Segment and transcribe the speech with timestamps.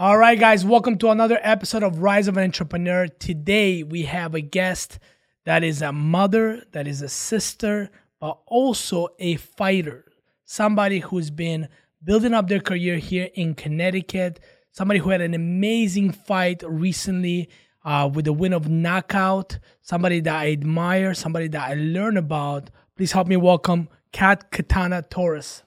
[0.00, 3.06] All right, guys, welcome to another episode of Rise of an Entrepreneur.
[3.06, 4.98] Today, we have a guest
[5.44, 10.06] that is a mother, that is a sister, but also a fighter.
[10.46, 11.68] Somebody who's been
[12.02, 14.40] building up their career here in Connecticut,
[14.72, 17.50] somebody who had an amazing fight recently
[17.84, 22.70] uh, with the win of knockout, somebody that I admire, somebody that I learn about.
[22.96, 25.62] Please help me welcome Kat Katana Torres.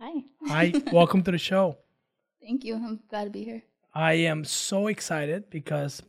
[0.00, 0.24] Hi.
[0.48, 1.78] Hi, welcome to the show.
[2.44, 2.74] Thank you.
[2.74, 3.62] I'm glad to be here.
[3.94, 6.02] I am so excited because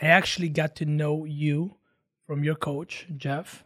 [0.00, 1.74] I actually got to know you
[2.26, 3.64] from your coach, Jeff.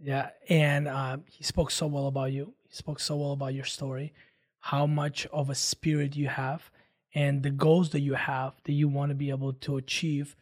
[0.00, 2.54] Yeah, and uh, he spoke so well about you.
[2.66, 4.12] He spoke so well about your story,
[4.58, 6.68] how much of a spirit you have,
[7.14, 10.34] and the goals that you have that you want to be able to achieve.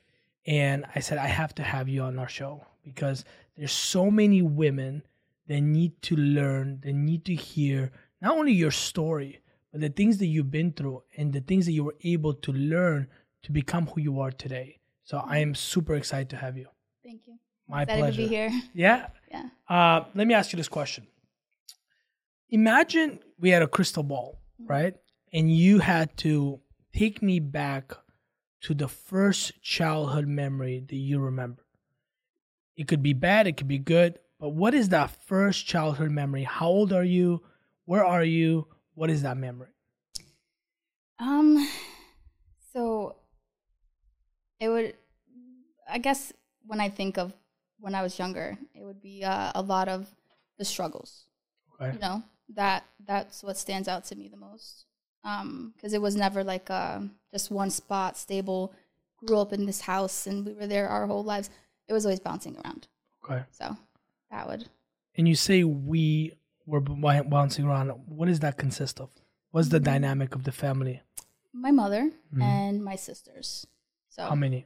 [0.46, 4.40] And I said, I have to have you on our show because there's so many
[4.40, 5.02] women
[5.46, 7.92] that need to learn, that need to hear
[8.22, 9.40] not only your story,
[9.72, 12.52] but the things that you've been through and the things that you were able to
[12.52, 13.08] learn
[13.42, 14.78] to become who you are today.
[15.04, 16.66] So I am super excited to have you.
[17.04, 17.34] Thank you.
[17.68, 18.22] My Excited pleasure.
[18.22, 18.50] to be here.
[18.74, 19.06] Yeah.
[19.30, 19.44] Yeah.
[19.68, 21.06] Uh, let me ask you this question.
[22.48, 24.94] Imagine we had a crystal ball, right?
[25.32, 26.58] And you had to
[26.92, 27.92] take me back
[28.62, 31.64] to the first childhood memory that you remember.
[32.76, 36.42] It could be bad, it could be good, but what is that first childhood memory?
[36.42, 37.42] How old are you?
[37.84, 38.66] Where are you?
[39.00, 39.70] What is that memory?
[41.18, 41.66] Um,
[42.70, 43.16] so
[44.60, 44.92] it would,
[45.90, 46.34] I guess,
[46.66, 47.32] when I think of
[47.78, 50.06] when I was younger, it would be uh, a lot of
[50.58, 51.24] the struggles.
[51.72, 51.94] Okay.
[51.94, 52.22] You know
[52.54, 54.84] that that's what stands out to me the most.
[55.24, 57.00] Um, because it was never like uh,
[57.32, 58.74] just one spot, stable.
[59.24, 61.48] Grew up in this house, and we were there our whole lives.
[61.88, 62.86] It was always bouncing around.
[63.24, 63.44] Okay.
[63.50, 63.78] So
[64.30, 64.68] that would
[65.16, 66.34] And you say we
[66.70, 66.94] were b-
[67.36, 67.88] bouncing around.
[68.18, 69.08] What does that consist of?
[69.52, 70.96] What's the dynamic of the family?
[71.52, 72.42] my mother Mhm.
[72.42, 73.66] and my sisters.
[74.14, 74.60] So How many?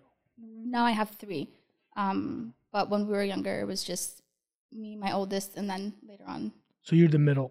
[0.76, 1.48] now I have three.
[1.96, 4.20] Um, but when we were younger, it was just
[4.70, 6.52] me, my oldest, and then later on.
[6.82, 7.50] So you're the middle.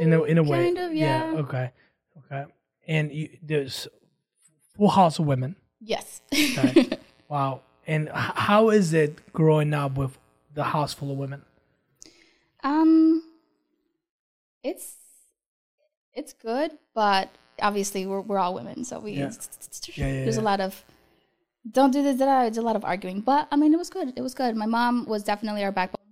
[0.00, 0.64] in a in a way.
[0.64, 1.34] Kind of, yeah.
[1.44, 1.66] Okay.
[2.18, 2.44] Okay.
[2.88, 3.86] And you, there's
[4.76, 5.56] full house of women.
[5.80, 6.22] Yes.
[6.32, 6.88] Okay.
[7.28, 7.60] Wow.
[7.86, 10.16] And h- how is it growing up with
[10.54, 11.42] the house full of women?
[12.62, 13.22] um,
[14.66, 14.96] it's
[16.14, 19.32] it's good, but obviously we're we're all women, so we Yeah.
[19.94, 20.84] Yeah, yeah, there's a lot of
[21.70, 22.18] don't do this.
[22.18, 24.12] There's a lot of arguing, but I mean, it was good.
[24.16, 24.56] It was good.
[24.56, 26.04] My mom was definitely our backbone.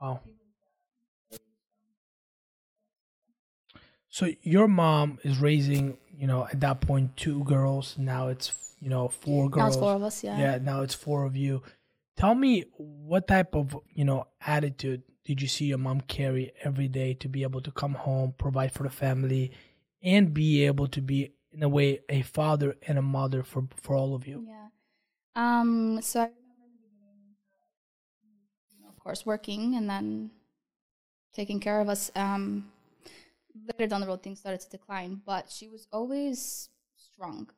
[0.00, 0.20] Wow.
[4.08, 7.96] So your mom is raising, you know, at that point two girls.
[7.98, 9.62] Now it's you know four girls.
[9.62, 10.24] Now it's four of us.
[10.24, 10.38] Yeah.
[10.38, 11.62] yeah now it's four of you
[12.16, 16.88] tell me what type of you know attitude did you see your mom carry every
[16.88, 19.52] day to be able to come home provide for the family
[20.02, 23.94] and be able to be in a way a father and a mother for for
[23.94, 24.68] all of you Yeah.
[25.34, 26.00] Um.
[26.02, 27.36] So I remember beginning,
[28.88, 30.30] of course, working and then
[31.34, 32.10] taking care of us.
[32.14, 32.70] Um.
[33.68, 37.50] Later down the road, things started to decline, but she was always strong.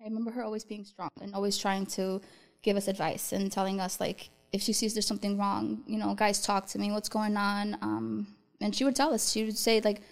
[0.00, 2.20] I remember her always being strong and always trying to
[2.62, 6.14] give us advice and telling us like if she sees there's something wrong, you know,
[6.14, 6.92] guys, talk to me.
[6.92, 7.76] What's going on?
[7.82, 8.26] Um.
[8.60, 9.32] And she would tell us.
[9.32, 10.02] She would say like,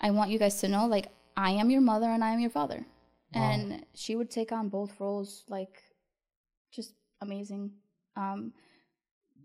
[0.00, 2.50] "I want you guys to know like I am your mother and I am your
[2.50, 2.86] father."
[3.34, 3.42] Wow.
[3.42, 5.82] And she would take on both roles like
[6.72, 7.72] just amazing.
[8.16, 8.52] Um,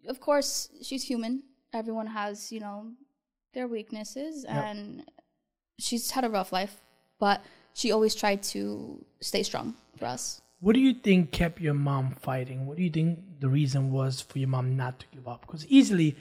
[0.08, 1.44] of course, she's human.
[1.74, 2.92] Everyone has, you know,
[3.54, 4.64] their weaknesses, Yep.
[4.64, 5.04] and
[5.80, 6.82] she's had a rough life,
[7.20, 7.42] but
[7.74, 10.42] she always tried to stay strong for us.
[10.64, 12.66] What do you think kept your mom fighting?
[12.66, 15.42] What do you think the reason was for your mom not to give up?
[15.42, 16.16] Because easily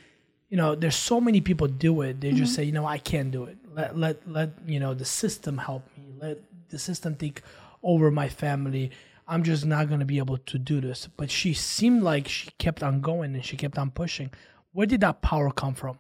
[0.49, 2.21] you know there's so many people do it.
[2.21, 2.57] They just mm-hmm.
[2.57, 3.57] say you know i can't do it.
[3.73, 6.13] Let let let you know the system help me.
[6.21, 6.39] Let
[6.71, 7.43] the system take
[7.85, 8.91] over my family.
[9.29, 11.09] I'm just not going to be able to do this.
[11.17, 14.31] But she seemed like she kept on going and she kept on pushing.
[14.73, 15.99] Where did that power come from?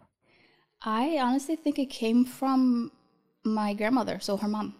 [0.84, 2.90] I honestly think it came from
[3.44, 4.74] my grandmother, so her mom.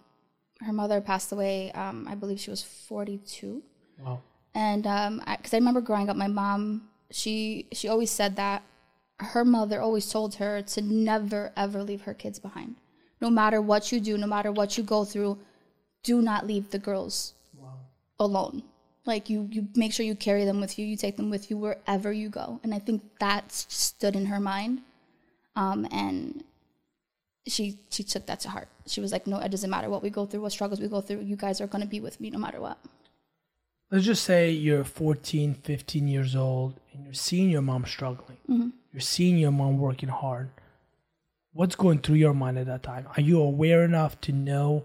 [0.63, 1.73] Her mother passed away.
[1.73, 3.63] Um, I believe she was forty-two.
[3.99, 4.21] wow.
[4.55, 8.63] And um because I, remember growing up my mom she she always said that
[9.19, 12.77] her mother always told her to never ever leave her kids behind.
[13.21, 15.39] No matter what you do no matter what you go through
[16.03, 17.79] do not leave the girls wow.
[18.19, 18.63] alone.
[19.07, 21.57] Like you you make sure you carry them with you you take them with you
[21.57, 22.61] wherever you go.
[22.63, 24.83] And i think that stood in her mind.
[25.57, 26.45] Um and
[27.47, 28.69] she she took that to heart.
[28.87, 31.01] She was like no it doesn't matter what we go through what struggles we go
[31.01, 32.79] through you guys are going to be with me no matter what.
[33.91, 38.39] Let's just say you're 14 15 years old and you're seeing your mom struggling.
[38.93, 40.51] You're seeing your mom working hard.
[41.53, 43.07] What's going through your mind at that time?
[43.17, 44.85] Are you aware enough to know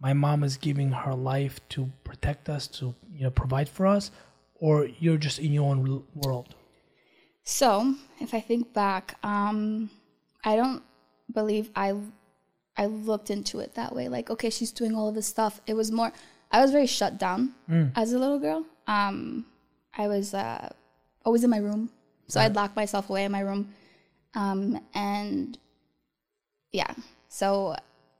[0.00, 4.10] my mom is giving her life to protect us, to you know provide for us,
[4.54, 6.54] or you're just in your own world?
[7.44, 9.90] So, if I think back, um,
[10.44, 10.82] I don't
[11.32, 11.94] believe I
[12.76, 14.08] I looked into it that way.
[14.08, 15.60] Like, okay, she's doing all of this stuff.
[15.66, 16.12] It was more.
[16.50, 17.54] I was very shut down
[17.96, 18.64] as a little girl.
[18.86, 19.46] Um,
[19.96, 20.70] I was uh,
[21.24, 21.90] always in my room,
[22.28, 23.72] so I'd lock myself away in my room,
[24.34, 25.58] um, and
[26.72, 26.92] yeah.
[27.28, 27.76] So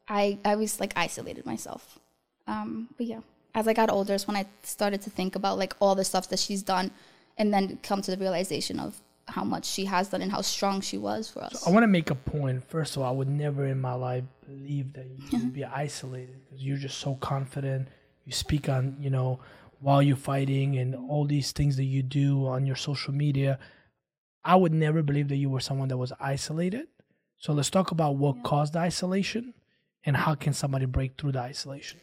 [0.09, 1.99] I I was like isolated myself.
[2.47, 3.21] Um, but yeah,
[3.55, 6.29] as I got older, is when I started to think about like all the stuff
[6.29, 6.91] that she's done,
[7.39, 10.81] and then come to the realization of how much she has done and how strong
[10.81, 11.67] she was for us.
[11.67, 12.65] I want to make a point.
[12.69, 16.37] First of all, I would never in my life believe that you would be isolated
[16.45, 17.89] because you're just so confident.
[18.25, 19.41] You speak on, you know,
[19.81, 23.59] while you're fighting and all these things that you do on your social media.
[24.45, 26.89] I would never believe that you were someone that was isolated.
[27.39, 29.55] So let's talk about what caused the isolation
[30.05, 32.01] and how can somebody break through the isolation.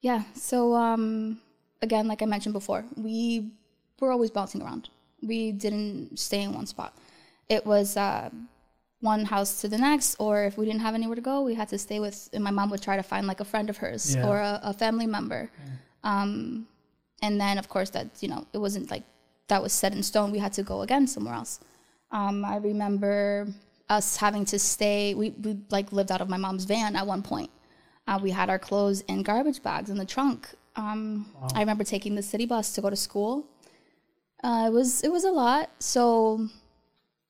[0.00, 0.22] Yeah.
[0.34, 1.40] So um,
[1.82, 3.50] again, like I mentioned before, we
[4.00, 4.88] were always bouncing around.
[5.22, 6.94] We didn't stay in one spot.
[7.48, 8.30] It was uh,
[9.00, 11.68] one house to the next, or if we didn't have anywhere to go, we had
[11.68, 12.28] to stay with.
[12.32, 14.26] And my mom would try to find like a friend of hers Yeah.
[14.28, 15.50] or a, a family member.
[16.04, 16.66] Um,
[17.22, 19.04] and then, of course, that you know, it wasn't like
[19.48, 20.32] that was set in stone.
[20.32, 21.60] We had to go again somewhere else.
[22.10, 23.46] Um, I remember
[23.88, 25.14] us having to stay.
[25.14, 27.50] We we like lived out of my mom's van at one point.
[28.06, 30.48] Uh, we had our clothes in garbage bags in the trunk.
[30.76, 33.46] Um, I remember taking the city bus to go to school.
[34.42, 35.70] Uh, it was it was a lot.
[35.78, 36.48] So,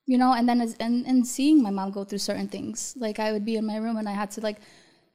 [0.05, 3.19] you know, and then as, and and seeing my mom go through certain things, like
[3.19, 4.57] I would be in my room and I had to like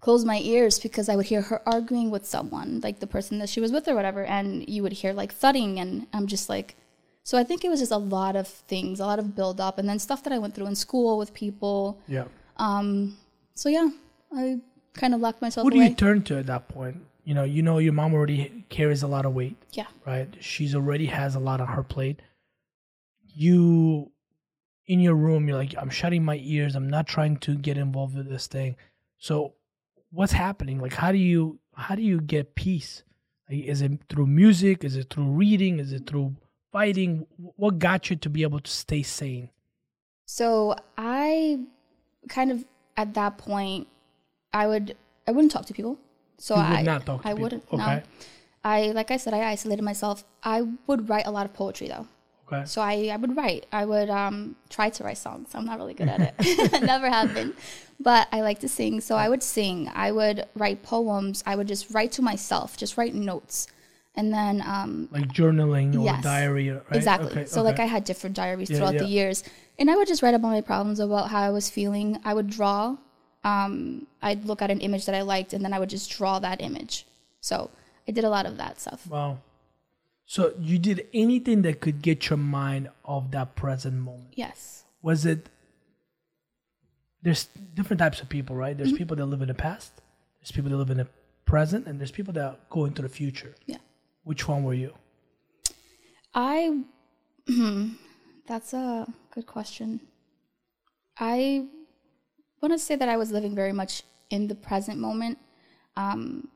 [0.01, 3.49] close my ears because I would hear her arguing with someone, like the person that
[3.49, 6.77] she was with or whatever, and you would hear like thudding, and I'm just like.
[7.25, 9.79] So I think it was just a lot of things, a lot of build up,
[9.79, 12.01] and then stuff that I went through in school with people.
[12.09, 12.25] Yeah.
[12.57, 13.17] Um,
[13.55, 13.91] so yeah,
[14.35, 14.59] I
[14.95, 15.91] kind of locked myself Who do away.
[15.91, 16.97] you turn to at that point?
[17.25, 19.57] You know, you know your mom already carries a lot of weight.
[19.73, 19.87] yeah.
[20.07, 20.29] right?
[20.41, 22.21] She's already has a lot on her plate.
[23.35, 24.11] You
[24.87, 26.75] in your room, you're like, I'm shutting my ears.
[26.75, 28.77] I'm not trying to get involved with this thing.
[29.19, 29.55] So
[30.11, 30.81] what's happening?
[30.81, 33.03] Like how do you how do you get peace?
[33.49, 34.85] Like, is it through music?
[34.85, 35.79] Is it through reading?
[35.79, 36.35] Is it through
[36.73, 37.27] fighting?
[37.37, 39.51] What got you to be able to stay sane?
[40.27, 41.61] So I
[42.29, 42.65] kind of
[42.97, 43.89] at that point,
[44.53, 44.97] I would
[45.27, 45.99] I wouldn't talk to people.
[46.43, 47.43] So would I not talk I people.
[47.43, 47.65] wouldn't.
[47.73, 47.97] Okay.
[47.97, 48.03] No.
[48.65, 50.25] I like I said, I isolated myself.
[50.43, 52.07] I would write a lot of poetry though.
[52.47, 52.63] Okay.
[52.67, 53.67] So I, I would write.
[53.73, 55.51] I would um, try to write songs.
[55.55, 56.83] I'm not really good at it.
[56.95, 57.55] Never have been.
[58.01, 59.01] But I like to sing.
[59.01, 59.89] So I would sing.
[59.95, 61.45] I would write poems.
[61.47, 63.69] I would just write to myself, just write notes.
[64.17, 66.25] And then um, Like journaling or Yes.
[66.25, 66.83] diary, right?
[66.91, 67.31] Exactly.
[67.31, 67.79] Okay, so like.
[67.79, 69.05] I had different diaries Yeah, throughout yeah.
[69.05, 69.45] the years,
[69.79, 72.19] and I would just write about my problems, about how I was feeling.
[72.25, 72.97] I would draw.
[73.45, 76.39] Um, I'd look at an image that I liked, and then I would just draw
[76.39, 77.07] that image.
[77.41, 77.71] So
[78.07, 79.07] I did a lot of that stuff.
[79.09, 79.39] Wow.
[80.27, 84.33] So you did anything that could get your mind off that present moment.
[84.35, 84.85] Yes.
[85.03, 85.49] was it
[87.23, 88.85] there's different types of people right Mm-hmm.
[88.85, 89.93] there's people that live in the past
[90.41, 91.09] there's people that live in the
[91.45, 93.79] present and there's people that go into the future Yeah.
[94.25, 94.93] which one were you
[96.35, 96.81] I.
[98.47, 100.01] that's a good question.
[101.19, 101.67] I
[102.63, 105.39] want to say that I was living very much in the present moment,
[105.97, 106.49] um,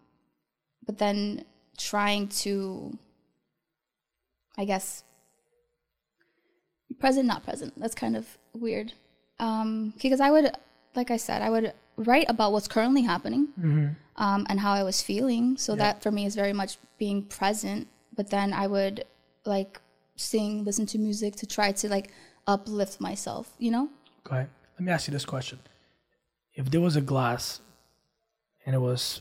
[0.87, 1.45] but then
[1.77, 2.97] trying to,
[4.57, 5.05] I guess,
[6.99, 7.75] present, not present.
[7.77, 8.93] That's kind of weird.
[9.39, 10.51] Um, because I would,
[10.95, 13.49] like I said, I would write about what's currently happening
[14.17, 15.57] um, and how I was feeling.
[15.59, 17.89] So that for me is very much being present.
[18.15, 19.05] But then I would
[19.45, 19.81] like
[20.17, 22.13] sing, listen to music to try to like
[22.47, 23.91] uplift myself, you know?
[24.27, 24.47] okay
[24.79, 25.59] let me ask you this question
[26.57, 27.61] if there was a glass
[28.65, 29.21] and it was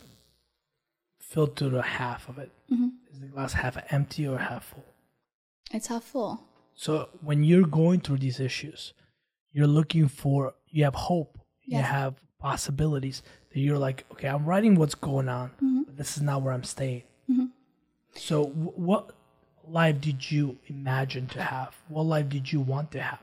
[1.19, 2.87] filled to the half of it, Mm-hmm.
[3.11, 4.85] is the glass half empty or half full
[5.71, 6.43] It's half full.
[6.73, 8.93] so when you're going through these issues
[9.53, 14.73] you're looking for you have hope you have possibilities that you're like okay i'm writing
[14.75, 15.83] what's going on Mm-hmm.
[15.85, 17.03] but this is not where i'm staying
[18.15, 19.11] so w- what
[19.67, 23.19] life did you imagine to have what life did you want to have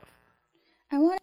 [0.91, 1.22] I wanted a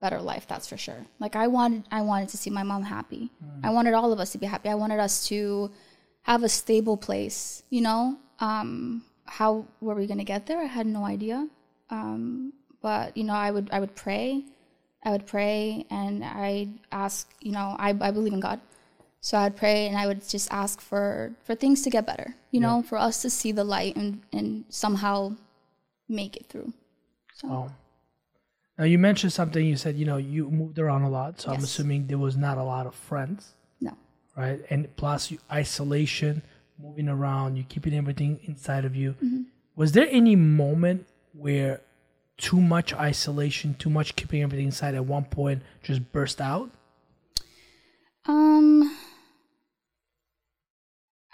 [0.00, 1.06] better life, that's for sure.
[1.18, 3.30] Like I wanted I wanted to see my mom happy.
[3.62, 4.68] I wanted all of us to be happy.
[4.68, 5.70] I wanted us to
[6.22, 8.18] have a stable place, you know?
[8.40, 10.58] Um how were we going to get there?
[10.60, 11.48] I had no idea.
[11.90, 14.44] Um but you know, I would I would pray.
[15.04, 18.60] I would pray and I'd ask, you know, I I believe in God.
[19.20, 22.60] So I'd pray and I would just ask for for things to get better, you
[22.60, 25.34] know, for us to see the light and and somehow
[26.08, 26.72] make it through.
[27.34, 27.70] So oh
[28.78, 31.62] now you mentioned something you said you know you moved around a lot so i'm
[31.62, 33.96] assuming there was not a lot of friends no.
[34.36, 34.60] right?
[34.70, 36.42] And plus you isolation,
[36.80, 39.14] moving around, you keeping everything inside of you.
[39.76, 41.80] Was there any moment where
[42.36, 46.70] too much isolation, too much keeping everything inside at one point just burst out?
[48.26, 48.96] Um,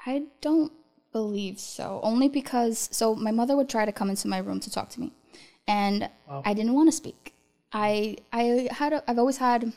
[0.07, 0.73] I don't
[1.13, 2.01] believe so.
[2.03, 5.01] Only because so my mother would try to come into my room to talk to
[5.01, 5.13] me,
[5.67, 6.09] and
[6.45, 7.34] I didn't want to speak.
[7.75, 9.73] I I had a, I've always had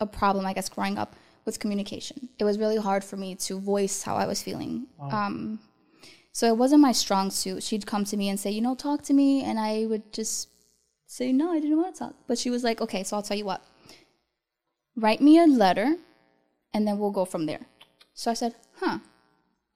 [0.00, 2.30] a problem, I guess, growing up with communication.
[2.38, 4.86] It was really hard for me to voice how I was feeling.
[4.98, 5.60] Um,
[6.32, 7.62] so it wasn't my strong suit.
[7.62, 10.48] She'd come to me and say, you know, talk to me, and I would just
[11.06, 12.14] say, no, I didn't want to talk.
[12.26, 13.62] But she was like, okay, so I'll tell you what.
[14.96, 15.96] Write me a letter,
[16.72, 17.66] and then we'll go from there.
[18.14, 18.98] So I said, huh,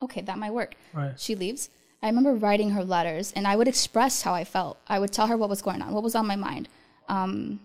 [0.03, 0.75] okay, that might work.
[0.93, 1.21] Right.
[1.21, 1.69] She leaves.
[2.03, 4.79] I remember writing her letters, and I would express how I felt.
[4.89, 6.69] I would tell her what was going on, what was on my mind.
[7.09, 7.61] Um,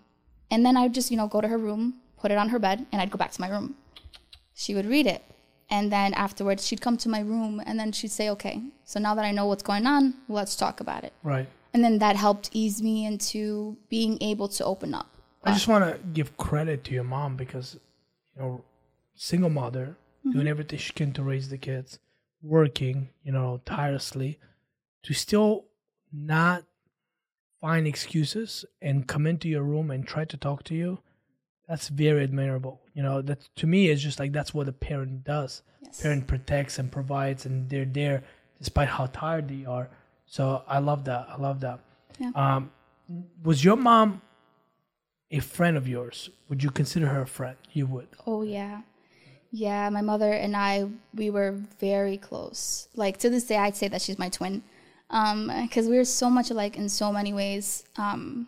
[0.50, 2.60] and then I would just, you know, go to her room, put it on her
[2.60, 3.76] bed, and I'd go back to my room.
[4.54, 5.24] She would read it.
[5.70, 9.16] And then afterwards, she'd come to my room, and then she'd say, okay, so now
[9.16, 11.14] that I know what's going on, let's talk about it.
[11.24, 11.48] Right.
[11.74, 15.08] And then that helped ease me into being able to open up.
[15.44, 17.80] I just want to give credit to your mom because,
[18.36, 18.64] you know,
[19.16, 19.98] single mother,
[20.32, 22.00] doing everything she can to raise the kids,
[22.42, 24.40] working, you know, tirelessly,
[25.04, 25.66] to still
[26.14, 26.64] not
[27.64, 31.00] find excuses and come into your room and try to talk to you.
[31.70, 32.82] That's very admirable.
[32.94, 35.62] You know, that to me is just like that's what a parent does.
[35.82, 36.02] Yes.
[36.02, 38.24] Parent protects and provides, and they're there
[38.60, 39.90] despite how tired they are.
[40.26, 41.26] So I love that.
[41.30, 41.80] I love that.
[42.20, 42.32] Yeah.
[42.36, 42.70] Um,
[43.44, 44.22] was your mom
[45.32, 46.30] a friend of yours?
[46.50, 47.56] Would you consider her a friend?
[47.72, 48.10] You would.
[48.28, 48.82] Oh yeah.
[49.52, 52.90] Yeah, my mother and I we were very close.
[52.94, 54.64] Like to this day I'd say that she's my twin.
[55.14, 57.86] Um cuz we were so much alike in so many ways.
[57.98, 58.48] Um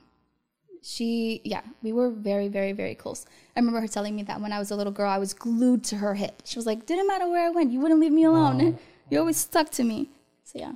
[0.82, 3.26] she yeah, we were very very very close.
[3.56, 5.84] I remember her telling me that when I was a little girl I was glued
[5.86, 6.42] to her hip.
[6.44, 8.78] She was like, "Didn't matter where I went, you wouldn't leave me alone.
[9.10, 10.10] you always stuck to me."
[10.44, 10.74] So yeah.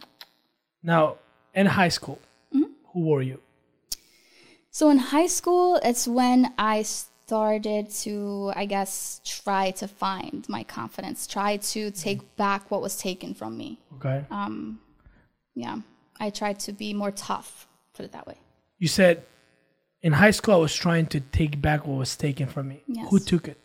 [0.81, 1.17] Now,
[1.53, 2.19] in high school,
[2.93, 3.39] who were you?
[4.71, 10.63] So in high school, it's when I started to, I guess, try to find my
[10.63, 13.79] confidence, try to take back what was taken from me.
[13.95, 14.25] Okay.
[14.31, 14.79] Um,
[15.55, 15.77] yeah,
[16.19, 18.35] I tried to be more tough, put it that way.
[18.77, 19.23] you said
[20.01, 22.83] in high school I was trying to take back what was taken from me.
[22.87, 23.07] Yes.
[23.09, 23.57] Who took it?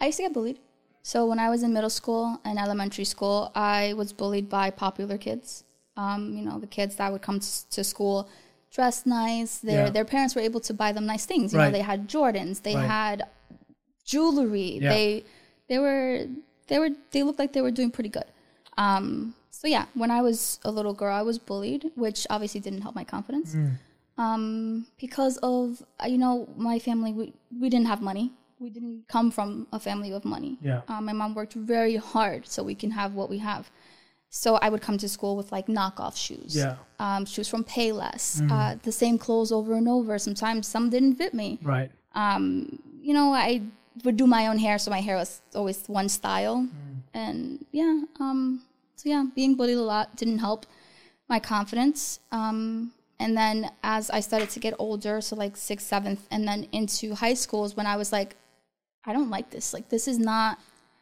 [0.00, 0.58] I used to get bullied.
[1.02, 5.18] So when I was in middle school and elementary school, I was bullied by popular
[5.18, 5.64] kids.
[5.96, 8.28] Um, you know, the kids that would come to, to school
[8.72, 9.58] dressed nice.
[9.58, 9.90] Their Yeah.
[9.90, 11.52] their parents were able to buy them nice things.
[11.52, 11.66] You Right.
[11.66, 12.86] know, they had Jordans, they Right.
[12.86, 13.24] had
[14.04, 14.78] jewelry.
[14.80, 14.88] Yeah.
[14.90, 15.24] They
[15.68, 16.26] they were
[16.68, 18.24] they were they looked like they were doing pretty good.
[18.76, 22.82] Um, so yeah, when I was a little girl, I was bullied, which obviously didn't
[22.82, 23.54] help my confidence.
[23.54, 23.78] Mm.
[24.18, 28.30] Um, because of uh, you know my family, we we didn't have money.
[28.58, 30.58] We didn't come from a family of money.
[30.60, 30.82] Yeah.
[30.88, 33.70] Um, my mom worked very hard so we can have what we have.
[34.28, 36.54] So I would come to school with like knockoff shoes.
[36.54, 36.76] Yeah.
[36.98, 38.46] Um, shoes from Payless.
[38.50, 40.18] Uh, the same clothes over and over.
[40.18, 41.58] Sometimes some didn't fit me.
[41.62, 41.90] Right.
[42.14, 43.62] Um, you know, I
[44.04, 46.68] would do my own hair, so my hair was always one style.
[47.14, 48.62] And yeah, um,
[48.96, 50.66] so yeah, being bullied a lot didn't help
[51.28, 52.20] my confidence.
[52.32, 56.68] Um, and then as I started to get older, so like sixth, seventh, and then
[56.72, 58.36] into high school is when I was like,
[59.04, 59.72] I don't like this.
[59.72, 60.58] Like this is not.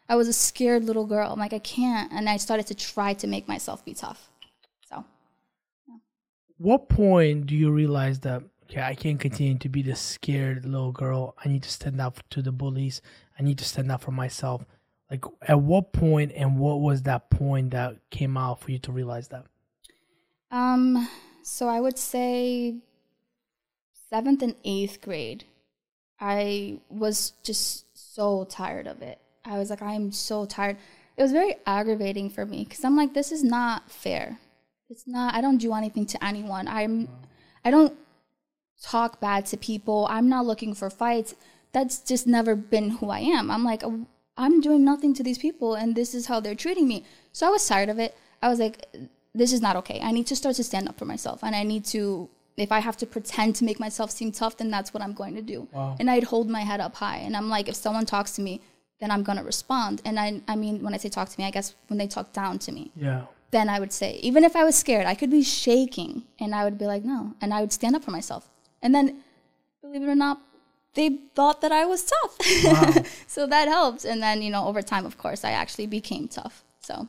[0.08, 1.32] I was a scared little girl.
[1.32, 4.28] I'm like I can't, and I started to try to make myself be tough.
[4.88, 5.04] So
[6.58, 10.92] What point do you realize that okay, I can't continue to be the scared little
[10.92, 11.34] girl.
[11.44, 13.02] I need to stand up to the bullies.
[13.38, 14.64] I need to stand up for myself.
[15.12, 18.92] Like at what point and what was that point that came out for you to
[18.92, 19.44] realize that?
[20.50, 21.06] Um,
[21.42, 22.76] so I would say
[24.08, 25.44] seventh and eighth grade,
[26.18, 29.18] I was just so tired of it.
[29.44, 30.78] I was like, I am so tired.
[31.18, 34.38] It was very aggravating for me because I'm like, this is not fair.
[34.88, 35.34] It's not.
[35.34, 36.66] I don't do anything to anyone.
[36.68, 37.06] I'm.
[37.66, 37.92] I don't
[38.82, 40.06] talk bad to people.
[40.08, 41.34] I'm not looking for fights.
[41.72, 43.50] That's just never been who I am.
[43.50, 43.82] I'm like,
[44.36, 47.04] I'm doing nothing to these people, and this is how they're treating me.
[47.32, 48.16] So I was tired of it.
[48.42, 48.86] I was like,
[49.34, 50.00] this is not okay.
[50.02, 52.28] I need to start to stand up for myself, and I need to.
[52.56, 55.34] If I have to pretend to make myself seem tough, then that's what I'm going
[55.36, 55.68] to do.
[55.72, 55.96] Wow.
[55.98, 58.60] And I'd hold my head up high, and I'm like, if someone talks to me,
[59.00, 60.00] then I'm gonna respond.
[60.04, 62.32] And I, I mean, when I say talk to me, I guess when they talk
[62.32, 63.22] down to me Yeah.
[63.50, 66.62] then I would say, even if I was scared, I could be shaking and I
[66.64, 67.34] would be like, no.
[67.40, 68.48] And I would stand up for myself.
[68.80, 69.06] And then,
[69.80, 70.40] believe it or not,
[70.94, 72.38] they thought that I was tough.
[72.64, 73.02] Wow.
[73.26, 74.04] so that helped.
[74.04, 76.64] And then, you know, over time, of course, I actually became tough.
[76.80, 77.08] So,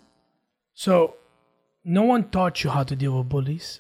[0.74, 1.16] So
[1.84, 3.80] no one taught you how to deal with bullies.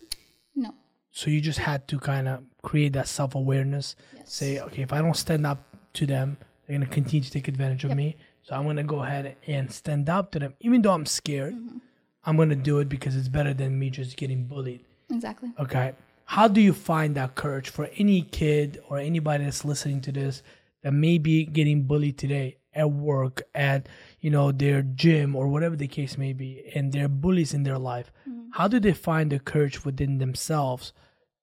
[0.55, 0.73] no.
[1.11, 3.95] So you just had to kind of create that self awareness.
[4.17, 4.33] Yes.
[4.33, 5.59] Say, okay, if I don't stand up
[5.93, 7.97] to them, they're gonna continue to take advantage of Yep.
[7.97, 8.15] me.
[8.41, 11.53] So I'm gonna go ahead and stand up to them, even though I'm scared.
[11.53, 11.77] Mm-hmm.
[12.25, 14.83] I'm gonna do it because it's better than me just getting bullied.
[15.11, 15.51] Exactly.
[15.59, 15.93] Okay.
[16.33, 20.41] How do you find that courage for any kid or anybody that's listening to this
[20.81, 23.87] that may be getting bullied today at work, at
[24.19, 27.77] you know their gym or whatever the case may be, and they're bullies in their
[27.77, 28.11] life?
[28.53, 30.91] How do they find the courage within themselves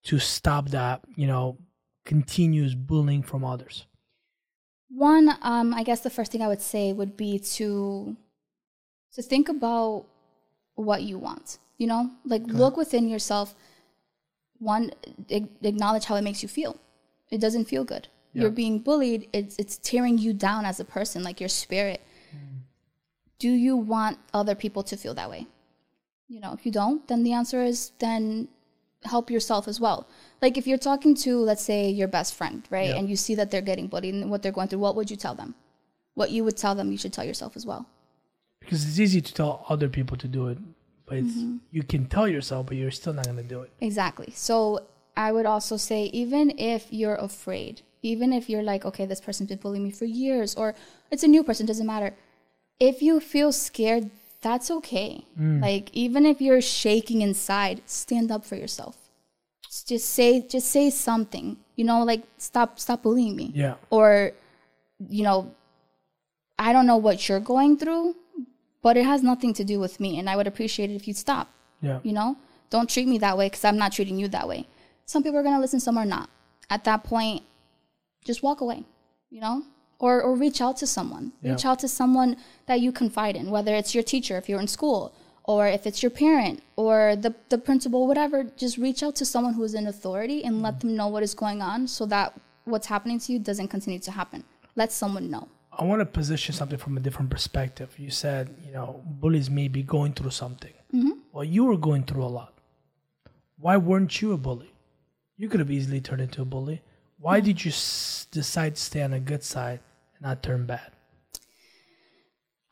[0.06, 1.58] to stop that you know
[2.04, 3.86] continuous bullying from others?
[4.88, 8.16] One, um, I guess the first thing I would say would be to
[9.14, 10.06] to think about
[10.74, 11.58] what you want.
[11.78, 13.54] You know, like look within yourself.
[14.60, 14.92] One,
[15.28, 16.76] acknowledge how it makes you feel.
[17.30, 18.06] It doesn't feel good.
[18.32, 18.42] Yeah.
[18.42, 19.28] You're being bullied.
[19.32, 22.00] It's it's tearing you down as a person, like your spirit.
[23.38, 25.46] Do you want other people to feel that way?
[26.28, 28.48] You know, if you don't, then the answer is then
[29.04, 30.06] help yourself as well.
[30.42, 32.96] Like if you're talking to, let's say, your best friend, right, Yeah.
[32.96, 35.16] and you see that they're getting bullied and what they're going through, what would you
[35.16, 35.54] tell them?
[36.14, 37.86] What you would tell them, you should tell yourself as well.
[38.60, 40.58] Because it's easy to tell other people to do it,
[41.10, 41.56] but it's, mm-hmm.
[41.72, 43.72] you can tell yourself, but you're still not gonna do it.
[43.80, 44.32] Exactly.
[44.32, 44.86] So
[45.16, 49.48] I would also say, even if you're afraid, even if you're like, okay, this person's
[49.48, 50.76] been bullying me for years, or
[51.10, 52.14] it's a new person, doesn't matter.
[52.78, 55.24] If you feel scared, that's okay.
[55.38, 55.60] Mm.
[55.60, 58.96] Like even if you're shaking inside, stand up for yourself.
[59.86, 61.56] Just say, just say something.
[61.74, 63.50] You know, like stop, stop bullying me.
[63.52, 63.74] Yeah.
[63.90, 64.30] Or,
[65.08, 65.52] you know,
[66.56, 68.14] I don't know what you're going through,
[68.82, 71.16] but it has nothing to do with me, and I would appreciate it if you'd
[71.16, 71.48] stop
[71.82, 72.00] Yeah.
[72.02, 72.36] you know?
[72.70, 74.68] Don't treat me that way because i'm not treating you that way.
[75.04, 76.30] Some people are going to listen some are not.
[76.68, 77.42] At that point
[78.24, 78.84] just walk away
[79.30, 79.62] you know?
[79.98, 81.32] Or, or reach out to someone.
[81.42, 81.52] Yeah.
[81.52, 84.68] reach out to someone that you confide in whether it's your teacher if you're in
[84.68, 89.24] school or if it's your parent or the, the principal whatever just reach out to
[89.24, 90.88] someone who is in authority and let mm-hmm.
[90.88, 92.32] them know what is going on so that
[92.64, 94.44] what's happening to you doesn't continue to happen.
[94.74, 95.48] Let someone know
[95.80, 97.98] I want to position something from a different perspective.
[97.98, 100.72] You said, you know, bullies may be going through something.
[101.32, 102.52] Well, you were going through a lot.
[103.56, 104.72] Why weren't you a bully?
[105.36, 106.82] You could have easily turned into a bully.
[107.18, 109.80] Why did you s- decide to stay on the good side
[110.14, 110.92] and not turn bad?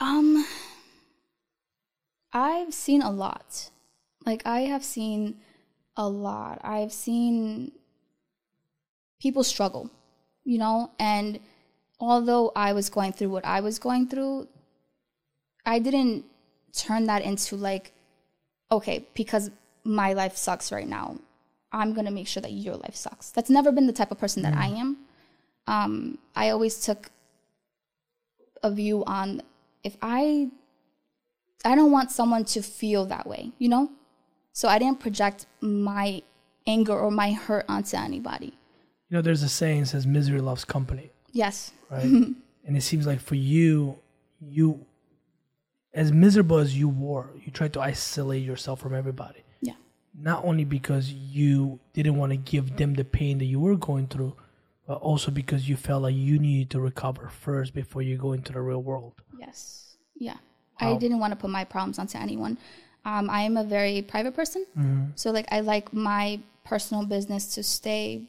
[0.00, 0.44] Um,
[2.32, 3.70] I've seen a lot.
[4.26, 5.36] Like I have seen
[5.96, 6.60] a lot.
[6.62, 7.72] I've seen
[9.20, 9.90] people struggle,
[10.44, 11.40] you know, and
[12.00, 14.48] although I was going through what I was going through,
[15.66, 16.24] I didn't
[16.72, 17.92] turn that into like,
[18.70, 19.50] okay, because
[19.84, 21.18] my life sucks right now,
[21.72, 23.30] I'm gonna make sure that your life sucks.
[23.30, 24.98] That's never been the type of person that I am.
[25.66, 27.10] Um, I always took
[28.62, 29.42] a view on
[29.84, 30.50] if I
[31.64, 33.90] I don't want someone to feel that way, you know?
[34.52, 36.22] So I didn't project my
[36.66, 38.54] anger or my hurt onto anybody.
[39.08, 41.72] You know, there's a saying that says misery loves company, Yes.
[41.90, 42.02] right?
[42.66, 43.98] and it seems like for you,
[44.40, 44.84] you,
[45.94, 49.44] as miserable as you were, you tried to isolate yourself from everybody.
[49.60, 49.74] Yeah.
[50.14, 54.06] not only because you didn't want to give them the pain that you were going
[54.06, 54.34] through,
[54.86, 58.52] but also because you felt like you needed to recover first before you go into
[58.52, 59.14] the real world.
[59.38, 59.96] Yes.
[60.16, 60.36] Yeah.
[60.80, 62.56] I didn't want to put my problems onto anyone.
[63.04, 64.64] Um, I am a very private person.
[65.16, 68.22] So, like, I like my personal business to stay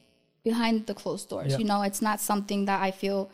[0.43, 1.52] behind the closed doors.
[1.52, 1.60] Yeah.
[1.60, 3.30] You know, it's not something that I feel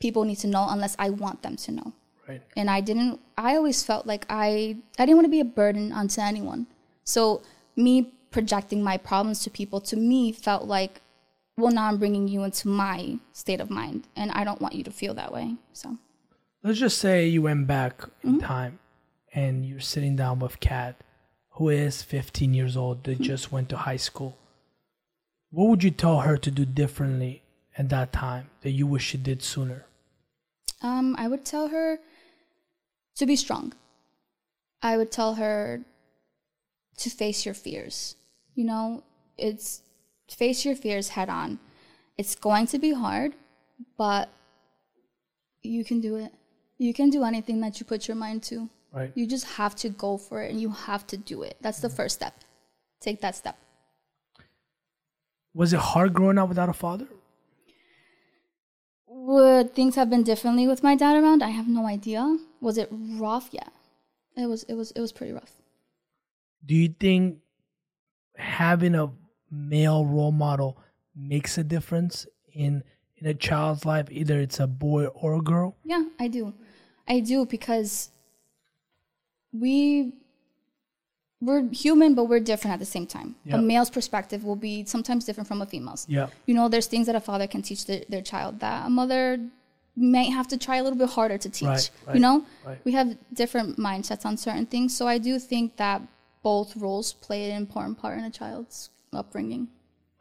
[0.00, 1.92] people need to know unless I want them to know.
[2.28, 2.42] Right.
[2.56, 5.92] and I didn't I always felt like I I didn't want to be a burden
[5.92, 6.68] onto anyone.
[7.02, 7.42] So
[7.74, 11.00] me projecting my problems to people to me felt like
[11.56, 14.84] well now I'm bringing you into my state of mind and I don't want you
[14.84, 15.56] to feel that way.
[15.72, 15.96] So
[16.62, 18.46] Let's just say you went back in mm-hmm.
[18.46, 18.78] time
[19.32, 21.02] and you're sitting down with Kat,
[21.52, 23.22] who is 15 years old, that mm-hmm.
[23.22, 24.36] just went to high school.
[25.50, 27.42] What would you tell her to do differently
[27.76, 29.86] at that time that you wish she did sooner?
[30.82, 31.98] um I would tell her
[33.16, 33.74] to be strong.
[34.82, 35.82] I would tell her
[36.98, 38.16] to face your fears.
[38.54, 39.02] You know,
[39.36, 39.82] it's
[40.28, 41.58] face your fears head on.
[42.16, 43.34] It's going to be hard,
[43.96, 44.28] but
[45.62, 46.32] you can do it.
[46.78, 48.68] You can do anything that you put your mind to.
[48.92, 49.12] Right.
[49.14, 51.56] You just have to go for it and you have to do it.
[51.60, 52.34] That's the first step.
[53.00, 53.56] Take that step.
[55.54, 57.08] Was it hard growing up without a father?
[59.06, 61.42] Would things have been differently with my dad around?
[61.42, 62.38] I have no idea.
[62.60, 63.48] Was it rough?
[63.52, 63.68] Yeah.
[64.36, 65.52] It was it was it was pretty rough.
[66.64, 67.38] Do you think
[68.36, 69.10] having a
[69.50, 70.78] male role model
[71.14, 72.82] makes a difference in
[73.16, 75.76] in a child's life, either it's a boy or a girl?
[75.84, 76.54] Yeah, I do.
[77.06, 78.10] I do because
[79.52, 80.12] we
[81.40, 83.36] we're human but we're different at the same time.
[83.44, 83.56] Yeah.
[83.56, 86.06] A male's perspective will be sometimes different from a female's.
[86.08, 86.28] Yeah.
[86.46, 89.38] You know, there's things that a father can teach their, their child that a mother
[89.96, 91.66] may have to try a little bit harder to teach.
[91.66, 92.78] Right, right, you know, right.
[92.84, 94.96] we have different mindsets on certain things.
[94.96, 96.02] So I do think that
[96.42, 99.68] both roles play an important part in a child's upbringing.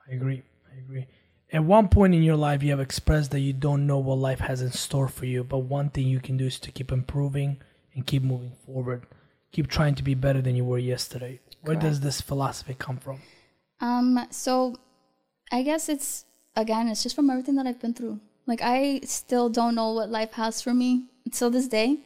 [0.09, 0.43] I agree.
[0.73, 1.07] I agree.
[1.51, 4.39] At one point in your life, you have expressed that you don't know what life
[4.39, 7.59] has in store for you, but one thing you can do is to keep improving
[7.95, 9.05] and keep moving forward.
[9.51, 11.39] Keep trying to be better than you were yesterday.
[11.61, 13.21] Where does this philosophy come from?
[13.81, 14.77] Um, so
[15.51, 18.19] I guess it's again, it's just from everything that I've been through.
[18.45, 21.99] Like I still don't know what life has for me until this day.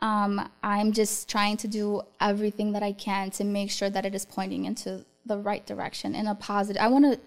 [0.00, 4.14] Um, I'm just trying to do everything that I can to make sure that it
[4.14, 6.82] is pointing into the right direction in a positive.
[6.82, 7.20] I want to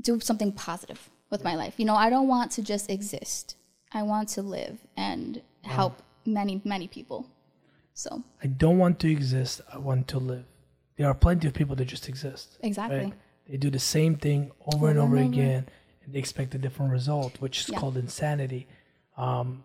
[0.00, 1.74] do something positive with my life.
[1.78, 3.56] You know, I don't want to just exist.
[3.92, 7.26] I want to live and help many, many people.
[7.94, 9.60] So I don't want to exist.
[9.72, 10.44] I want to live.
[10.96, 12.58] There are plenty of people that just exist.
[12.60, 12.98] exactly.
[12.98, 13.12] Right?
[13.48, 15.66] They do the same thing over and over again,
[16.04, 17.78] and they expect a different result, which is Yeah.
[17.78, 18.66] called insanity.
[19.16, 19.64] Um,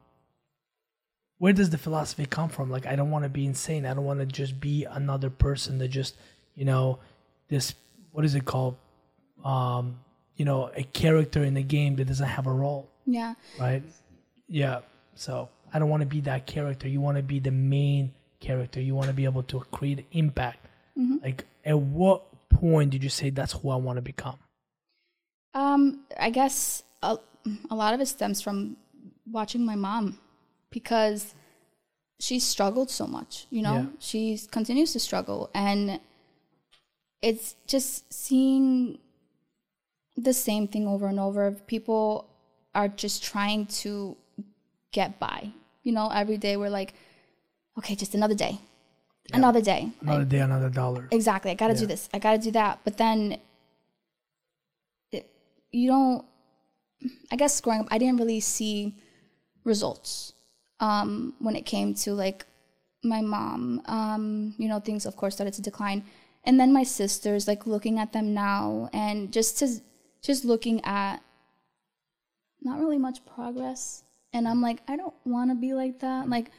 [1.37, 2.69] where does the philosophy come from?
[2.69, 3.85] Like, I don't want to be insane.
[3.85, 6.15] I don't want to just be another person that just,
[6.55, 6.99] you know,
[7.47, 7.73] this
[8.11, 8.75] what is it called?
[9.45, 9.99] Um,
[10.35, 13.35] you know, a character in a game that doesn't have a role, Yeah.
[13.59, 13.83] right?
[14.47, 14.81] Yeah.
[15.15, 16.87] So I don't want to be that character.
[16.87, 18.82] You want to be the main character.
[18.82, 20.65] You want to be able to create impact.
[21.21, 24.38] Like, at what point did you say that's who I want to become?
[25.54, 27.17] Um, I guess a,
[27.69, 28.78] a lot of it stems from
[29.30, 30.19] watching my mom
[30.69, 31.34] because
[32.19, 33.75] she struggled so much, you know?
[33.75, 33.86] Yeah.
[33.99, 35.99] She continues to struggle and
[37.21, 38.99] it's just seeing
[40.17, 41.52] the same thing over and over.
[41.52, 42.30] People
[42.75, 44.17] are just trying to
[44.91, 45.52] get by.
[45.84, 46.93] You know, every day we're like,
[47.79, 48.59] okay, just another day.
[49.33, 49.91] Another day.
[50.01, 51.07] Another day, another dollar.
[51.11, 51.51] Exactly.
[51.51, 51.79] I got to Yeah.
[51.81, 52.09] do this.
[52.13, 52.79] I got to do that.
[52.83, 53.37] But then
[55.11, 55.29] it,
[55.71, 56.25] you don't,
[57.31, 58.95] I guess growing up, I didn't really see
[59.63, 60.33] results
[60.79, 62.45] um, when it came to like
[63.03, 63.81] my mom.
[63.85, 66.03] Um, you know, things, of course, started to decline.
[66.43, 69.67] And then my sisters, like looking at them now and just to,
[70.23, 71.21] just looking at
[72.61, 74.03] not really much progress.
[74.33, 76.29] And I'm like, I don't want to be like that.
[76.29, 76.51] Like,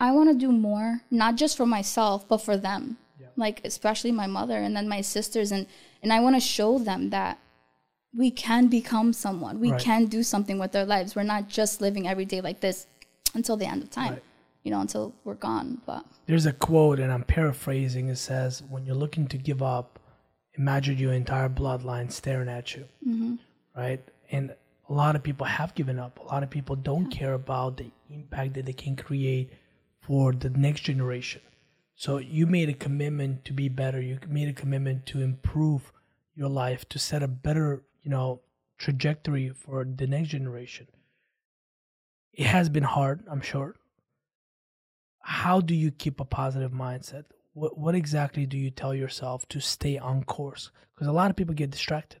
[0.00, 2.98] I want to do more, not just for myself, but for them.
[3.36, 5.66] Like especially my mother and then my sisters and
[6.02, 7.38] and I want to show them that
[8.16, 9.60] we can become someone.
[9.60, 9.80] We Right.
[9.80, 11.14] can do something with our lives.
[11.14, 12.86] We're not just living every day like this
[13.34, 14.14] until the end of time.
[14.14, 14.22] Right.
[14.64, 15.80] You know, until we're gone.
[15.86, 18.08] But There's a quote, and I'm paraphrasing.
[18.08, 20.00] It says, When you're looking to give up,
[20.54, 22.86] imagine your entire bloodline staring at you.
[23.06, 23.34] Mm-hmm.
[23.76, 24.02] Right?
[24.32, 24.54] And
[24.88, 26.18] a lot of people have given up.
[26.18, 29.50] A lot of people don't care about the impact that they can create
[30.08, 31.42] for the next generation.
[31.96, 34.00] So you made a commitment to be better.
[34.00, 35.92] You made a commitment to improve
[36.34, 38.42] your life, to set a better, you know,
[38.78, 40.88] trajectory for the next generation.
[42.32, 43.76] It has been hard, I'm sure.
[45.22, 47.26] How do you keep a positive mindset?
[47.54, 50.70] What what exactly do you tell yourself to stay on course?
[50.94, 52.20] Because a lot of people get distracted.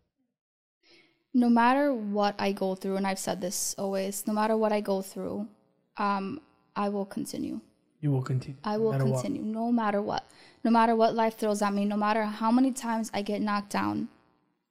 [1.34, 4.80] no matter what I go through, and I've said this always, no matter what I
[4.80, 5.48] go through,
[5.96, 6.40] um,
[6.76, 7.60] I will continue.
[8.00, 8.58] You will continue.
[8.64, 9.22] I no will what.
[9.22, 10.24] continue no matter what.
[10.64, 13.70] No matter what life throws at me, no matter how many times I get knocked
[13.70, 14.08] down,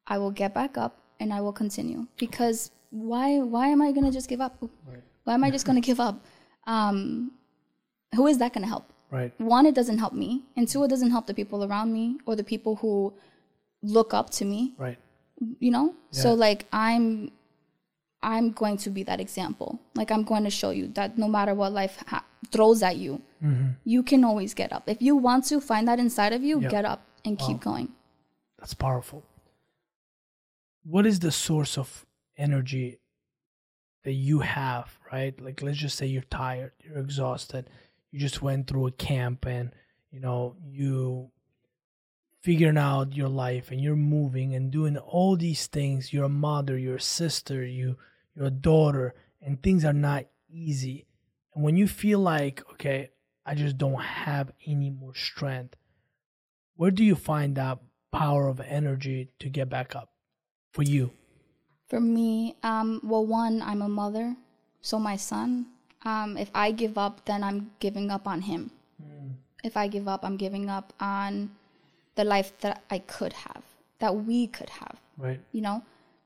[0.05, 2.07] I will get back up and I will continue.
[2.17, 4.61] Because why why am I gonna just give up?
[5.23, 6.23] Why am I just gonna give up?
[6.65, 7.31] Um,
[8.15, 8.91] who is that gonna help?
[9.11, 9.33] Right.
[9.39, 12.35] One, it doesn't help me, and two, it doesn't help the people around me or
[12.35, 13.13] the people who
[13.83, 14.97] look up to me Right.
[15.59, 17.29] you know so like i'm
[18.23, 21.53] i'm going to be that example like i'm going to show you that no matter
[21.53, 23.69] what life ha- throws at you mm-hmm.
[23.83, 26.69] you can always get up if you want to find that inside of you Yeah.
[26.69, 27.89] get up and keep going
[28.59, 29.23] That's powerful.
[30.83, 32.05] What is the source of
[32.37, 32.99] energy
[34.03, 35.39] that you have, right?
[35.41, 37.69] Like let's just say you're tired, you're exhausted,
[38.11, 39.71] you just went through a camp and
[40.11, 41.29] you know, you
[42.47, 46.13] figuring out your life and you're moving and doing all these things.
[46.13, 47.97] You're a mother, you're a sister, you
[48.33, 51.05] you're a daughter, and things are not easy.
[51.53, 53.09] And when you feel like, okay,
[53.45, 55.75] I just don't have any more strength,
[56.77, 57.79] where do you find that
[58.13, 60.09] power of energy to get back up
[60.71, 61.11] for you?
[61.87, 64.35] for me um well one i'm a mother
[64.81, 65.65] so my son
[66.03, 68.71] um if i give up then i'm giving up on him
[69.63, 71.49] if i give up i'm giving up on
[72.17, 73.63] the life that i could have
[73.99, 75.39] that we could have Right.
[75.55, 75.77] you know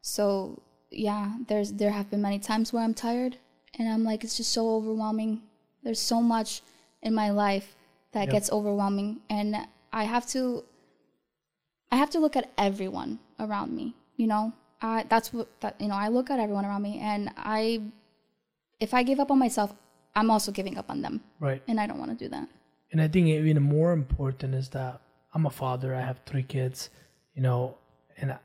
[0.01, 3.33] so yeah there's there have been many times where i'm tired
[3.77, 5.41] and i'm like it's just so overwhelming
[5.83, 6.61] there's so much
[7.07, 7.67] in my life
[8.13, 8.31] that Yep.
[8.35, 9.55] gets overwhelming and
[10.01, 10.41] i have to
[11.91, 15.87] i have to look at everyone around me you know I, that's what that you
[15.87, 17.81] know i look at everyone around me and i
[18.79, 19.69] if I give up on myself,
[20.15, 21.61] I'm also giving up on them, Right.
[21.67, 22.47] and I don't want to do that.
[22.91, 24.99] And I think even more important is that
[25.33, 25.95] I'm a father.
[25.95, 26.89] I have three kids,
[27.35, 27.77] you know,
[28.17, 28.37] and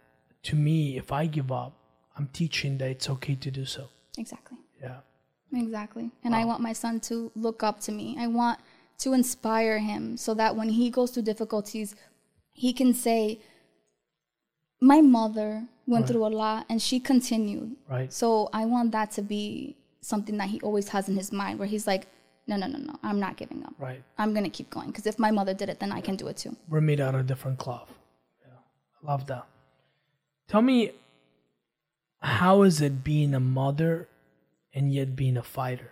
[0.45, 1.73] to me, if I give up,
[2.17, 3.89] I'm teaching that it's okay to do so.
[4.17, 4.59] Exactly.
[4.81, 4.99] Yeah.
[5.53, 6.11] Exactly.
[6.25, 8.17] And I want my son to look up to me.
[8.19, 8.59] I want
[8.99, 11.95] to inspire him so that when he goes through difficulties,
[12.53, 13.41] he can say,
[14.81, 16.11] My mother went Right.
[16.13, 17.77] through a lot and she continued.
[17.89, 18.13] Right.
[18.13, 21.69] So I want that to be something that he always has in his mind where
[21.69, 22.07] he's like,
[22.49, 23.75] No, no, no, no, I'm not giving up.
[23.79, 24.03] Right.
[24.19, 26.29] I'm going to keep going because if my mother did it, then I can do
[26.29, 26.57] it too.
[26.69, 27.93] We're made out of different cloth.
[28.41, 28.55] Yeah.
[29.03, 29.47] I love that.
[30.49, 30.93] Tell me,
[32.21, 34.09] how is it being a mother
[34.73, 35.91] and yet being a fighter?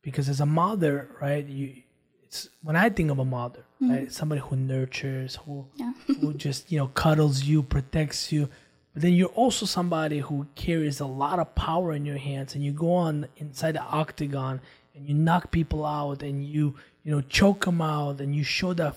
[0.00, 1.82] Because as a mother, right, you
[2.24, 3.92] it's when I think of a mother, mm-hmm.
[3.92, 5.92] right, somebody who nurtures, who Yeah.
[6.20, 8.48] who just you know cuddles you, protects you.
[8.92, 12.64] But then you're also somebody who carries a lot of power in your hands, and
[12.64, 14.60] you go on inside the octagon
[14.96, 18.72] and you knock people out, and you you know choke them out, and you show
[18.74, 18.96] that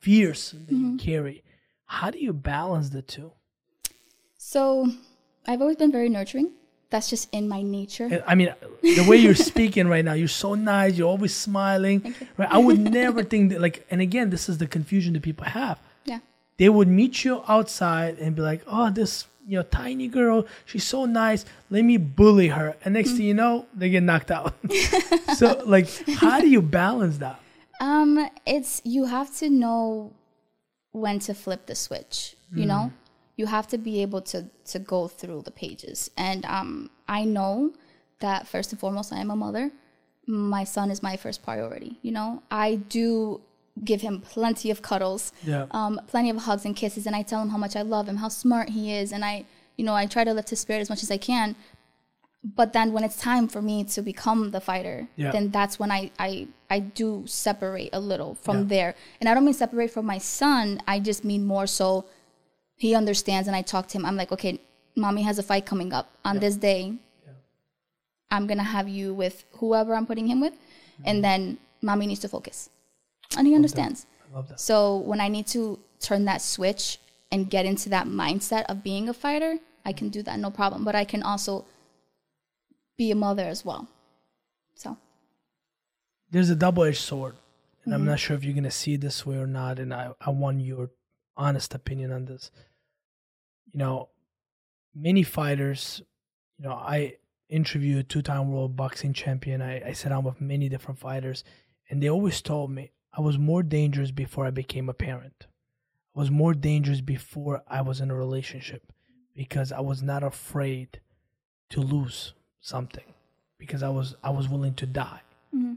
[0.00, 0.96] fierce that you mm-hmm.
[0.96, 1.42] carry.
[1.86, 3.32] How do you balance the two?
[4.36, 4.90] So
[5.46, 6.52] I've always been very nurturing.
[6.90, 8.04] That's just in my nature.
[8.04, 10.96] And, I mean, the way you're speaking right now, you're so nice.
[10.96, 12.04] You're always smiling.
[12.04, 12.14] you.
[12.36, 12.48] Right?
[12.50, 13.60] I would never think that.
[13.60, 15.80] Like, and again, this is the confusion that people have.
[16.04, 16.20] Yeah.
[16.58, 20.84] they would meet you outside and be like, "Oh, this you know tiny girl, she's
[20.84, 21.44] so nice.
[21.70, 24.54] Let me bully her." And next thing you know, they get knocked out.
[25.36, 27.40] so, like, how do you balance that?
[27.80, 30.12] Um, it's you have to know
[30.92, 32.36] when to flip the switch.
[32.56, 32.92] You know,
[33.36, 36.10] you have to be able to to go through the pages.
[36.16, 37.72] And um, I know
[38.20, 39.72] that first and foremost, I am a mother.
[40.26, 41.98] My son is my first priority.
[42.02, 43.40] You know, I do
[43.82, 45.66] give him plenty of cuddles, Yeah.
[45.72, 48.16] um, plenty of hugs and kisses, and I tell him how much I love him,
[48.18, 50.88] how smart he is, and I, you know, I try to lift his spirit as
[50.90, 51.56] much as I can.
[52.44, 55.32] But then when it's time for me to become the fighter, Yeah.
[55.32, 58.64] then that's when I, I I do separate a little from Yeah.
[58.74, 58.94] there.
[59.20, 60.82] And I don't mean separate from my son.
[60.86, 62.04] I just mean more so
[62.76, 64.04] he understands and I talk to him.
[64.04, 64.60] I'm like, okay,
[64.94, 66.94] mommy has a fight coming up on this day.
[68.30, 70.54] I'm gonna have you with whoever I'm putting him with,
[71.04, 72.68] and then mommy needs to focus.
[73.36, 74.06] And he understands.
[74.30, 74.60] I love that.
[74.60, 76.98] So when I need to turn that switch
[77.30, 80.84] and get into that mindset of being a fighter, I can do that no problem.
[80.84, 81.64] But I can also
[82.96, 83.88] be a mother as well.
[84.74, 84.96] So
[86.30, 87.36] There's a double-edged sword,
[87.84, 88.10] and I'm mm-hmm.
[88.10, 89.78] not sure if you're gonna see it this way or not.
[89.78, 90.90] And I, I want your
[91.36, 92.50] honest opinion on this.
[93.72, 94.08] You know,
[94.94, 96.02] many fighters.
[96.58, 97.16] You know, I
[97.48, 99.60] interviewed a two-time world boxing champion.
[99.60, 101.44] I, I sat down with many different fighters,
[101.90, 105.46] and they always told me I was more dangerous before I became a parent.
[106.16, 108.92] I was more dangerous before I was in a relationship
[109.34, 111.00] because I was not afraid
[111.70, 113.14] to lose something
[113.58, 115.20] because I was I was willing to die.
[115.54, 115.74] Mm-hmm.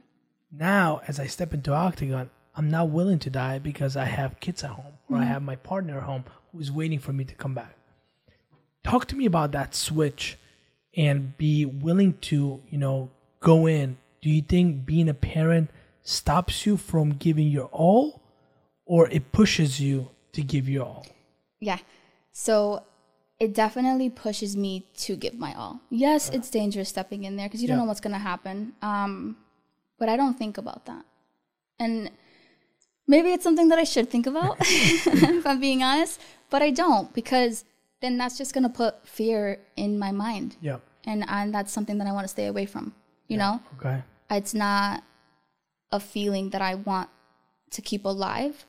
[0.52, 4.64] Now, as I step into octagon, I'm not willing to die because I have kids
[4.64, 5.30] at home or I mm-hmm.
[5.30, 7.76] have my partner at home who's waiting for me to come back.
[8.84, 10.38] Talk to me about that switch
[10.96, 13.98] and be willing to, you know, go in.
[14.22, 15.70] Do you think being a parent
[16.08, 18.22] stops you from giving your all
[18.86, 21.06] or it pushes you to give your all?
[21.60, 21.80] yeah.
[22.32, 22.84] So
[23.40, 25.82] it definitely pushes me to give my all.
[25.90, 27.84] Yes, it's dangerous stepping in there because you don't Yeah.
[27.84, 28.74] know what's gonna happen.
[28.82, 29.38] Um,
[30.00, 31.04] but I don't think about that.
[31.80, 32.12] And
[33.08, 37.12] maybe it's something that I should think about if I'm being honest, but I don't
[37.14, 37.66] because
[38.02, 40.56] then that's just gonna put fear in my mind.
[40.62, 40.78] Yeah.
[41.06, 42.94] And and that's something that I want to stay away from.
[43.28, 43.54] You know?
[43.78, 43.98] Okay.
[44.32, 45.04] it's not
[45.92, 47.10] a feeling that I want
[47.72, 48.66] to keep alive.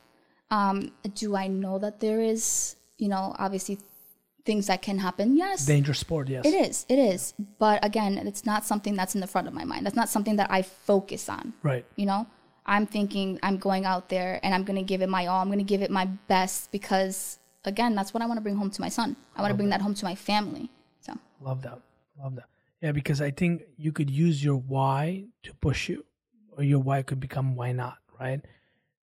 [0.51, 3.79] Um, do I know that there is, you know, obviously
[4.45, 5.37] things that can happen?
[5.37, 6.45] Yes, Dangerous sport, yes.
[6.45, 6.85] it is.
[6.89, 7.33] It is.
[7.59, 9.85] But again, it's not something that's in the front of my mind.
[9.85, 11.53] That's not something that I focus on.
[11.61, 11.85] Right.
[11.95, 12.27] You know,
[12.65, 15.41] I'm thinking I'm going out there and I'm going to give it my all.
[15.41, 18.55] I'm going to give it my best because, again, that's what I want to bring
[18.55, 19.15] home to my son.
[19.35, 20.69] I want to bring that home to my family.
[21.01, 21.79] So, Love that.
[22.21, 22.45] Love that.
[22.81, 26.05] Yeah, because I think you could use your why to push you,
[26.59, 28.41] or your why could become why not, right?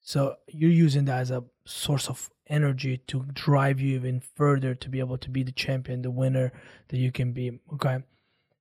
[0.03, 4.89] So you're using that as a source of energy to drive you even further to
[4.89, 6.53] be able to be the champion, the winner
[6.89, 7.59] that you can be.
[7.75, 7.99] Okay.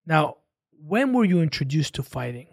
[0.08, 0.38] Now,
[0.72, 2.48] when were you introduced to fighting?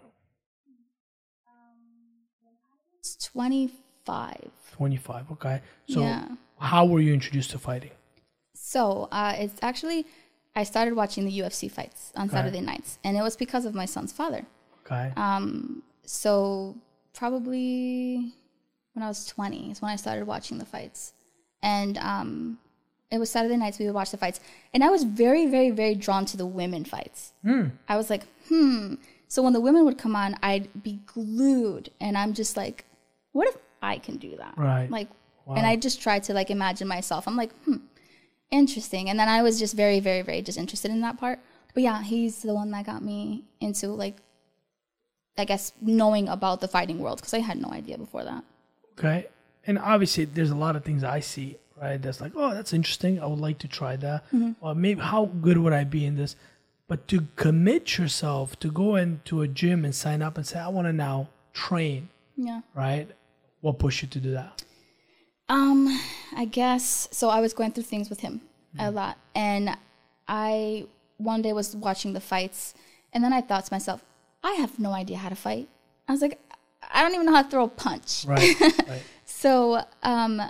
[2.99, 4.37] it's 25.
[4.73, 5.31] 25.
[5.31, 5.61] Okay.
[5.87, 6.27] So yeah.
[6.59, 7.91] how were you introduced to fighting?
[8.53, 10.05] So uh, it's actually,
[10.55, 12.37] I started watching the UFC fights on Okay.
[12.37, 14.45] Saturday nights, and it was because of my son's father.
[14.85, 15.11] Okay.
[15.15, 16.75] Um, so
[17.13, 18.31] probably
[18.93, 21.13] when I was 20 is when I started watching the fights,
[21.61, 22.59] and um,
[23.11, 24.39] it was Saturday nights we would watch the fights,
[24.73, 27.33] and I was very, very, very drawn to the women fights.
[27.43, 27.67] Hmm.
[27.87, 28.95] I was like, hmm.
[29.27, 32.85] So when the women would come on, I'd be glued, and I'm just like,
[33.31, 34.53] what if I can do that?
[34.57, 34.89] Right.
[34.89, 35.07] Like,
[35.45, 35.55] Wow.
[35.55, 37.27] and I just tried to like imagine myself.
[37.27, 37.77] I'm like, hmm,
[38.49, 39.09] interesting.
[39.09, 41.39] And then I was just very, very, very just interested in that part.
[41.73, 44.17] But yeah, he's the one that got me into like,
[45.37, 48.43] I guess knowing about the fighting world because I had no idea before that.
[48.97, 49.27] Okay.
[49.65, 52.01] And obviously, there's a lot of things I see, right?
[52.01, 53.21] That's like, oh, that's interesting.
[53.21, 54.25] I would like to try that.
[54.61, 56.35] Or maybe how good would I be in this?
[56.87, 60.67] But to commit yourself to go into a gym and sign up and say, I
[60.67, 62.61] want to now train, Yeah.
[62.75, 63.09] right?
[63.61, 64.63] What pushed you to do that?
[65.49, 65.99] Um,
[66.35, 67.29] I guess so.
[67.29, 68.41] I was going through things with him
[68.77, 68.95] a mm-hmm.
[68.95, 69.77] lot, and
[70.27, 70.85] I
[71.17, 72.73] one day was watching the fights,
[73.13, 74.03] and then I thought to myself,
[74.43, 75.69] I have no idea how to fight.
[76.07, 76.39] I was like,
[76.91, 78.25] I don't even know how to throw a punch.
[78.27, 78.59] Right.
[78.61, 79.03] right.
[79.25, 80.41] So, um,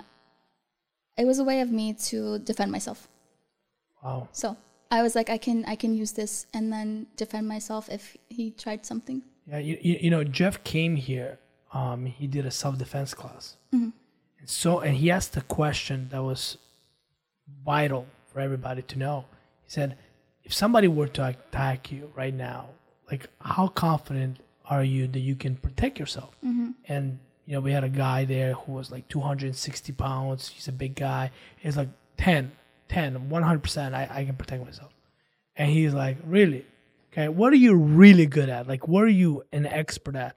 [1.16, 3.08] it was a way of me to defend myself.
[4.02, 4.28] Wow.
[4.32, 4.56] So
[4.90, 8.50] I was like, I can I can use this and then defend myself if he
[8.50, 9.22] tried something.
[9.46, 11.38] Yeah, you, you, you know, Jeff came here.
[11.72, 13.56] Um, he did a self defense class,
[14.38, 16.58] and so and he asked a question that was
[17.64, 19.24] vital for everybody to know.
[19.64, 19.96] He said,
[20.44, 22.68] "If somebody were to attack you right now,
[23.10, 24.38] like how confident
[24.68, 26.70] are you that you can protect yourself?" Mm-hmm.
[26.86, 30.48] And you know, we had a guy there who was like 260 pounds.
[30.48, 31.30] He's a big guy.
[31.58, 32.52] He's like 10,
[32.88, 33.94] 10, 100 percent.
[33.94, 34.92] I I can protect myself.
[35.56, 36.64] And he's like, really?
[37.12, 38.66] Okay, what are you really good at?
[38.66, 40.36] Like, what are you an expert at?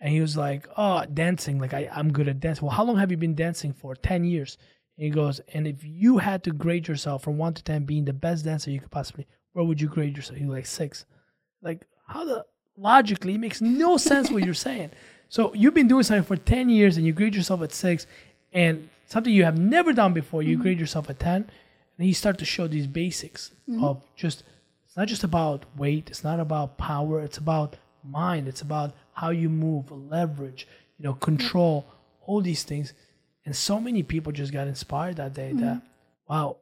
[0.00, 1.58] And he was like, oh, dancing.
[1.58, 2.66] Like, I, I'm good at dancing.
[2.66, 3.94] Well, how long have you been dancing for?
[3.94, 4.58] 10 years.
[4.96, 8.04] And he goes, and if you had to grade yourself from 1 to 10 being
[8.04, 10.38] the best dancer you could possibly, where would you grade yourself?
[10.38, 11.06] He was like, 6.
[11.62, 12.44] Like, how the,
[12.76, 14.90] logically, it makes no sense what you're saying.
[15.30, 18.06] So you've been doing something for 10 years and you grade yourself at 6
[18.54, 20.62] and something you have never done before, you mm-hmm.
[20.62, 21.50] grade yourself at 10
[21.98, 23.84] and you start to show these basics mm-hmm.
[23.84, 24.42] of just
[24.86, 29.28] it's not just about weight it's not about power it's about mind it's about how
[29.28, 30.66] you move leverage
[30.96, 31.84] you know control
[32.28, 32.92] all these things.
[33.44, 35.86] And so many people just got inspired that day that mm-hmm.
[36.28, 36.58] wow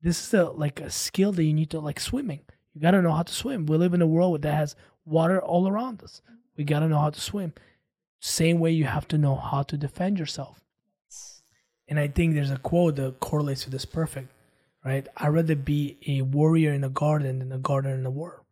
[0.00, 2.40] this is a, like a skill that you need to like swimming
[2.74, 5.40] you got to know how to swim we live in a world that has water
[5.40, 6.22] all around us
[6.56, 7.52] we got to know how to swim
[8.20, 10.60] same way you have to know how to defend yourself
[11.90, 14.32] and I think there's a quote that correlates to this perfect,
[14.84, 15.06] right?
[15.16, 18.44] I'd rather be a warrior in a garden than a gardener in a war.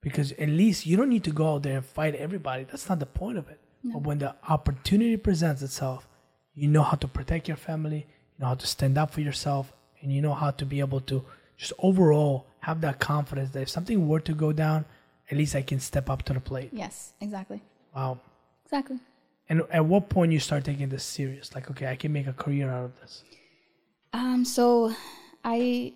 [0.00, 2.62] Because at least you don't need to go out there and fight everybody.
[2.62, 3.60] That's not the point of it.
[3.82, 6.08] But when the opportunity presents itself,
[6.54, 9.72] you know how to protect your family, you know how to stand up for yourself,
[10.00, 11.24] and you know how to be able to
[11.56, 14.84] just overall have that confidence that if something were to go down,
[15.30, 16.70] at least I can step up to the plate.
[16.72, 17.60] Yes, exactly,
[17.96, 18.18] Wow.
[18.66, 18.98] exactly.
[19.50, 21.54] And at what point you start taking this serious?
[21.54, 23.24] Like, okay, I can make a career out of this.
[24.12, 24.92] Um, so
[25.42, 25.94] I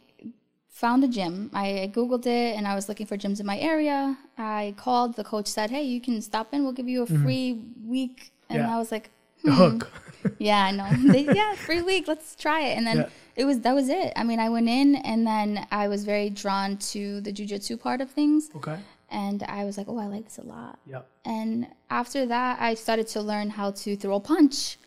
[0.82, 1.50] found a gym.
[1.52, 4.16] I googled it and I was looking for gyms in my area.
[4.38, 5.16] I called.
[5.16, 6.58] The coach said, "Hey, you can stop in.
[6.64, 7.48] We'll give you a free
[7.96, 8.74] week." And Yeah.
[8.74, 9.10] I was like,
[9.44, 9.80] The hook.
[10.48, 10.88] "Yeah, I know.
[11.14, 12.04] They, yeah, free week.
[12.12, 13.08] Let's try it." And then Yeah.
[13.36, 14.12] It was that was it.
[14.16, 18.00] I mean, I went in and then I was very drawn to the jujitsu part
[18.00, 18.78] of things, Okay.
[19.10, 21.06] and I was like, "Oh, I like this a lot." Yep.
[21.24, 24.78] And after that, I started to learn how to throw a punch,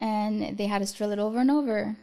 [0.00, 1.96] and they had us drill it over and over.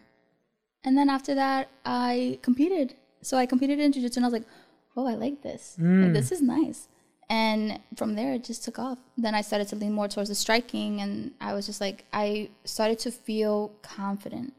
[0.84, 2.96] And then after that, I competed.
[3.22, 4.48] So I competed in jiu-jitsu, and I was like,
[4.96, 5.76] "Oh, I like this.
[5.78, 6.14] Like, mm.
[6.14, 6.88] this is nice."
[7.30, 9.00] And from there, it just took off.
[9.18, 12.50] Then I started to lean more towards the striking, and I was just like, I
[12.64, 14.54] started to feel confident.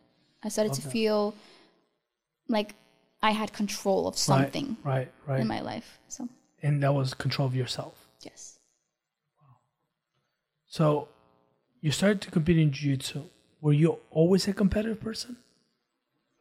[0.44, 1.34] I started to feel
[2.48, 2.74] like
[3.22, 5.40] I had control of something Right, right.
[5.40, 5.98] in my life.
[6.08, 6.28] So
[6.62, 7.94] and that was control of yourself.
[8.22, 8.58] yes.
[9.40, 9.56] Wow.
[10.66, 11.08] So
[11.80, 13.24] you started to compete in jiu-jitsu.
[13.60, 15.36] Were you always a competitive person?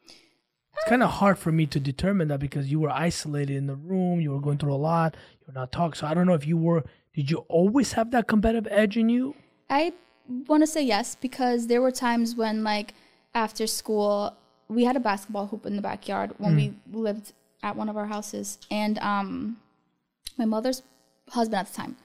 [0.06, 3.66] It's uh, kind of hard for me to determine that because you were isolated in
[3.68, 5.96] the room, you were going through a lot, you're not talking.
[5.96, 6.84] So I don't know if you were.
[7.16, 9.36] Did you always have that competitive edge in you?
[9.72, 9.94] I
[10.48, 12.94] want to say yes because there were times when, like,
[13.34, 14.34] after school,
[14.68, 18.06] we had a basketball hoop in the backyard when we lived at one of our
[18.06, 19.58] houses, and um,
[20.38, 20.84] my mother's
[21.30, 21.96] husband at the time,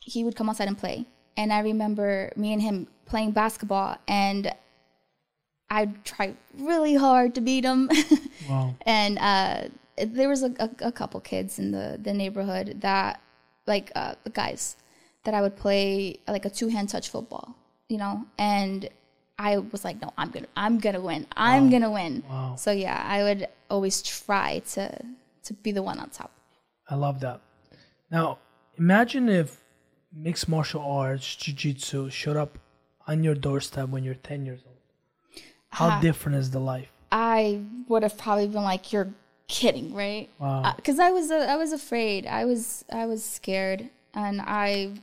[0.00, 1.06] he would come outside and play,
[1.36, 4.52] and I remember me and him playing basketball, and
[5.70, 7.90] I'd try really hard to beat him.
[8.48, 8.74] Wow.
[8.86, 13.20] and uh, there was a, a, a couple kids in the, the neighborhood that
[13.66, 14.76] like uh, the guys
[15.24, 17.54] that I would play like a two hand touch football,
[17.88, 18.88] you know, and
[19.38, 21.26] I was like, no, I'm gonna I'm gonna win.
[21.36, 22.22] I'm gonna win.
[22.28, 22.56] Wow.
[22.56, 25.04] So yeah, I would always try to
[25.44, 26.32] to be the one on top.
[26.90, 27.40] I love that.
[28.10, 28.38] Now,
[28.76, 29.60] imagine if
[30.12, 32.58] mixed martial arts, jiu-jitsu showed up
[33.06, 34.76] on your doorstep when you're 10 years old.
[35.70, 36.00] How Ah.
[36.00, 36.90] different is the life?
[37.12, 39.12] I would have probably been like, "You're
[39.48, 40.72] kidding, right?" Wow.
[40.76, 42.26] Because I was uh, I was afraid.
[42.26, 43.90] I was I was scared.
[44.14, 44.94] and I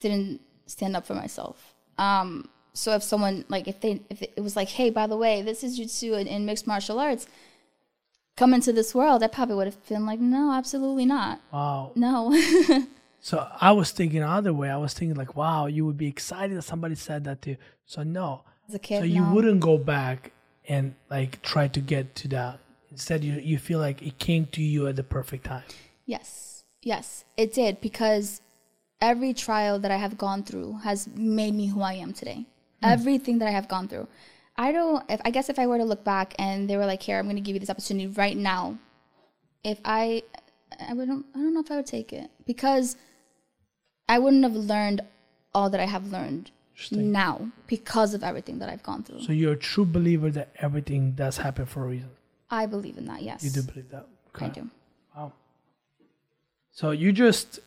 [0.00, 1.74] didn't stand up for myself.
[1.98, 5.40] Um, so if someone like if they if it was like, hey, by the way,
[5.42, 7.26] this is jujitsu in, in mixed martial arts,
[8.36, 11.40] come into this world, I probably would have been like, no, absolutely not.
[11.52, 11.92] Wow.
[11.94, 12.34] No.
[13.24, 14.68] So I was thinking the other way.
[14.68, 17.56] I was thinking like, wow, you would be excited that somebody said that to you.
[17.86, 18.42] So no.
[18.68, 19.32] As a kid, So you no.
[19.32, 20.32] wouldn't go back
[20.68, 22.58] and like try to get to that.
[22.90, 25.62] Instead, you you feel like it came to you at the perfect time.
[26.04, 28.42] Yes, yes, it did because
[29.00, 32.44] every trial that I have gone through has made me who I am today.
[32.84, 32.92] Mm.
[32.92, 34.08] Everything that I have gone through.
[34.56, 37.02] I don't, if, I guess if I were to look back and they were like,
[37.02, 38.78] here, I'm going to give you this opportunity right now.
[39.64, 40.22] If I,
[40.78, 42.96] I wouldn't, I don't know if I would take it because
[44.08, 45.00] I wouldn't have learned
[45.54, 46.50] all that I have learned
[46.90, 49.22] now because of everything that I've gone through.
[49.22, 52.10] So you're a true believer that everything does happen for a reason.
[52.50, 53.42] I believe in that, yes.
[53.42, 54.06] You do believe that.
[54.34, 54.46] Okay.
[54.46, 54.70] I do.
[55.16, 55.32] Wow.
[56.72, 57.60] So you just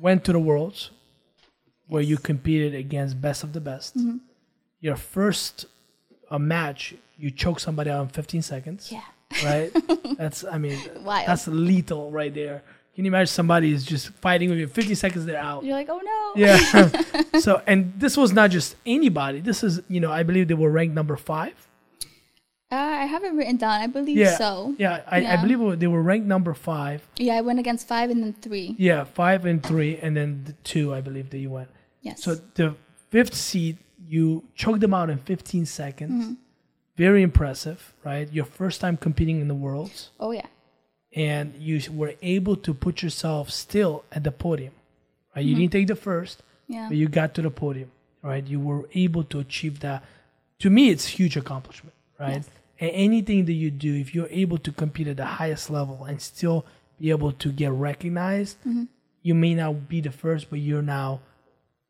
[0.00, 0.90] went to the Worlds
[1.88, 3.96] where you competed against best of the best.
[3.96, 4.18] Mm-hmm.
[4.80, 5.66] Your first
[6.30, 8.92] a match, you choke somebody out in 15 seconds.
[8.92, 9.02] Yeah.
[9.44, 9.70] Right?
[10.18, 11.26] that's, I mean, Wild.
[11.26, 12.62] that's lethal right there.
[12.94, 14.66] Can you imagine somebody is just fighting with you?
[14.66, 15.64] 50 seconds, they're out.
[15.64, 16.32] You're like, oh no.
[16.36, 16.58] Yeah.
[17.40, 19.40] so, and this was not just anybody.
[19.40, 21.54] This is, you know, I believe they were ranked number five.
[22.70, 23.80] Uh, I haven't written down.
[23.80, 24.36] I believe Yeah.
[24.36, 24.74] so.
[24.76, 27.08] Yeah, I, I believe they were ranked number five.
[27.16, 28.74] Yeah, I went against five and then three.
[28.78, 31.70] Yeah, five and three, and then the two, I believe that you went.
[32.08, 32.22] Yes.
[32.22, 32.74] So the
[33.10, 36.24] fifth seed, you choked them out in 15 seconds.
[36.24, 36.34] Mm-hmm.
[36.96, 38.30] Very impressive, right?
[38.32, 40.46] Your first time competing in the worlds, oh yeah.
[41.14, 44.72] and you were able to put yourself still at the podium.
[45.34, 45.42] Right?
[45.42, 45.48] Mm-hmm.
[45.48, 46.86] You didn't take the first, Yeah.
[46.88, 47.90] but you got to the podium.
[48.22, 48.44] Right?
[48.46, 50.02] You were able to achieve that.
[50.60, 52.32] To me, it's huge accomplishment, right?
[52.38, 52.48] Yes.
[52.80, 56.20] And anything that you do, if you're able to compete at the highest level and
[56.20, 56.66] still
[57.00, 58.84] be able to get recognized, Mm-hmm.
[59.22, 61.20] you may not be the first, but you're now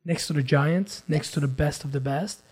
[0.05, 2.43] next to the giants, next to the best of the best.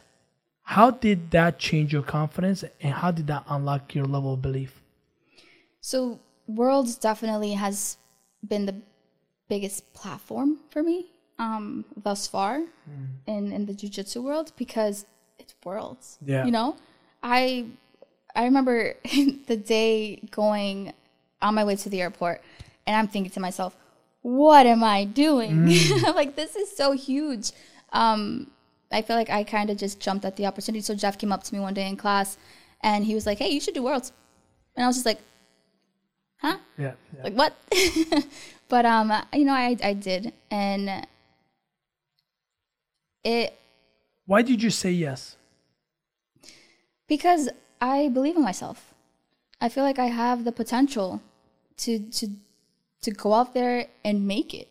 [0.62, 4.82] How did that change your confidence, and how did that unlock your level of belief?
[5.80, 6.18] So
[6.48, 7.96] Worlds definitely has
[8.46, 8.76] been the
[9.48, 11.06] biggest platform for me
[11.38, 13.06] um, thus far Mm.
[13.26, 15.06] in in the jujitsu world because
[15.38, 16.18] it's Worlds.
[16.24, 16.44] Yeah.
[16.44, 16.76] You know,
[17.22, 17.66] I
[18.34, 18.94] I remember
[19.46, 20.92] the day going
[21.42, 22.42] on my way to the airport,
[22.86, 23.76] and I'm thinking to myself,
[24.26, 25.66] "What am I doing?
[25.66, 26.14] Mm.
[26.20, 27.52] like this is so huge."
[27.92, 28.50] Um,
[28.90, 30.82] I feel like I kind of just jumped at the opportunity.
[30.82, 32.36] So Jeff came up to me one day in class,
[32.82, 34.12] and he was like, "Hey, you should do Worlds,"
[34.74, 35.20] and I was just like,
[36.38, 36.58] "Huh?
[36.76, 37.22] Yeah, yeah.
[37.22, 37.54] Like what?"
[38.68, 41.06] but um, you know, I I did, and
[43.22, 43.58] it
[44.26, 45.36] Why did you say yes?
[47.08, 47.48] because
[47.80, 48.92] I believe in myself.
[49.60, 51.22] I feel like I have the potential
[51.78, 52.28] to to
[53.06, 54.68] to go out there and make it.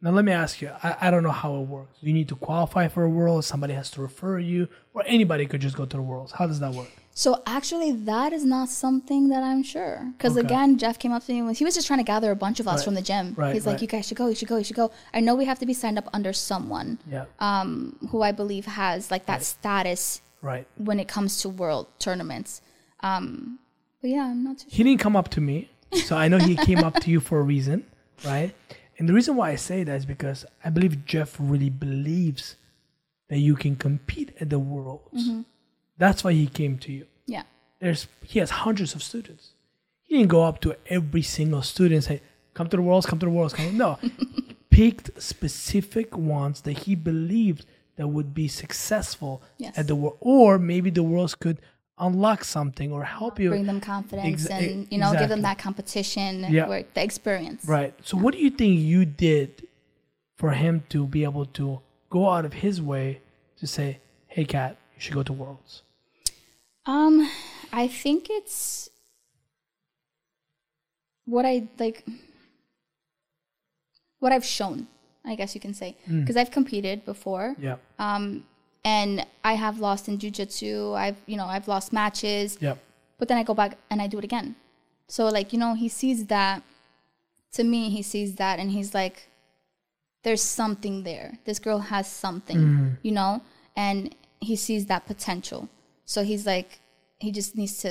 [0.00, 0.70] Now let me ask you.
[0.82, 1.96] I, I don't know how it works.
[2.00, 3.44] You need to qualify for a world.
[3.44, 6.30] Somebody has to refer you, or anybody could just go to the worlds.
[6.32, 6.88] How does that work?
[7.14, 9.96] So actually, that is not something that I'm sure.
[10.16, 10.46] Because Okay.
[10.46, 12.60] again, Jeff came up to me and he was just trying to gather a bunch
[12.60, 12.84] of us Right.
[12.84, 13.34] from the gym.
[13.36, 14.28] Right, He's like, "You guys should go.
[14.28, 14.56] You should go.
[14.58, 17.96] You should go." I know we have to be signed up under someone Yeah, um,
[18.10, 20.64] who I believe has like that status right.
[20.76, 22.60] when it comes to world tournaments.
[23.00, 23.58] Um,
[24.00, 24.76] but yeah, I'm not too sure.
[24.76, 27.38] He didn't come up to me, so I know he came up to you for
[27.38, 27.84] a reason,
[28.24, 28.54] right?
[28.98, 32.56] And the reason why I say that is because I believe Jeff really believes
[33.28, 35.28] that you can compete at the worlds.
[35.28, 35.42] Mm-hmm.
[35.98, 37.06] That's why he came to you.
[37.26, 37.42] Yeah.
[37.80, 39.50] There's he has hundreds of students.
[40.02, 42.22] He didn't go up to every single student and say,
[42.54, 43.76] "Come to the worlds, come to the worlds." Come.
[43.76, 43.98] No,
[44.70, 47.66] picked specific ones that he believed
[47.96, 49.76] that would be successful Yes.
[49.76, 51.60] at the world, or maybe the worlds could
[52.00, 55.58] unlock something or help you Bring them confidence Exa- and you know give them that
[55.58, 56.68] competition Yeah.
[56.68, 57.64] or the experience.
[57.64, 57.94] Right.
[58.04, 59.66] So, what do you think you did
[60.36, 61.80] for him to be able to
[62.10, 63.20] go out of his way
[63.58, 65.82] to say, "Hey, Kat, you should go to Worlds"?
[66.86, 67.30] Um,
[67.72, 68.88] I think it's
[71.24, 72.06] what I like,
[74.20, 74.86] what I've shown.
[75.24, 76.20] I guess you can say Mm.
[76.20, 77.54] because I've competed before.
[77.60, 77.76] Yeah.
[77.98, 78.44] Um,
[78.92, 79.10] and
[79.52, 80.74] I have lost in jujitsu.
[81.04, 82.76] I've you know I've lost matches, Yep.
[83.18, 84.48] but then I go back and I do it again.
[85.16, 86.56] So like you know he sees that.
[87.58, 89.16] To me, he sees that and he's like,
[90.24, 91.28] "There's something there.
[91.48, 92.88] This girl has something, Mm-hmm.
[93.06, 93.32] you know."
[93.86, 93.98] And
[94.48, 95.60] he sees that potential.
[96.12, 96.70] So he's like,
[97.24, 97.90] he just needs to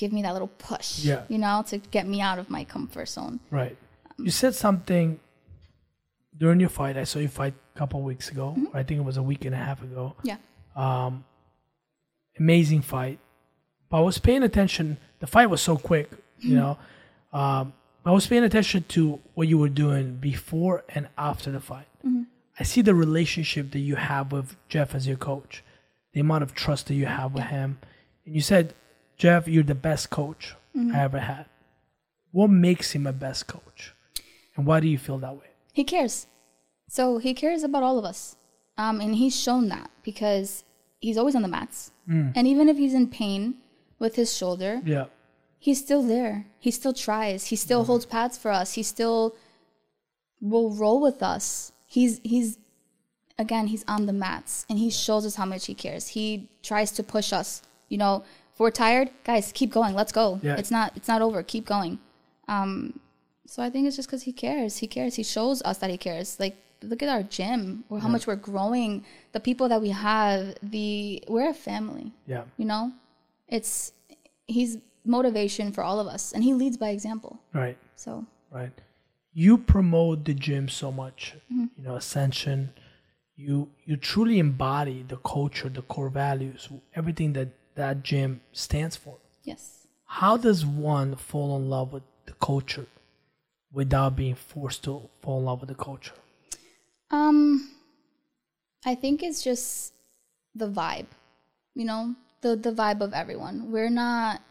[0.00, 1.22] give me that little push, Yeah.
[1.32, 3.36] you know, to get me out of my comfort zone.
[3.60, 3.76] Right.
[4.26, 5.06] You said something
[6.36, 6.96] during your fight.
[6.96, 8.56] I saw you fight a couple weeks ago.
[8.74, 10.14] I think it was a week and a half ago.
[10.22, 10.36] Yeah.
[10.74, 11.24] Um,
[12.38, 13.18] amazing fight.
[13.90, 14.96] But I was paying attention.
[15.20, 16.78] The fight was so quick, you know.
[17.32, 17.74] Um,
[18.04, 21.86] I was paying attention to what you were doing before and after the fight.
[22.58, 25.62] I see the relationship that you have with Jeff as your coach,
[26.12, 27.78] the amount of trust that you have with him.
[28.26, 28.74] And you said,
[29.16, 30.54] Jeff, you're the best coach
[30.92, 31.46] I ever had.
[32.32, 33.94] What makes him a best coach?
[34.56, 35.51] And why do you feel that way?
[35.72, 36.26] He cares.
[36.88, 38.36] So he cares about all of us.
[38.78, 40.64] Um, and he's shown that because
[41.00, 41.90] he's always on the mats.
[42.08, 43.54] And even if he's in pain
[43.98, 45.06] with his shoulder, Yeah.
[45.58, 46.46] he's still there.
[46.58, 47.46] He still tries.
[47.46, 48.74] He still holds pads for us.
[48.74, 49.34] He still
[50.40, 51.72] will roll with us.
[51.86, 52.58] He's he's
[53.38, 56.08] again, he's on the mats and he shows us how much he cares.
[56.08, 57.62] He tries to push us.
[57.88, 59.94] You know, if we're tired, guys, keep going.
[59.94, 60.40] Let's go.
[60.42, 60.56] Yeah.
[60.56, 61.42] It's not it's not over.
[61.42, 61.98] Keep going.
[62.48, 62.98] Um
[63.52, 64.72] so I think it's just because he cares.
[64.84, 65.12] He cares.
[65.20, 66.28] He shows us that he cares.
[66.44, 66.56] Like
[66.90, 68.92] look at our gym or how much we're growing.
[69.36, 70.40] The people that we have.
[70.76, 72.44] The we're a family Yeah.
[72.60, 72.82] you know
[73.56, 73.72] it's
[74.56, 74.72] he's
[75.18, 77.32] motivation for all of us and he leads by example
[77.62, 77.76] Right.
[78.04, 78.10] so
[78.58, 78.76] right?
[79.44, 81.20] You promote the gym so much,
[81.52, 81.66] Mm-hmm.
[81.76, 82.58] you know, Ascension.
[83.46, 83.54] You
[83.88, 86.60] you truly embody the culture, the core values,
[87.00, 87.48] everything that
[87.80, 88.30] that gym
[88.64, 89.14] stands for.
[89.50, 89.62] yes
[90.20, 90.60] How does
[90.96, 92.86] one fall in love with the culture
[93.72, 96.14] without being forced to fall in love with the culture?
[97.10, 97.70] um
[98.86, 99.92] i think it's just
[100.54, 101.06] the vibe
[101.74, 103.72] you know the the vibe of everyone.
[103.72, 104.42] We're not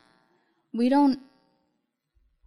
[0.74, 1.20] we don't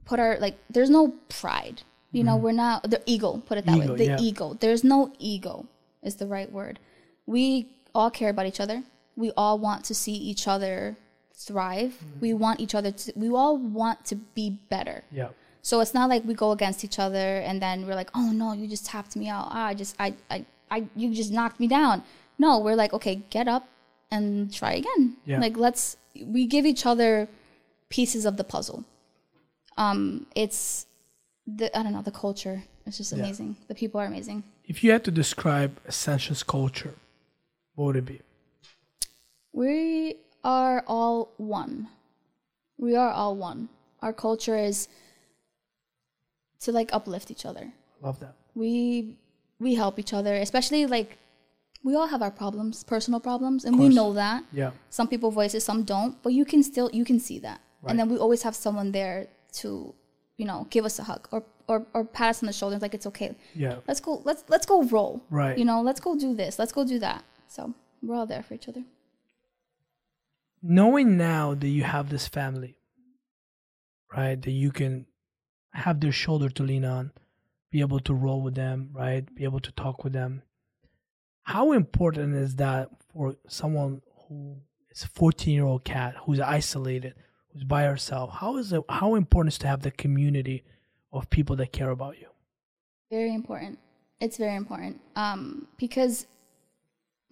[0.05, 3.77] put our like there's no pride you know we're not the ego put it that
[3.77, 4.17] Ego, way the yeah.
[4.21, 4.57] ego.
[4.59, 5.67] There's no ego
[6.03, 6.79] is the right word.
[7.27, 8.83] We all care about each other.
[9.17, 10.97] We all want to see each other
[11.35, 11.95] thrive.
[12.21, 15.05] We want each other to we all want to be better.
[15.11, 15.29] Yeah.
[15.65, 18.53] So it's not like we go against each other and then we're like, oh no,
[18.53, 19.47] you just tapped me out.
[19.51, 22.03] Ah, I just, I, I, I, you just knocked me down.
[22.39, 23.67] No, we're like, okay, get up
[24.11, 25.17] and try again.
[25.25, 25.41] Yeah.
[25.41, 27.29] Like let's, we give each other
[27.89, 28.85] pieces of the puzzle.
[29.79, 30.85] Um, it's
[31.47, 32.65] the, I don't know, the culture.
[32.85, 33.57] It's just amazing.
[33.69, 34.45] The people are amazing.
[34.67, 36.95] If you had to describe Ascension's culture,
[37.75, 38.21] what would it be?
[39.55, 41.89] We are all one.
[42.77, 43.71] We are all one.
[44.03, 44.89] Our culture is
[46.65, 47.67] to like uplift each other.
[48.03, 48.35] Love that.
[48.55, 49.17] we
[49.65, 51.11] we help each other especially like
[51.89, 54.71] we all have our problems personal problems and we know that Yeah.
[54.99, 57.91] some people voice it some don't but you can still you can see that Right.
[57.91, 59.19] and then we always have someone there
[59.61, 59.69] to
[60.41, 61.41] you know give us a hug or
[61.73, 63.31] or, or pat us on the shoulder like it's okay
[63.65, 63.77] Yeah.
[63.89, 65.57] let's go let's let's go roll Right.
[65.61, 67.21] you know let's go do this let's go do that
[67.55, 67.61] so
[68.03, 68.85] we're all there for each other
[70.63, 72.75] knowing now that you have this family,
[74.17, 75.07] right, that you can
[75.75, 77.13] have their shoulder to lean on,
[77.71, 80.43] be able to roll with them, right, be able to talk with them.
[81.43, 84.57] How important is that for someone who
[84.91, 87.15] is a 14 year old Kat who's isolated,
[87.53, 88.31] who's by herself?
[88.35, 90.65] How is it, how important is to have the community
[91.13, 92.29] of people that care about you?
[93.15, 93.79] very important
[94.21, 96.27] it's very important um because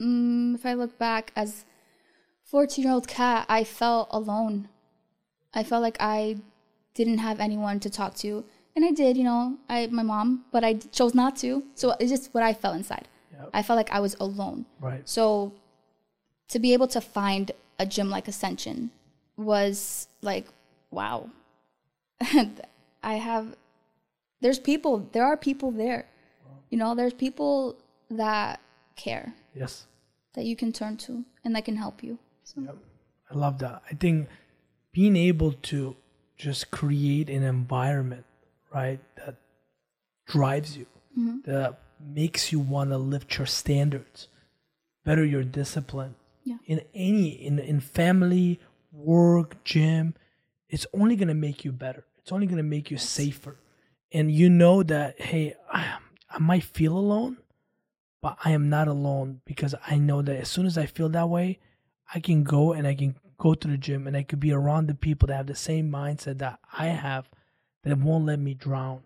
[0.00, 1.64] mm, if i look back as
[2.44, 4.68] 14 year old Kat i felt alone
[5.54, 6.36] i felt like i
[6.94, 8.44] didn't have anyone to talk to
[8.76, 12.10] and i did you know i my mom but i chose not to so it's
[12.10, 13.50] just what i felt inside Yep.
[13.54, 15.02] i felt like i was alone Right.
[15.08, 15.52] so
[16.48, 18.90] to be able to find a gym like Ascension
[19.36, 20.46] was like,
[20.90, 21.30] wow.
[23.02, 23.56] I have
[24.40, 26.06] there's people there are people there.
[26.70, 27.76] You know, there's people
[28.10, 28.60] that
[28.96, 29.86] care Yes.
[30.34, 32.18] that you can turn to and that can help you.
[32.44, 32.76] So Yep.
[33.30, 33.82] I love that.
[33.90, 34.28] I think
[34.92, 35.96] being able to
[36.36, 38.24] just create an environment,
[38.74, 39.36] right, that
[40.26, 40.86] drives you,
[41.18, 41.50] mm-hmm.
[41.50, 44.28] that makes you want to lift your standards,
[45.04, 46.14] better your discipline.
[46.44, 46.56] Yeah.
[46.66, 48.60] In any in in family,
[48.90, 50.14] work, gym,
[50.68, 52.04] it's only gonna make you better.
[52.18, 53.56] It's only gonna make you safer.
[54.10, 57.36] And you know that hey, I, I might feel alone,
[58.20, 61.28] but I am not alone because I know that as soon as I feel that
[61.28, 61.60] way,
[62.12, 64.86] I can go and I can go to the gym and I could be around
[64.86, 67.28] the people that have the same mindset that I have
[67.82, 69.02] that won't let me drown.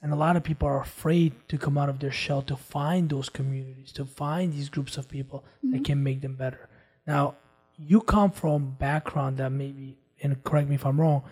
[0.00, 3.10] And a lot of people are afraid to come out of their shell to find
[3.10, 5.82] those communities, to find these groups of people that mm-hmm.
[5.82, 6.68] can make them better.
[7.08, 7.34] Now,
[7.76, 11.24] you come from background that maybe, and correct me if I'm wrong,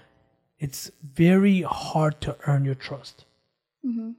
[0.59, 3.27] it's very hard to earn your trust.
[3.87, 4.11] Mm-hmm.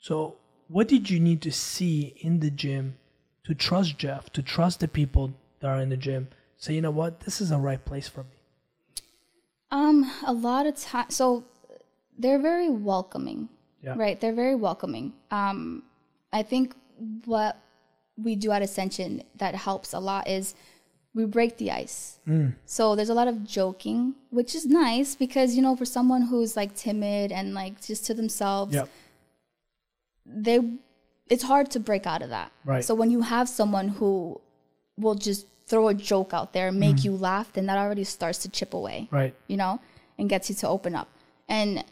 [0.00, 0.36] So,
[0.68, 2.96] what did you need to see in the gym
[3.44, 6.28] to trust Jeff, to trust the people that are in the gym?
[6.58, 8.30] Say, you know what, this is a right place for me.
[9.70, 11.08] Um, a lot of time.
[11.10, 11.44] So
[12.18, 13.48] they're very welcoming,
[13.82, 13.94] Yeah.
[13.96, 14.20] right?
[14.20, 15.12] They're very welcoming.
[15.30, 15.84] Um,
[16.32, 16.74] I think
[17.24, 17.58] what
[18.16, 20.54] we do at Ascension that helps a lot is
[21.14, 22.18] we break the ice.
[22.26, 22.54] Mm.
[22.66, 26.56] So there's a lot of joking, which is nice because you know for someone who's
[26.56, 28.88] like timid and like just to themselves, Yep.
[30.26, 30.60] they
[31.28, 32.50] it's hard to break out of that.
[32.64, 32.84] Right.
[32.84, 34.40] So when you have someone who
[34.96, 38.38] will just throw a joke out there and make you laugh, then that already starts
[38.40, 39.34] to chip away, Right.
[39.46, 39.80] you know,
[40.18, 41.08] and gets you to open up.
[41.48, 41.84] And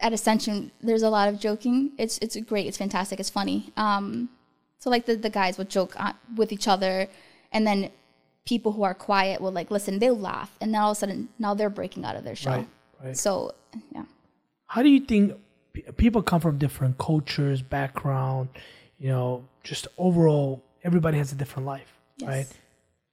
[0.00, 1.92] at Ascension, there's a lot of joking.
[1.98, 2.66] It's it's great.
[2.66, 3.20] It's fantastic.
[3.20, 3.72] It's funny.
[3.76, 4.30] Um,
[4.78, 5.94] so like the the guys would joke
[6.36, 7.08] with each other,
[7.52, 7.90] and then
[8.46, 9.98] people who are quiet will like listen.
[9.98, 12.56] They'll laugh, and then all of a sudden now they're breaking out of their shell.
[12.56, 12.68] Right.
[13.04, 13.16] Right.
[13.16, 13.52] So
[13.94, 14.04] yeah.
[14.66, 15.34] How do you think
[15.96, 18.48] people come from different cultures, background,
[18.98, 21.92] you know, just overall, everybody has a different life,
[22.22, 22.46] right?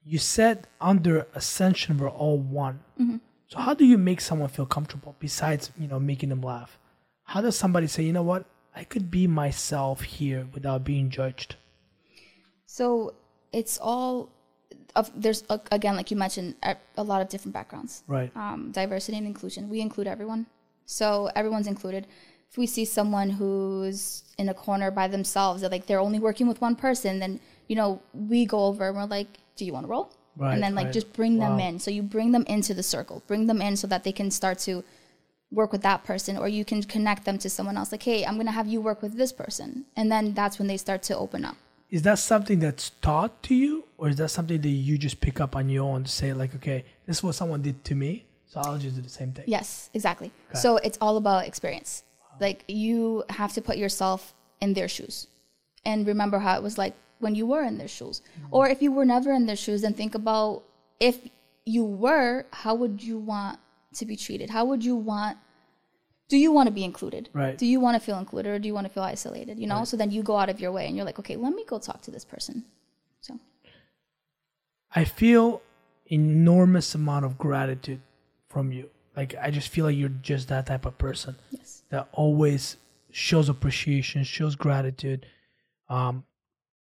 [0.08, 2.80] You said under Ascension, we're all one.
[2.99, 3.18] Mm-hmm.
[3.47, 6.78] So how do you make someone feel comfortable besides, you know, making them laugh?
[7.24, 11.58] How does somebody say, you know what, I could be myself here without being judged?
[12.66, 13.16] So
[13.51, 14.30] it's all
[14.95, 18.03] of there's uh, again like you mentioned a, a lot of different backgrounds.
[18.08, 18.32] Right.
[18.36, 19.70] Um, diversity and inclusion.
[19.70, 20.47] We include everyone,
[20.86, 22.08] so everyone's included.
[22.49, 26.47] If we see someone who's in a corner by themselves, that like they're only working
[26.47, 29.86] with one person, then you know we go over and we're like, "Do you want
[29.86, 30.93] to roll?" Right, and then like right.
[30.93, 31.68] just bring them Wow.
[31.68, 31.80] in.
[31.80, 34.60] So you bring them into the circle, bring them in so that they can start
[34.60, 34.84] to
[35.51, 37.91] work with that person, or you can connect them to someone else.
[37.91, 40.78] Like, hey, I'm gonna have you work with this person, and then that's when they
[40.78, 41.55] start to open up.
[41.89, 45.39] Is that something that's taught to you, or is that something that you just pick
[45.39, 48.26] up on your own to say, like, okay, this is what someone did to me,
[48.45, 49.45] so I'll just do the same thing?
[49.47, 50.32] Yes, exactly.
[50.49, 50.60] okay.
[50.60, 52.03] So it's all about experience.
[52.39, 55.28] Like you have to put yourself in their shoes
[55.86, 58.22] and remember how it was like when you were in their shoes.
[58.51, 60.63] Or if you were never in their shoes, then think about
[60.99, 61.20] if
[61.65, 63.59] you were, how would you want
[63.95, 64.49] to be treated?
[64.49, 65.38] How would you want
[66.30, 67.30] do you want to be included?
[67.34, 67.57] Right.
[67.57, 69.59] Do you want to feel included or do you want to feel isolated?
[69.59, 69.86] You know?
[69.86, 71.80] So then you go out of your way and you're like, okay, let me go
[71.80, 72.65] talk to this person.
[73.22, 73.39] So
[74.93, 75.61] I feel
[76.07, 78.01] enormous amount of gratitude
[78.49, 78.89] from you.
[79.15, 81.84] Like I just feel like you're just that type of person yes.
[81.89, 82.78] that always
[83.11, 85.26] shows appreciation, shows gratitude.
[85.89, 86.26] Um,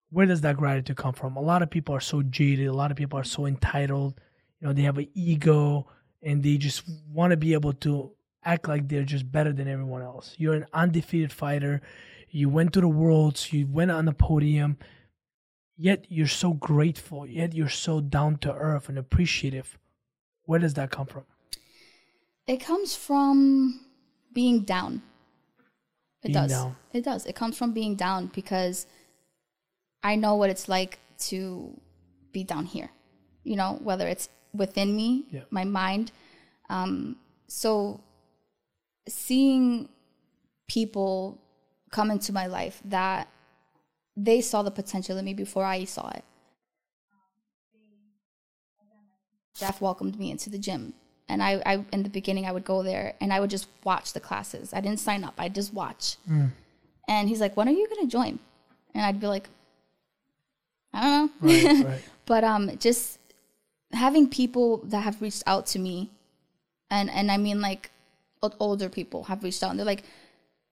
[0.09, 1.35] where does that gratitude come from?
[1.35, 2.67] A lot of people are so jaded.
[2.67, 4.19] A lot of people are so entitled.
[4.59, 5.87] You know, they have an ego
[6.23, 8.11] and they just want to be able to
[8.43, 10.33] act like they're just better than everyone else.
[10.37, 11.81] You're an undefeated fighter.
[12.29, 13.51] You went to the worlds.
[13.51, 14.77] You went on the podium.
[15.75, 17.27] Yet you're so grateful.
[17.27, 19.77] Yet you're so down to earth and appreciative.
[20.45, 21.25] Where does that come from?
[22.47, 23.81] It comes from
[24.33, 25.01] being down.
[26.23, 26.51] It Being does.
[26.51, 26.75] down.
[26.93, 27.25] It does.
[27.25, 28.87] It comes from being down because
[30.03, 31.79] I know what it's like to
[32.31, 32.89] be down here.
[33.43, 35.41] You know, whether it's within me, Yeah.
[35.49, 36.11] my mind.
[36.69, 37.17] Um,
[37.47, 38.01] so
[39.07, 39.89] seeing
[40.67, 41.39] people
[41.91, 43.27] come into my life that
[44.15, 46.23] they saw the potential in me before I saw it.
[49.55, 50.93] Jeff welcomed me into the gym.
[51.29, 54.13] And I, I, in the beginning, I would go there and I would just watch
[54.13, 54.71] the classes.
[54.73, 55.33] I didn't sign up.
[55.37, 56.17] I just watch.
[57.09, 58.39] And he's like, "When are you gonna join?"
[58.93, 59.49] And I'd be like,
[60.97, 62.01] "I don't know." Right, right.
[62.25, 63.19] but um, just
[63.91, 66.11] having people that have reached out to me,
[66.89, 67.91] and and I mean like
[68.59, 70.03] older people have reached out and they're like,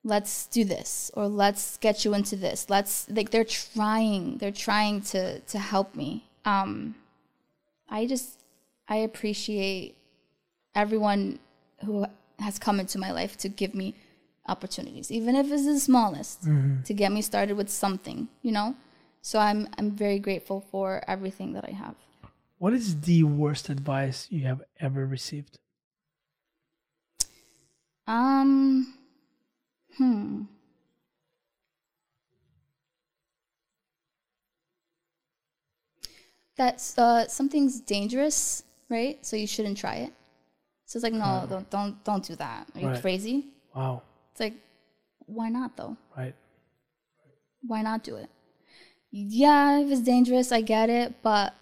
[0.04, 4.38] "Let's do this," or "Let's get you into this." Let's like they're trying.
[4.38, 6.26] They're trying to to help me.
[6.46, 6.96] Um,
[7.90, 8.40] I just
[8.88, 9.96] I appreciate
[10.76, 11.40] everyone
[11.86, 12.06] who
[12.40, 13.96] has come into my life to give me
[14.48, 16.44] opportunities, even if it's the smallest,
[16.86, 18.76] to get me started with something, you know.
[19.26, 21.96] So I'm I'm very grateful for everything that I have.
[22.60, 25.58] What is the worst advice you have ever received?
[28.06, 28.94] Um,
[29.98, 30.44] hmm.
[36.56, 39.18] That's uh something's dangerous, right?
[39.26, 40.14] So you shouldn't try it.
[40.86, 42.68] So it's like, no, don't don't don't do that.
[42.76, 43.02] Are you Right.
[43.02, 43.48] crazy?
[43.74, 44.04] Wow.
[44.34, 44.54] It's like,
[45.26, 45.98] why not though?
[46.16, 46.36] Right.
[47.66, 48.30] why not do it?
[49.18, 51.54] Yeah, if it's dangerous, I get it, but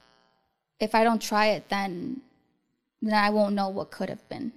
[0.79, 2.21] if I don't try it, then
[2.99, 4.53] then I won't know what could have been.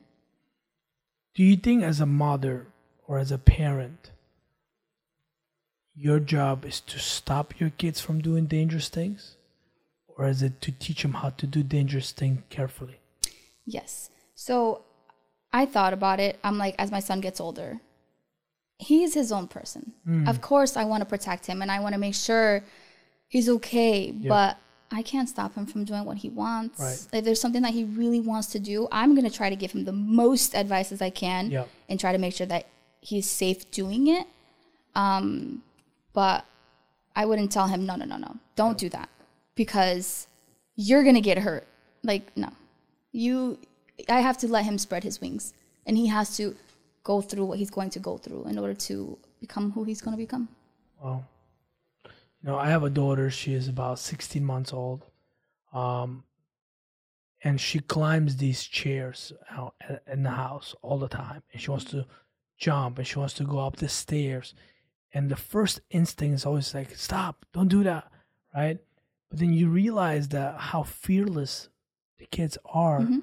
[1.34, 2.68] Do you think, as a mother
[3.06, 4.12] or as a parent,
[5.94, 9.36] your job is to stop your kids from doing dangerous things?
[10.06, 13.00] Or is it to teach them how to do dangerous things carefully?
[13.66, 14.08] Yes.
[14.34, 14.84] So
[15.52, 16.38] I thought about it.
[16.42, 17.80] I'm like, as my son gets older,
[18.78, 19.92] he is his own person.
[20.06, 20.26] Hmm.
[20.26, 22.64] Of course, I want to protect him and I want to make sure
[23.28, 24.58] he's okay, but
[24.90, 26.78] I can't stop him from doing what he wants.
[26.80, 27.06] Right.
[27.18, 29.72] If there's something that he really wants to do, I'm going to try to give
[29.72, 31.64] him the most advice as I can Yeah.
[31.88, 32.66] and try to make sure that
[33.00, 34.26] he's safe doing it.
[34.94, 35.62] Um,
[36.12, 36.44] but
[37.14, 39.08] I wouldn't tell him, no, no, no, no, don't do that
[39.54, 40.26] because
[40.76, 41.66] you're gonna get hurt.
[42.02, 42.50] Like no,
[43.12, 43.58] you.
[44.08, 45.52] I have to let him spread his wings,
[45.86, 46.54] and he has to
[47.02, 50.16] go through what he's going to go through in order to become who he's going
[50.16, 50.48] to become.
[51.02, 51.24] Wow.
[52.46, 53.28] You know, I have a daughter.
[53.28, 55.04] She is about 16 months old.
[55.72, 56.22] Um,
[57.42, 59.74] and she climbs these chairs out
[60.06, 61.42] in the house all the time.
[61.52, 62.06] And she wants to
[62.56, 64.54] jump and she wants to go up the stairs.
[65.12, 68.10] And the first instinct is always like, stop, don't do that.
[68.54, 68.78] Right.
[69.28, 71.68] But then you realize that how fearless
[72.18, 73.18] the kids are Mm-hmm.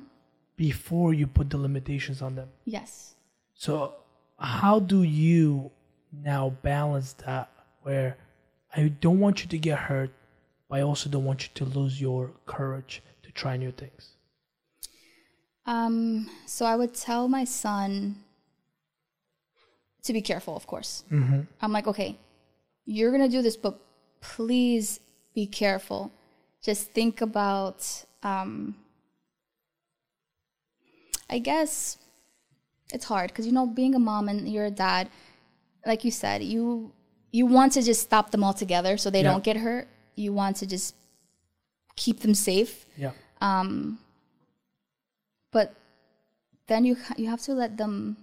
[0.57, 2.49] before you put the limitations on them.
[2.65, 3.15] Yes.
[3.53, 3.95] So,
[4.37, 5.71] how do you
[6.11, 7.49] now balance that
[7.83, 8.17] where
[8.75, 10.11] I don't want you to get hurt,
[10.69, 14.09] but I also don't want you to lose your courage to try new things?
[15.65, 16.29] Um.
[16.45, 18.17] So I would tell my son
[20.03, 20.55] to be careful.
[20.55, 21.03] Of course.
[21.11, 21.41] Mm-hmm.
[21.61, 22.17] I'm like, okay,
[22.85, 23.79] you're gonna do this, but
[24.21, 24.99] please
[25.33, 26.11] be careful.
[26.61, 28.05] Just think about.
[28.23, 28.75] Um.
[31.29, 31.97] I guess
[32.93, 35.09] it's hard because you know being a mom and you're a dad
[35.85, 36.91] like you said you
[37.37, 39.31] you want to just stop them all together so they Yeah.
[39.31, 39.87] don't get hurt.
[40.15, 40.95] You want to just
[41.95, 42.85] keep them safe.
[43.03, 43.11] Yeah.
[43.41, 43.99] um
[45.51, 45.67] but
[46.67, 48.17] then you you have to let them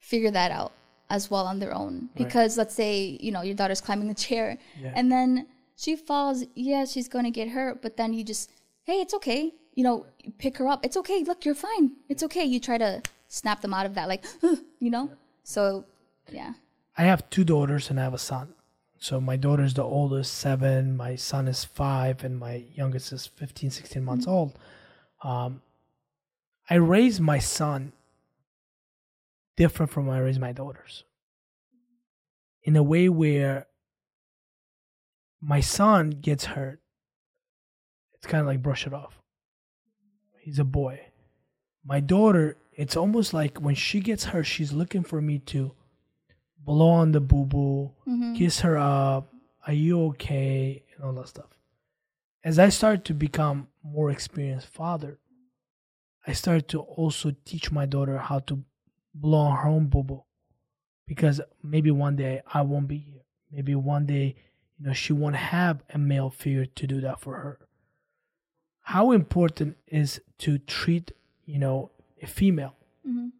[0.00, 0.72] figure that out
[1.10, 1.94] as well on their own.
[1.94, 2.24] Right.
[2.24, 4.92] because let's say you know your daughter's climbing the chair Yeah.
[4.98, 8.50] and then she falls yeah she's going to get hurt but then you just
[8.88, 9.52] hey it's okay.
[9.74, 10.84] You know you pick her up.
[10.86, 11.18] It's okay.
[11.22, 11.92] Look you're fine.
[12.08, 12.44] It's okay.
[12.44, 14.24] You try to snap them out of that like
[14.84, 15.10] you know?
[15.44, 15.84] So
[16.32, 16.52] yeah
[16.96, 18.54] I have two daughters and I have a son.
[18.98, 20.96] So my daughter is the oldest, seven.
[20.96, 24.58] My son is five, and my youngest is 15, 16 months old.
[25.22, 25.60] Um,
[26.68, 27.92] I raised my son
[29.56, 31.04] different from I raised my daughters.
[32.64, 33.66] In a way where
[35.40, 36.80] my son gets hurt,
[38.14, 39.20] it's kind of like brush it off.
[40.40, 41.00] He's a boy.
[41.84, 45.72] My daughter, it's almost like when she gets hurt, she's looking for me to
[46.66, 47.92] blow on the boo boo,
[48.36, 49.32] kiss her up,
[49.66, 51.50] are you okay, and all that stuff.
[52.44, 55.18] As I started to become more experienced father,
[56.26, 58.64] I started to also teach my daughter how to
[59.14, 60.22] blow on her own boo boo.
[61.06, 63.22] Because maybe one day I won't be here.
[63.50, 64.34] Maybe one day,
[64.78, 67.58] you know, she won't have a male figure to do that for her.
[68.80, 71.12] How important is to treat,
[71.44, 71.90] you know,
[72.22, 72.74] a female
[73.06, 73.30] Mhm.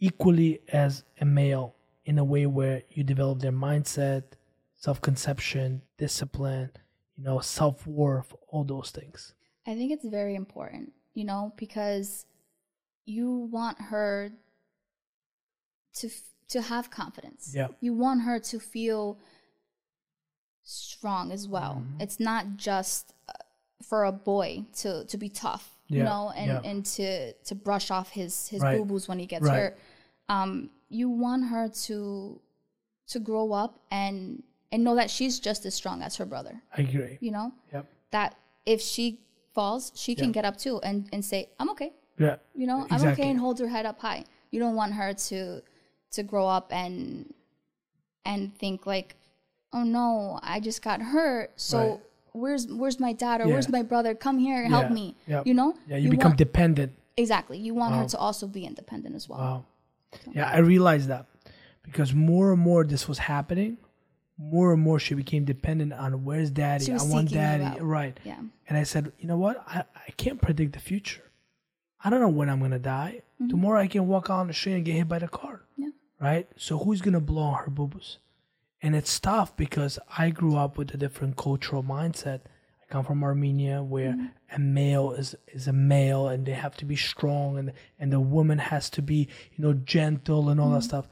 [0.00, 1.74] equally as a male
[2.04, 4.22] in a way where you develop their mindset,
[4.76, 6.70] self conception, discipline,
[7.16, 9.34] you know, self worth, all those things.
[9.66, 12.26] I think it's very important, you know, because
[13.06, 14.30] you want her
[15.94, 17.52] to f- to have confidence.
[17.54, 17.68] Yeah.
[17.80, 19.18] You want her to feel
[20.62, 21.82] strong as well.
[21.82, 22.00] Mm-hmm.
[22.00, 23.32] It's not just uh,
[23.82, 26.70] for a boy to to be tough, you know, and yeah.
[26.70, 28.78] and to to brush off his his Right.
[28.78, 29.54] boo boos when he gets Right.
[29.56, 29.78] hurt.
[30.28, 32.40] Um, you want her to
[33.12, 34.42] to grow up and
[34.72, 36.54] and know that she's just as strong as her brother.
[36.76, 37.18] I agree.
[37.20, 37.86] You know Yep.
[38.12, 38.36] that
[38.66, 39.20] if she
[39.54, 41.92] falls, she can get up too and, and say, I'm okay.
[42.18, 42.36] Yeah.
[42.54, 44.24] You know, I'm okay and hold her head up high.
[44.50, 45.62] You don't want her to
[46.16, 47.32] to grow up and
[48.24, 49.16] and think like,
[49.72, 51.52] oh no, I just got hurt.
[51.56, 52.00] So Right.
[52.32, 54.14] where's where's my dad or where's my brother?
[54.14, 54.94] Come here, help Yeah.
[55.00, 55.16] me.
[55.26, 55.46] Yep.
[55.46, 55.74] You know?
[55.86, 56.92] Yeah, you, become want, dependent.
[57.16, 57.58] exactly.
[57.58, 58.02] You want Wow.
[58.02, 59.38] her to also be independent as well.
[59.38, 59.64] Wow.
[60.32, 61.26] Yeah, I realized that
[61.82, 63.78] because more and more this was happening,
[64.38, 66.92] more and more she became dependent on where's daddy?
[66.92, 67.80] I want daddy.
[67.80, 68.18] Right.
[68.24, 68.40] Yeah.
[68.68, 69.62] And I said, you know what?
[69.66, 71.22] I, I can't predict the future.
[72.02, 73.22] I don't know when I'm gonna die.
[73.48, 75.62] Tomorrow I can walk out on the street and get hit by the car.
[75.72, 75.82] Mm-hmm.
[75.82, 75.88] Yeah.
[76.20, 76.48] Right?
[76.56, 78.18] So who's gonna blow on her boo-boos?
[78.82, 82.40] And it's tough because I grew up with a different cultural mindset.
[82.82, 84.26] I come from Armenia where Mm-hmm.
[84.54, 88.20] A male is, is a male and they have to be strong and and the
[88.20, 90.74] woman has to be, you know, gentle and all Mm-hmm.
[90.76, 91.08] that stuff.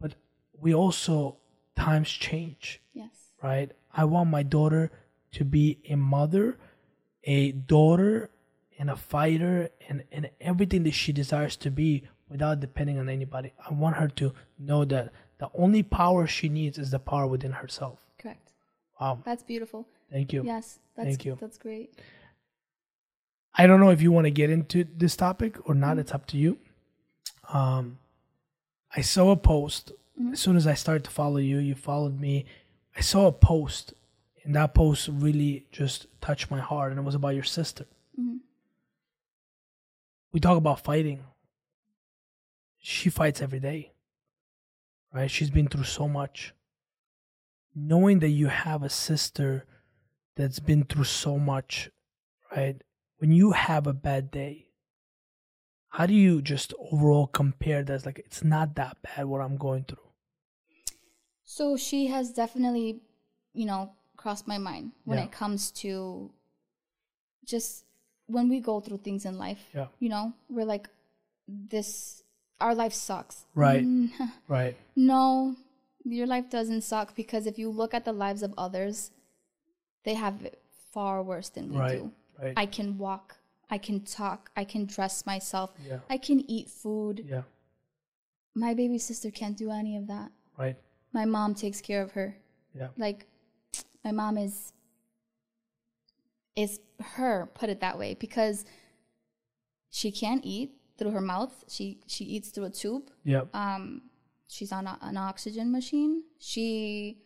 [0.00, 0.14] But
[0.60, 1.36] we also
[1.76, 3.10] times change Yes.
[3.42, 3.70] right?
[3.92, 4.90] I want my daughter
[5.32, 6.56] to be a mother,
[7.24, 8.30] a daughter,
[8.78, 13.52] and a fighter, and, and everything that she desires to be without depending on anybody.
[13.68, 17.52] I want her to know that the only power she needs is the power within
[17.52, 17.98] herself.
[18.18, 18.52] Correct.
[19.00, 19.20] Wow.
[19.24, 19.86] That's beautiful.
[20.10, 20.42] Thank you.
[20.44, 20.78] Yes.
[20.96, 21.36] That's Thank you.
[21.40, 21.88] that's great.
[23.56, 25.98] I don't know if you want to get into this topic or not.
[25.98, 26.58] It's up to you.
[27.52, 27.98] Um,
[28.94, 29.92] I saw a post
[30.32, 31.58] as soon as I started to follow you.
[31.58, 32.44] You followed me.
[32.96, 33.94] I saw a post,
[34.44, 37.86] and that post really just touched my heart, and it was about your sister.
[38.18, 38.40] Mhm.
[40.32, 41.24] We talk about fighting.
[42.78, 43.92] She fights every day,
[45.12, 45.30] right?
[45.30, 46.54] She's been through so much.
[47.74, 49.66] Knowing that you have a sister
[50.34, 51.90] that's been through so much
[52.54, 52.82] right?
[53.18, 54.66] When you have a bad day,
[55.88, 58.04] how do you just overall compare that?
[58.04, 59.98] Like, it's not that bad what I'm going through.
[61.44, 63.00] So she has definitely,
[63.54, 65.24] you know, crossed my mind when Yeah.
[65.24, 66.30] it comes to
[67.44, 67.84] just
[68.26, 69.70] when we go through things in life.
[69.72, 69.86] Yeah.
[70.00, 70.88] You know, we're like,
[71.48, 72.22] this,
[72.60, 73.46] our life sucks.
[73.54, 73.86] Right.
[74.48, 74.76] Right.
[74.96, 75.54] no,
[76.04, 79.10] your life doesn't suck because if you look at the lives of others,
[80.04, 80.60] they have it
[80.92, 81.98] far worse than we Right.
[82.02, 82.12] do.
[82.40, 82.54] Right.
[82.56, 83.36] I can walk,
[83.70, 85.98] I can talk, I can dress myself, yeah.
[86.10, 87.24] I can eat food.
[87.26, 87.42] Yeah.
[88.54, 90.30] My baby sister can't do any of that.
[90.58, 90.76] Right.
[91.12, 92.36] My mom takes care of her.
[92.74, 92.88] Yeah.
[92.96, 93.26] Like
[94.04, 94.72] my mom is
[96.54, 98.64] is her, put it that way, because
[99.90, 101.64] she can't eat through her mouth.
[101.68, 103.10] She she eats through a tube.
[103.24, 103.54] Yep.
[103.54, 104.02] Um
[104.48, 106.22] she's on a, an oxygen machine.
[106.38, 107.18] She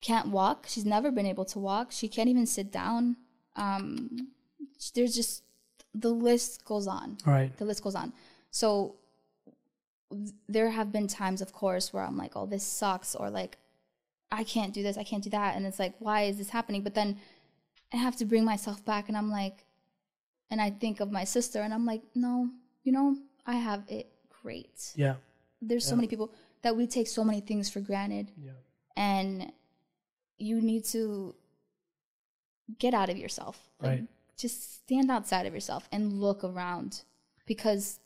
[0.00, 0.66] can't walk.
[0.68, 1.92] She's never been able to walk.
[1.92, 3.16] She can't even sit down.
[3.56, 4.28] Um
[4.94, 5.42] there's just
[5.94, 7.56] the list goes on Right.
[7.58, 8.12] the list goes on.
[8.50, 8.96] So
[10.48, 13.56] there have been times, of course, where I'm like, oh, this sucks, or like,
[14.30, 15.56] I can't do this, I can't do that.
[15.56, 16.82] And it's like, why is this happening?
[16.82, 17.18] But then
[17.92, 19.64] I have to bring myself back and I'm like,
[20.50, 22.50] and I think of my sister and I'm like, no,
[22.84, 24.92] you know, I have it great.
[24.96, 25.14] Yeah.
[25.62, 26.30] There's so many people
[26.62, 28.52] that we take so many things for granted Yeah.
[28.96, 29.50] and
[30.38, 31.34] you need to
[32.78, 33.70] get out of yourself.
[33.80, 34.08] Like, Right.
[34.36, 37.02] Just stand outside of yourself and look around
[37.46, 38.00] because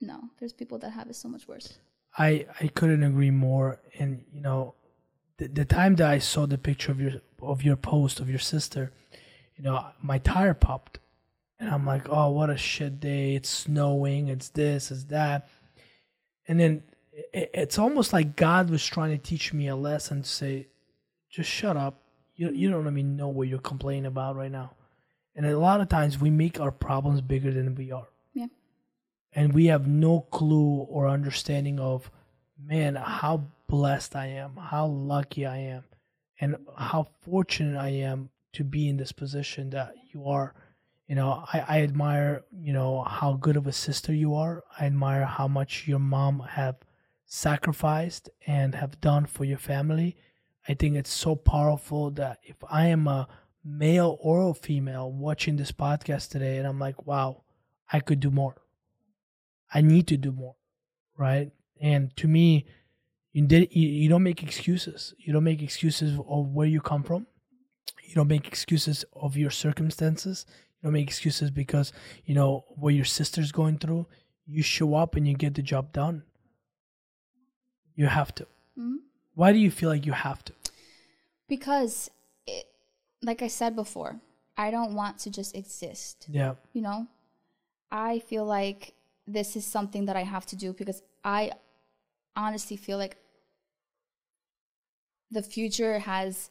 [0.00, 1.78] no, there's people that have it so much worse.
[2.16, 3.80] I I couldn't agree more.
[3.98, 4.74] And you know,
[5.38, 8.38] the, the time that I saw the picture of your of your post of your
[8.38, 8.92] sister,
[9.56, 10.98] you know, my tire popped,
[11.58, 13.34] and I'm like, oh, what a shit day!
[13.34, 14.28] It's snowing.
[14.28, 14.90] It's this.
[14.90, 15.48] It's that.
[16.46, 16.82] And then
[17.32, 20.68] it, it's almost like God was trying to teach me a lesson to say,
[21.30, 22.02] just shut up.
[22.38, 24.72] You you don't even know what you're complaining about right now.
[25.34, 28.46] And a lot of times we make our problems bigger than we are Yeah.
[29.32, 32.10] and we have no clue or understanding of
[32.58, 35.84] man how blessed i am how lucky i am
[36.40, 40.54] and how fortunate i am to be in this position that you are
[41.06, 44.86] you know i, I admire you know how good of a sister you are i
[44.86, 46.76] admire how much your mom have
[47.26, 50.16] sacrificed and have done for your family
[50.66, 53.28] i think it's so powerful that if i am a
[53.64, 57.42] male or a female watching this podcast today and i'm like wow
[57.92, 58.56] i could do more
[59.72, 60.56] I need to do more,
[61.16, 61.50] right?
[61.80, 62.66] And to me,
[63.32, 65.14] you did you, don't make excuses.
[65.18, 67.26] You don't make excuses of where you come from.
[68.06, 70.46] You don't make excuses of your circumstances.
[70.48, 71.92] You don't make excuses because
[72.24, 74.06] you know what your sister's going through.
[74.46, 76.22] You show up and you get the job done.
[77.94, 78.46] You have to.
[78.78, 78.96] Mhm.
[79.40, 80.52] Why do you feel like you have to?
[81.48, 82.10] Because,
[82.46, 82.64] it,
[83.22, 84.12] like I said before,
[84.56, 86.26] I don't want to just exist.
[86.28, 86.54] Yeah.
[86.72, 87.06] You know,
[87.92, 88.94] I feel like
[89.28, 91.52] this is something that I have to do because I
[92.34, 93.16] honestly feel like
[95.30, 96.50] the future has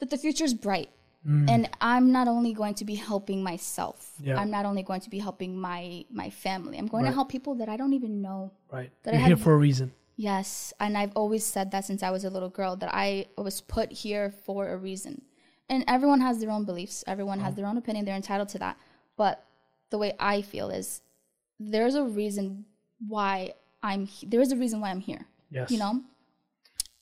[0.00, 0.90] that the future is bright
[1.26, 1.48] Mm.
[1.48, 4.38] and i'm not only going to be helping myself Yeah.
[4.38, 7.10] i'm not only going to be helping my my family i'm going Right.
[7.12, 8.90] to help people that i don't even know right.
[9.04, 9.92] that I You're here had- for a reason.
[10.16, 13.60] Yes and i've always said that since i was a little girl that i was
[13.60, 15.22] put here for a reason.
[15.68, 17.02] And everyone has their own beliefs.
[17.06, 17.56] Everyone has mm.
[17.56, 18.04] their own opinion.
[18.04, 18.76] They're entitled to that.
[19.16, 19.42] But
[19.90, 21.02] the way i feel is
[21.60, 22.64] there's a reason
[23.06, 25.70] why i'm he- there is a reason why i'm here Yes.
[25.70, 26.02] you know?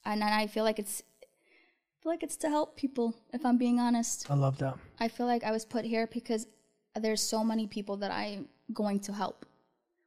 [0.04, 3.56] And, and i feel like it's I feel like it's to help people if i'm
[3.56, 4.30] being honest.
[4.30, 4.76] I love that.
[5.00, 6.46] i feel like i was put here because
[6.94, 9.46] there's so many people that i'm going to help.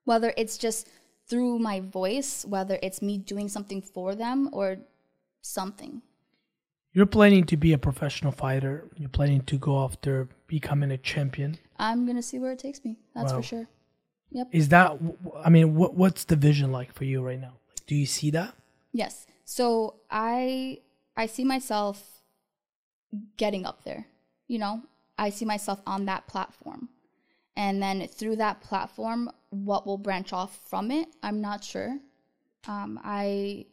[0.03, 0.88] Whether it's just
[1.28, 4.78] through my voice whether it's me doing something for them or
[5.41, 6.01] something
[6.93, 8.73] You're planning to be a professional fighter.
[8.95, 11.57] You're planning to go after becoming a champion.
[11.78, 13.38] i'm gonna see where it takes me that's Wow.
[13.39, 13.67] for sure
[14.32, 14.88] yep Is that?
[15.45, 17.53] I mean, what what's the vision like for you right now?
[17.69, 18.51] Like, do you see that?
[18.91, 19.13] Yes.
[19.45, 20.80] So I
[21.15, 21.97] I see myself
[23.38, 24.07] getting up there.
[24.47, 24.82] You know,
[25.17, 26.89] I see myself on that platform.
[27.55, 29.30] And then through that platform,
[29.64, 31.97] what will branch off from it, I'm not sure.
[32.68, 33.66] Um, I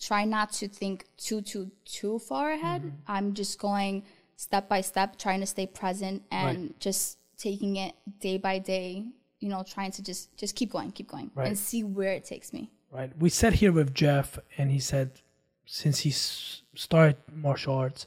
[0.00, 2.92] try not to think too too too far ahead.
[3.06, 4.04] I'm just going
[4.36, 9.06] step by step, trying to stay present and just taking it day by day.
[9.40, 11.48] You know, trying to just just keep going, keep going, Right.
[11.48, 12.70] and see where it takes me.
[12.90, 13.12] Right.
[13.18, 15.20] We sat here with Jeff, and he said,
[15.66, 18.06] since he s- started martial arts,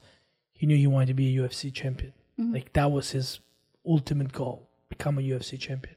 [0.54, 2.14] he knew he wanted to be a UFC champion.
[2.38, 3.40] Like that was his
[3.86, 5.96] ultimate goal: become a UFC champion.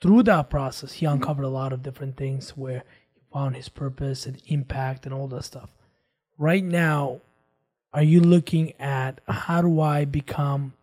[0.00, 2.84] Through that process, he uncovered a lot of different things where
[3.14, 5.70] he found his purpose and impact and all that stuff.
[6.38, 7.20] Right now,
[7.92, 10.74] are you looking at how do I become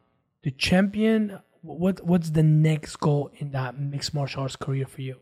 [0.43, 1.39] the champion.
[1.61, 5.17] What what's the next goal in that mixed martial arts career for you?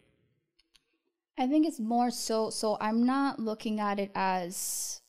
[1.37, 5.01] I think it's more so so I'm not looking at it as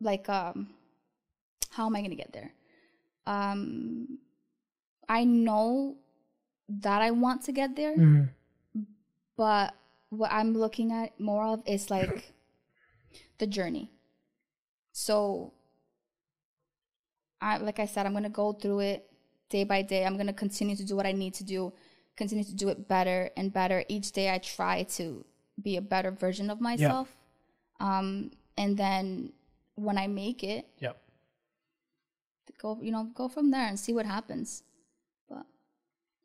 [0.00, 0.70] like um
[1.70, 2.54] how am I going to get there?
[3.26, 4.18] Um
[5.08, 5.96] I know
[6.68, 8.28] that I want to get there, Mhm.
[9.36, 9.74] but
[10.10, 12.32] what I'm looking at more of is like
[13.38, 13.90] the journey.
[14.92, 15.52] So
[17.40, 19.10] I like I said I'm going to go through it
[19.50, 20.04] day by day.
[20.06, 21.72] I'm going to continue to do what I need to do,
[22.16, 23.84] continue to do it better and better.
[23.88, 25.24] Each day I try to
[25.60, 27.16] be a better version of myself.
[27.80, 29.32] Um and then
[29.74, 30.96] when I make it, Yep.
[32.58, 34.62] go you know, go from there and see what happens.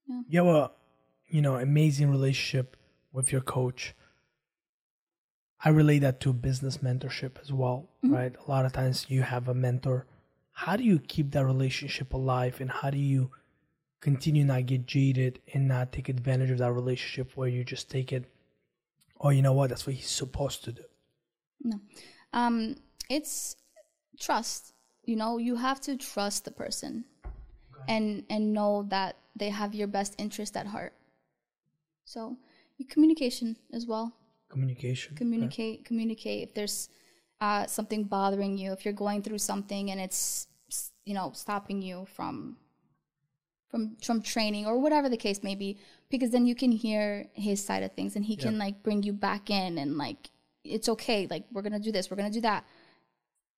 [0.10, 0.72] But You have a
[1.28, 2.76] you know amazing relationship
[3.14, 3.96] with your coach.
[5.64, 8.34] I relate that to business mentorship as well, right?
[8.48, 10.06] A lot of times you have a mentor.
[10.52, 13.32] How do you keep that relationship alive and how do you
[14.02, 18.14] continue not get jaded and not take advantage of that relationship where you just take
[18.14, 18.32] it,
[19.20, 20.84] oh, you know what, that's what he's supposed to do.
[21.62, 21.80] No.
[22.34, 22.76] Um
[23.10, 23.56] it's
[24.20, 27.06] trust you know you have to trust the person
[27.88, 30.94] and and know that they have your best interest at heart.
[32.06, 32.38] So
[32.78, 34.14] your communication as well.
[34.50, 35.14] Communication.
[35.14, 35.18] okay?
[35.18, 36.44] communicate communicate.
[36.44, 36.90] If there's
[37.42, 40.48] uh, something bothering you if you're going through something and it's
[41.06, 42.58] you know stopping you from
[43.70, 45.80] from from training or whatever the case may be
[46.10, 49.14] because then you can hear his side of things and he can like bring you
[49.14, 50.32] back in and like
[50.64, 52.66] it's okay like we're gonna do this we're gonna do that.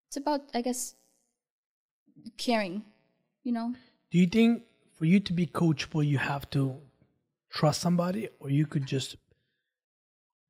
[0.08, 0.96] It's about i guess
[2.38, 2.84] caring
[3.44, 3.74] you know?
[4.12, 4.64] Do you think
[5.02, 6.76] for you to be coachable, you have to
[7.50, 9.16] trust somebody, or you could just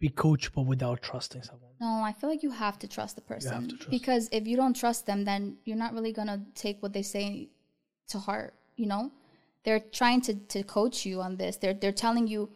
[0.02, 1.72] be coachable without trusting someone?
[1.80, 3.90] No, I feel like you have to trust the person to trust.
[3.90, 7.48] because if you don't trust them, then you're not really gonna take what they say
[8.10, 8.54] to heart.
[8.76, 9.04] You know,
[9.64, 11.56] they're trying to to coach you on this.
[11.56, 12.50] They're they're telling you.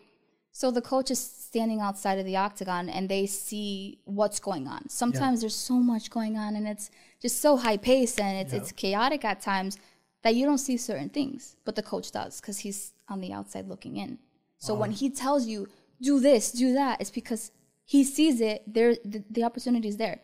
[0.52, 1.20] So the coach is
[1.50, 4.88] standing outside of the octagon and they see what's going on.
[4.90, 6.92] Sometimes there's so much going on and it's
[7.22, 9.78] just so high paced and it's it's chaotic at times
[10.26, 13.68] that you don't see certain things, but the coach does because he's on the outside
[13.68, 14.18] looking in.
[14.58, 14.94] So when oh.
[14.94, 15.68] he tells you
[16.02, 17.52] do this, do that, it's because
[17.84, 18.64] he sees it.
[18.66, 20.20] There, the, the opportunity is there.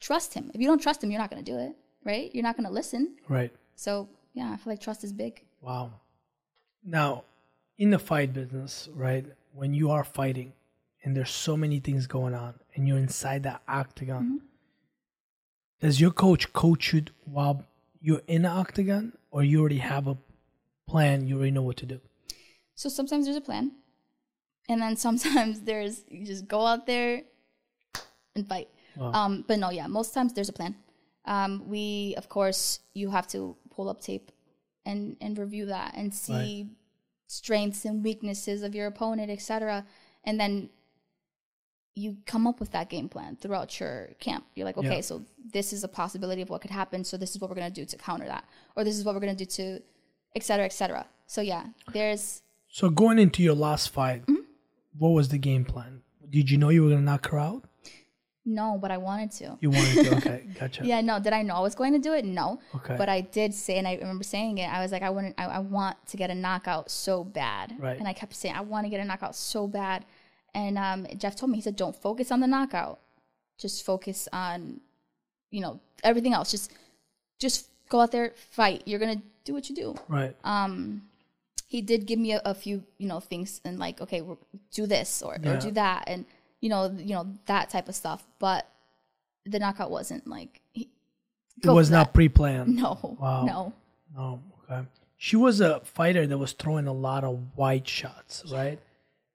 [0.00, 0.50] Trust him.
[0.52, 2.34] If you don't trust him, you're not going to do it, right?
[2.34, 3.14] You're not going to listen.
[3.28, 3.52] Right.
[3.76, 5.44] So yeah, I feel like trust is big.
[5.60, 5.92] Wow.
[6.84, 7.22] Now,
[7.78, 10.52] in the fight business, right, when you are fighting
[11.04, 14.36] and there's so many things going on and you're inside that octagon, mm-hmm.
[15.80, 17.64] does your coach coach you while
[18.00, 20.16] you're in the octagon or you already have a
[20.86, 22.00] plan, you already know what to do?
[22.76, 23.72] So sometimes there's a plan,
[24.68, 27.22] and then sometimes there's you just go out there
[28.36, 28.68] and fight.
[28.96, 29.12] Wow.
[29.12, 30.76] Um, but no, yeah, most times there's a plan.
[31.24, 34.30] Um, we, of course, you have to pull up tape
[34.86, 36.68] and and review that and see
[37.26, 39.84] strengths and weaknesses of your opponent, etc.
[40.22, 40.70] And then
[41.94, 44.44] you come up with that game plan throughout your camp.
[44.54, 45.00] You're like, okay, Yeah.
[45.00, 47.04] so this is a possibility of what could happen.
[47.04, 48.44] So this is what we're gonna do to counter that,
[48.76, 49.80] or this is what we're gonna do to,
[50.34, 51.06] et cetera, et cetera.
[51.26, 54.42] So yeah, there's So going into your last fight, mm-hmm.
[54.98, 56.02] what was the game plan?
[56.28, 57.64] Did you know you were gonna knock her out?
[58.46, 59.56] no, but I wanted to.
[59.60, 60.16] You wanted to.
[60.16, 60.84] Okay, gotcha.
[60.84, 61.18] Yeah, no.
[61.18, 62.24] Did I know I was going to do it?
[62.24, 62.60] No.
[62.74, 62.94] Okay.
[62.96, 64.66] But I did say, and I remember saying it.
[64.70, 67.74] I was like, I want, I, I want to get a knockout so bad.
[67.78, 67.98] Right.
[67.98, 70.04] And I kept saying, I want to get a knockout so bad.
[70.54, 73.00] And um, Jeff told me, he said, don't focus on the knockout.
[73.58, 74.80] Just focus on,
[75.50, 76.50] you know, everything else.
[76.50, 76.72] Just,
[77.40, 78.82] just go out there, fight.
[78.86, 79.94] You're gonna do what you do.
[80.08, 80.34] Right.
[80.44, 81.02] Um,
[81.66, 84.22] he did give me a, a few, you know, things and like, okay,
[84.72, 85.54] do this or, Yeah.
[85.56, 86.24] or do that, and
[86.60, 88.24] you know, you know that type of stuff.
[88.38, 88.66] But
[89.44, 90.88] the knockout wasn't like he,
[91.62, 92.14] it was not that.
[92.14, 92.76] pre-planned.
[92.76, 93.44] No, Wow.
[93.44, 93.72] no.
[94.16, 94.40] Oh,
[94.70, 94.86] okay.
[95.16, 98.78] She was a fighter that was throwing a lot of wide shots, right?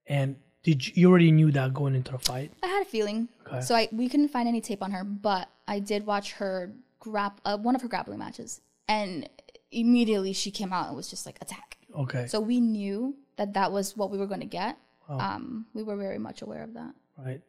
[0.07, 2.51] And did you, you already knew that going into the fight?
[2.63, 3.29] I had a feeling.
[3.47, 3.61] Okay.
[3.61, 7.33] So I we couldn't find any tape on her, but I did watch her grap
[7.45, 9.27] uh, one of her grappling matches, and
[9.71, 11.77] immediately she came out and was just like attack.
[11.97, 12.27] Okay.
[12.27, 14.77] So we knew that that was what we were going to get.
[15.07, 16.93] Um, we were very much aware of that.
[17.17, 17.41] right.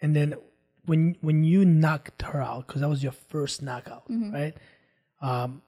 [0.00, 0.34] And then
[0.86, 4.54] when when you knocked her out, because that was your first knockout, right?
[5.20, 5.60] Um,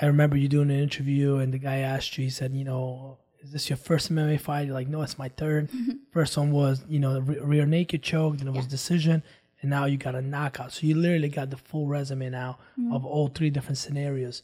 [0.00, 2.24] I remember you doing an interview, and the guy asked you.
[2.24, 5.28] He said, "You know, is this your first MMA fight?" You're like, "No, it's my
[5.28, 5.90] 3rd mm-hmm.
[6.12, 9.22] First one was, you know, re- rear naked choke, then it was decision,
[9.60, 10.72] and now you got a knockout.
[10.72, 12.92] So you literally got the full resume now mm-hmm.
[12.92, 14.42] of all three different scenarios.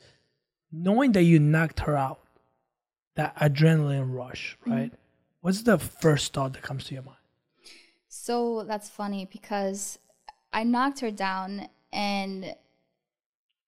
[0.70, 2.20] Knowing that you knocked her out,
[3.16, 4.72] that adrenaline rush, mm-hmm.
[4.72, 4.92] right?
[5.40, 7.18] What's the first thought that comes to your mind?
[8.09, 9.98] So that's funny because
[10.53, 12.55] I knocked her down and you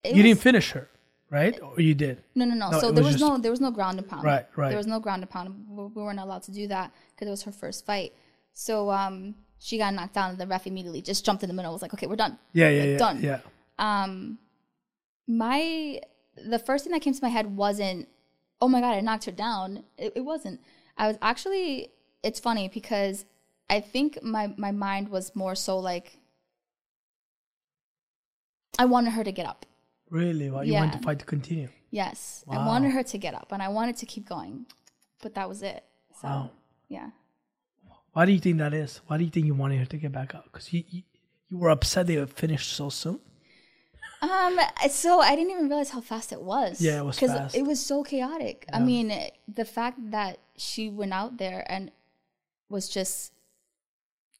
[0.04, 0.88] was- didn't finish her.
[1.30, 1.58] Right?
[1.62, 2.22] Or you did?
[2.34, 2.70] No, no, no.
[2.70, 4.24] No, so there was was no there was no ground and pound.
[4.24, 4.68] Right, right.
[4.68, 5.66] There was no ground and pound.
[5.68, 8.14] We we weren't allowed to do that because it was her first fight.
[8.52, 11.72] So um, she got knocked down, and the ref immediately just jumped in the middle.
[11.72, 12.38] Was like, okay, we're done.
[12.52, 12.98] Yeah, yeah, Like, yeah.
[12.98, 13.22] done.
[13.22, 13.40] Yeah.
[13.78, 14.38] Um,
[15.26, 16.00] my
[16.36, 18.08] the first thing that came to my head wasn't,
[18.60, 19.84] oh my god, I knocked her down.
[19.98, 20.60] It, it wasn't.
[20.96, 21.90] I was actually.
[22.22, 23.24] It's funny because
[23.68, 26.18] I think my my mind was more so like.
[28.78, 29.66] I wanted her to get up.
[30.10, 30.50] Really?
[30.50, 30.98] Well, you want Yeah.
[30.98, 31.68] the fight to continue.
[31.90, 32.60] Yes, Wow.
[32.60, 34.66] I wanted her to get up, and I wanted to keep going,
[35.22, 35.84] but that was it.
[36.20, 36.50] So Wow.
[36.88, 37.10] yeah,
[38.12, 39.00] Why do you think that is?
[39.06, 40.44] Why do you think you wanted her to get back up?
[40.44, 41.02] Because you, you
[41.50, 43.20] you were upset they finished so soon.
[44.22, 46.80] um, so I didn't even realize how fast it was.
[46.80, 48.64] Yeah, it was because it was so chaotic.
[48.72, 49.12] I mean,
[49.48, 51.90] the fact that she went out there and
[52.68, 53.32] was just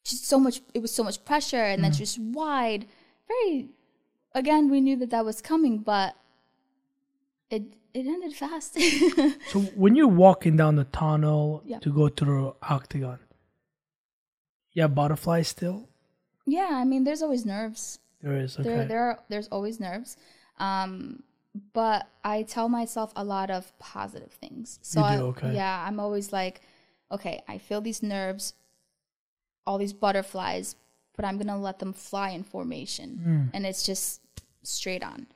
[0.03, 0.61] just so much.
[0.73, 1.97] It was so much pressure, and then Mm.
[1.97, 2.87] just wide.
[3.27, 3.69] Very.
[4.35, 6.15] Again, we knew that that was coming, but
[7.49, 7.63] it
[7.93, 8.77] it ended fast.
[9.51, 11.79] So when you're walking down the tunnel Yeah.
[11.79, 13.19] to go to the octagon,
[14.73, 15.87] you have butterflies still.
[16.45, 17.99] yeah, I mean, there's always nerves.
[18.21, 18.63] There is okay.
[18.69, 20.17] there there are there's always nerves
[20.57, 21.21] um
[21.73, 25.53] but i tell myself a lot of positive things so You I, do, okay.
[25.53, 26.61] yeah i'm always like
[27.11, 28.53] okay i feel these nerves
[29.67, 30.75] all these butterflies
[31.15, 33.49] but i'm gonna let them fly in formation Mm.
[33.53, 34.21] and it's just
[34.65, 35.27] straight on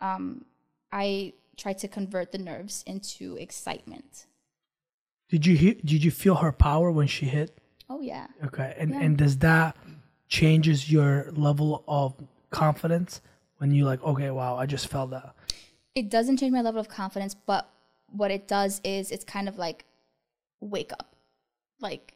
[0.00, 0.44] um
[0.92, 4.26] i try to convert the nerves into excitement
[5.28, 7.56] Did you hear, did you feel her power when she hit?
[7.88, 9.00] oh yeah Okay, and Yeah.
[9.00, 9.76] and does that
[10.28, 12.14] changes your level of
[12.50, 13.20] confidence
[13.58, 15.34] when you like okay wow I just felt that
[15.94, 17.68] it doesn't change my level of confidence but
[18.08, 19.84] what it does is it's kind of like
[20.60, 21.14] wake up
[21.80, 22.14] like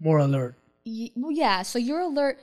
[0.00, 0.54] more alert.
[0.86, 2.38] y- well, yeah so you're alert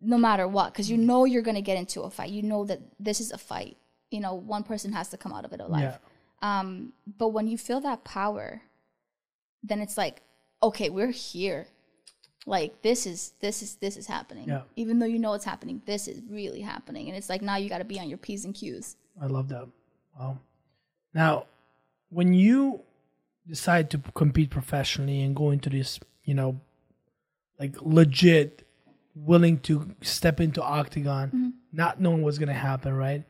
[0.00, 2.64] no matter what because you know you're going to get into a fight you know
[2.64, 3.76] that this is a fight
[4.10, 5.98] you know one person has to come out of it alive
[6.42, 6.60] Yeah.
[6.60, 8.62] um but when you feel that power
[9.62, 10.22] then it's like
[10.62, 11.66] okay we're here
[12.46, 14.62] like this is this is this is happening Yeah.
[14.76, 17.68] even though you know it's happening this is really happening and it's like now you
[17.68, 19.66] got to be on your p's and q's I love that.
[20.18, 20.38] Wow.
[21.14, 21.46] Now,
[22.10, 22.82] when you
[23.48, 26.60] decide to compete professionally and go into this, you know,
[27.58, 28.65] like legit,
[29.16, 31.48] willing to step into octagon, mm-hmm.
[31.72, 33.24] not knowing what's gonna happen, right?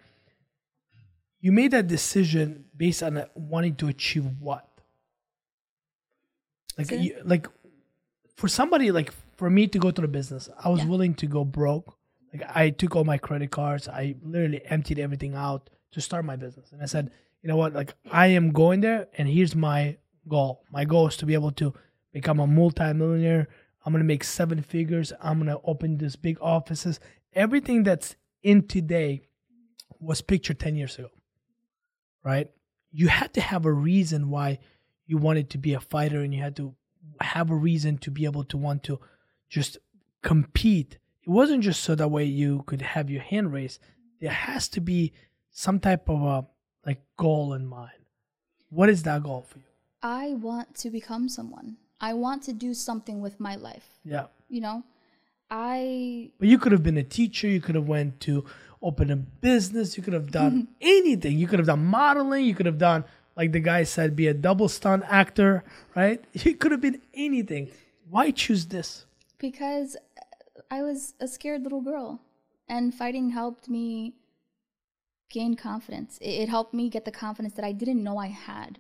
[1.41, 4.69] You made that decision based on wanting to achieve what?
[6.77, 7.47] Like, you, like
[8.35, 10.89] for somebody like for me to go to the business, I was Yeah.
[10.89, 11.97] willing to go broke.
[12.33, 16.37] Like I took all my credit cards, I literally emptied everything out to start my
[16.37, 16.73] business.
[16.73, 17.11] And I said,
[17.43, 19.97] you know what, like I am going there and here's my
[20.29, 20.65] goal.
[20.71, 21.73] My goal is to be able to
[22.13, 23.49] become a multimillionaire.
[23.87, 25.13] I'm gonna make seven figures.
[25.23, 26.99] I'm gonna open this big offices.
[27.33, 29.23] Everything that's in today
[30.01, 31.11] was pictured 10 years ago.
[32.25, 32.51] Right?
[32.91, 34.59] You had to have a reason why
[35.07, 36.75] you wanted to be a fighter and you had to
[37.21, 38.99] have a reason to be able to want to
[39.49, 39.79] just
[40.23, 40.99] compete.
[41.23, 43.81] It wasn't just so that way you could have your hand raised.
[44.21, 45.13] There has to be
[45.53, 46.47] some type of a
[46.85, 47.93] like goal in mind.
[48.71, 49.65] What is that goal for you?
[50.03, 54.27] i want to become someone i want to do something with my life Yeah.
[54.49, 54.83] you know
[55.51, 57.47] i But you could have been a teacher.
[57.49, 58.45] You could have went to
[58.83, 59.97] open a business.
[59.97, 61.39] You could have done anything.
[61.39, 62.45] You could have done modeling.
[62.45, 63.05] You could have done,
[63.37, 65.63] like the guy said, be a double stunt actor,
[65.95, 66.21] right?
[66.45, 67.69] You could have been anything.
[68.11, 68.89] Why choose this?
[69.39, 69.97] because
[70.71, 72.21] I was a scared little girl,
[72.69, 74.15] and fighting helped me
[75.31, 76.19] gain confidence.
[76.19, 78.79] It, it helped me get the confidence that I didn't know I had.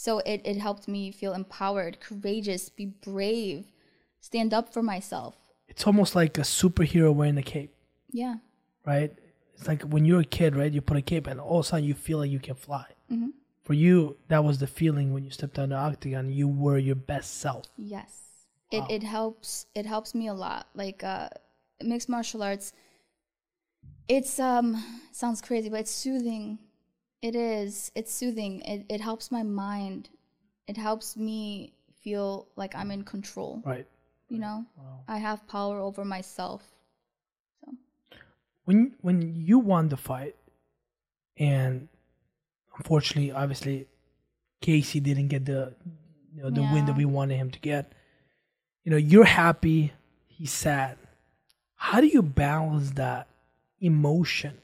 [0.00, 3.66] So it, it helped me feel empowered, courageous, be brave,
[4.18, 5.36] stand up for myself.
[5.68, 7.74] It's almost like a superhero wearing a cape,
[8.10, 8.36] Yeah.
[8.86, 9.12] right?
[9.52, 10.72] It's like when you're a kid, right?
[10.72, 12.86] You put a cape and all of a sudden you feel like you can fly.
[13.10, 13.32] Mhm.
[13.62, 16.32] For you, that was the feeling when you stepped on the octagon.
[16.32, 17.66] You were your best self.
[17.76, 18.46] Yes.
[18.70, 20.66] It it helps it helps me a lot.
[20.74, 21.28] Like uh
[21.84, 22.72] mixed martial arts
[24.08, 24.82] it's um
[25.12, 26.58] sounds crazy, but it's soothing.
[27.22, 27.90] It is.
[27.94, 28.60] It's soothing.
[28.62, 30.08] It it helps my mind.
[30.66, 33.86] It helps me feel like I'm in control, Right.
[34.28, 34.64] you know?
[34.76, 35.00] Wow.
[35.08, 36.62] I have power over myself.
[37.60, 37.74] So.
[38.64, 40.36] When when you won the fight,
[41.36, 41.88] and
[42.76, 43.86] unfortunately, obviously,
[44.60, 45.74] Casey didn't get the
[46.34, 47.92] you know the win that we wanted him to get.
[48.84, 49.92] You know, you're happy,
[50.26, 50.96] he's sad.
[51.74, 53.28] How do you balance that
[53.80, 54.56] emotion?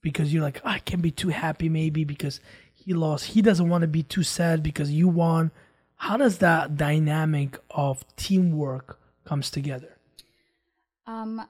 [0.00, 2.40] Because you're like, "Oh, I can't be too happy, maybe because
[2.72, 3.26] he lost.
[3.26, 5.50] He doesn't want to be too sad because you won.
[5.96, 9.96] How does that dynamic of teamwork comes together?
[11.06, 11.42] Um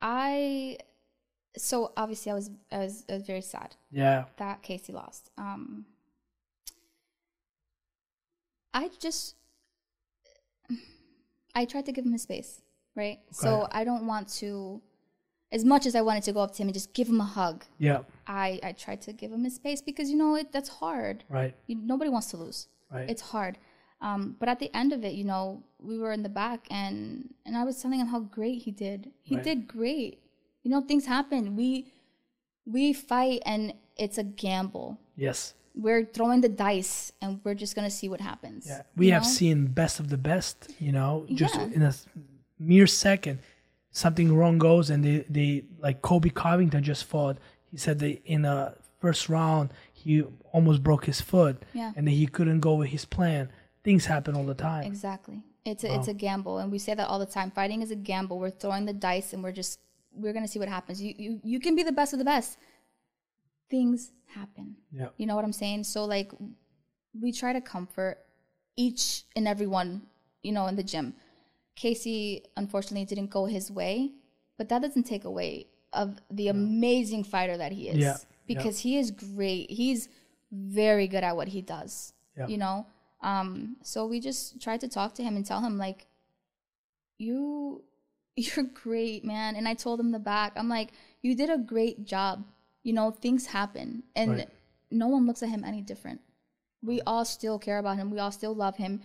[0.00, 0.78] I
[1.56, 4.24] so obviously I was I was, I was very sad Yeah.
[4.38, 5.30] that Casey lost.
[5.36, 5.84] Um,
[8.72, 9.36] I just
[11.54, 12.62] I tried to give him his space,
[12.96, 13.18] right?
[13.30, 14.80] So I don't want to,
[15.52, 17.24] as much as I wanted to go up to him and just give him a
[17.38, 17.64] hug.
[17.78, 18.00] Yeah.
[18.26, 21.24] I I tried to give him his space because you know it that's hard.
[21.28, 21.54] Right.
[21.68, 22.68] You, nobody wants to lose.
[22.90, 23.08] Right.
[23.08, 23.58] It's hard.
[24.00, 27.34] Um, but at the end of it, you know, we were in the back and
[27.46, 29.12] and I was telling him how great he did.
[29.22, 29.44] He Right.
[29.44, 30.18] did great.
[30.64, 31.54] You know, things happen.
[31.56, 31.92] We
[32.66, 34.98] we fight and it's a gamble.
[35.16, 35.54] yes.
[35.74, 38.66] We're throwing the dice and we're just gonna see what happens.
[38.68, 38.82] Yeah.
[38.94, 39.28] We have know?
[39.40, 41.76] seen best of the best, you know, just Yeah.
[41.76, 41.94] in a
[42.58, 43.38] mere second,
[43.92, 47.38] something wrong goes and they, they like Colby Covington just fought.
[47.70, 51.92] He said that in the first round, he almost broke his foot Yeah.
[51.96, 53.50] and then he couldn't go with his plan.
[53.84, 54.84] Things happen all the time.
[54.84, 55.42] Exactly.
[55.64, 57.52] It's a, it's a gamble, and we say that all the time.
[57.52, 58.40] Fighting is a gamble.
[58.40, 59.78] We're throwing the dice, and we're just
[60.12, 61.00] we're gonna see what happens.
[61.00, 62.58] You you you can be the best of the best.
[63.70, 64.76] Things happen.
[64.90, 65.08] Yeah.
[65.16, 65.84] You know what I'm saying?
[65.84, 66.32] So like,
[67.20, 68.18] we try to comfort
[68.76, 70.02] each and every one.
[70.42, 71.14] You know, in the gym.
[71.74, 74.12] Casey unfortunately didn't go his way,
[74.58, 77.98] but that doesn't take away of the amazing fighter that he is.
[77.98, 78.16] Yeah.
[78.46, 79.70] Because he is great.
[79.70, 80.08] He's
[80.50, 82.12] very good at what he does.
[82.36, 82.46] Yeah.
[82.48, 82.86] You know?
[83.22, 86.06] Um, so we just tried to talk to him and tell him like
[87.18, 87.82] you
[88.36, 89.56] you're great, man.
[89.56, 90.90] And I told him the back, I'm like,
[91.20, 92.44] you did a great job.
[92.82, 94.48] You know, things happen and Right.
[94.90, 96.20] no one looks at him any different.
[96.82, 98.10] We all still care about him.
[98.10, 99.02] We all still love him.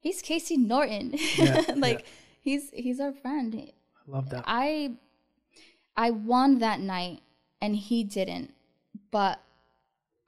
[0.00, 1.14] He's Casey Norton.
[1.36, 2.04] Yeah, like yeah.
[2.40, 3.54] he's he's our friend.
[3.54, 3.72] I
[4.10, 4.44] love that.
[4.46, 4.92] I
[5.96, 7.20] I won that night
[7.60, 8.54] and he didn't,
[9.10, 9.40] but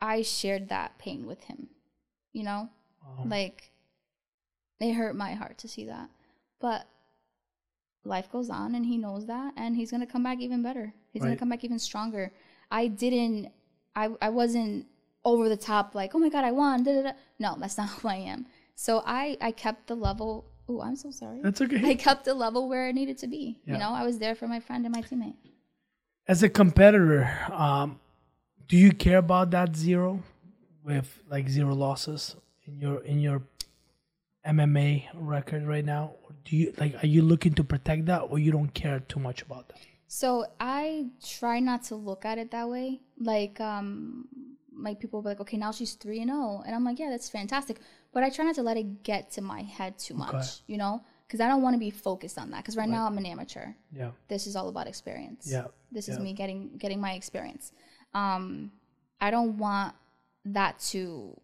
[0.01, 1.69] I shared that pain with him.
[2.33, 2.69] You know?
[3.25, 3.73] Like
[4.81, 6.09] it hurt my heart to see that.
[6.59, 6.87] But
[8.05, 10.95] life goes on and he knows that and he's going to come back even better.
[11.13, 12.33] He's going to come back even stronger.
[12.71, 13.53] I didn't
[13.95, 14.87] I I wasn't
[15.25, 17.13] over the top like, "Oh my god, I won." Da, da, da.
[17.39, 18.47] No, that's not who I am.
[18.81, 21.41] So I I kept the level Oh, I'm so sorry.
[21.43, 21.83] That's okay.
[21.85, 23.59] I kept the level where it needed to be.
[23.67, 23.75] Yeah.
[23.75, 25.35] You know, I was there for my friend and my teammate.
[26.29, 27.99] As a competitor, um,
[28.69, 30.23] do you care about that zero
[30.85, 32.37] with like zero losses
[32.67, 33.43] in your in your
[34.47, 36.13] MMA record right now?
[36.23, 39.21] Or do you like are you looking to protect that or you don't care too
[39.21, 39.79] much about that?
[40.07, 41.07] So I
[41.39, 43.01] try not to look at it that way.
[43.19, 44.29] Like, um,
[44.77, 47.11] like people will be like, okay, now she's three and zero, and I'm like, yeah,
[47.11, 47.79] that's fantastic.
[48.13, 50.45] But I try not to let it get to my head too much, Okay.
[50.67, 52.59] you know, because I don't want to be focused on that.
[52.59, 53.67] Because right, now I'm an amateur.
[53.93, 54.11] Yeah.
[54.29, 55.49] This is all about experience.
[55.51, 55.67] Yeah.
[55.93, 57.73] This is me getting getting my experience.
[58.15, 58.73] Um,
[59.21, 59.95] I don't want
[60.45, 61.39] that to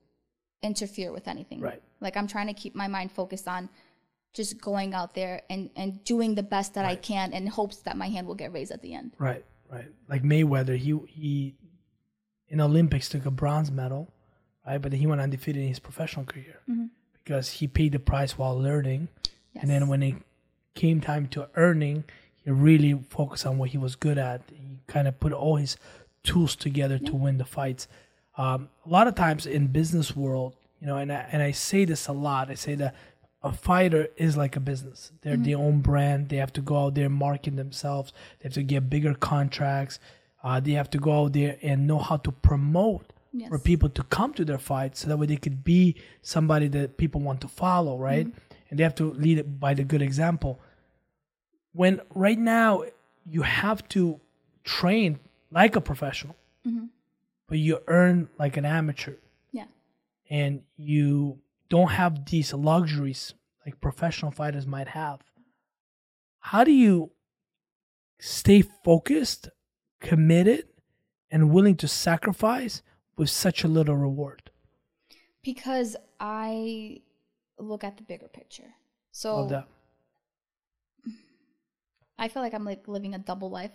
[0.63, 1.61] interfere with anything.
[1.61, 1.83] Right.
[2.01, 3.69] Like I'm trying to keep my mind focused on
[4.35, 7.97] just going out there and and doing the best that I can in hopes that
[7.97, 9.13] my hand will get raised at the end.
[9.19, 9.87] Right, right.
[10.09, 11.55] Like Mayweather, he he
[12.49, 14.13] in Olympics took a bronze medal,
[14.67, 14.81] right?
[14.81, 16.59] But he went undefeated in his professional career
[17.25, 19.09] because he paid the price while learning,
[19.55, 20.15] and then when it
[20.75, 22.05] came time to earning,
[22.45, 24.43] he really focused on what he was good at.
[24.51, 25.77] He kind of put all his
[26.23, 27.89] tools together to win the fights.
[28.37, 31.85] Um, a lot of times in business world, you know, and I, and I say
[31.87, 32.51] this a lot.
[32.51, 32.95] I say that
[33.43, 35.13] a fighter is like a business.
[35.23, 36.29] They're their own brand.
[36.29, 38.13] They have to go out there and market themselves.
[38.39, 39.99] They have to get bigger contracts.
[40.43, 43.49] Uh, they have to go out there and know how to promote Yes.
[43.51, 46.97] for people to come to their fights, so that way they could be somebody that
[46.97, 48.27] people want to follow, right?
[48.27, 48.39] Mm-hmm.
[48.71, 50.61] And they have to lead it by the good example.
[51.73, 52.85] When right now
[53.25, 54.21] you have to
[54.65, 56.37] train like a professional,
[56.67, 56.87] mm-hmm.
[57.49, 59.17] but you earn like an amateur
[59.53, 59.67] Yeah.
[60.31, 63.35] and you don't have these luxuries
[63.65, 65.21] like professional fighters might have,
[66.39, 67.11] how do you
[68.19, 69.49] stay focused,
[70.01, 70.65] committed,
[71.31, 72.83] and willing to sacrifice
[73.17, 74.51] with such a little reward?
[75.43, 77.01] Because I
[77.59, 78.75] look at the bigger picture.
[79.13, 79.63] So
[82.19, 83.73] I feel like I'm like living a double life.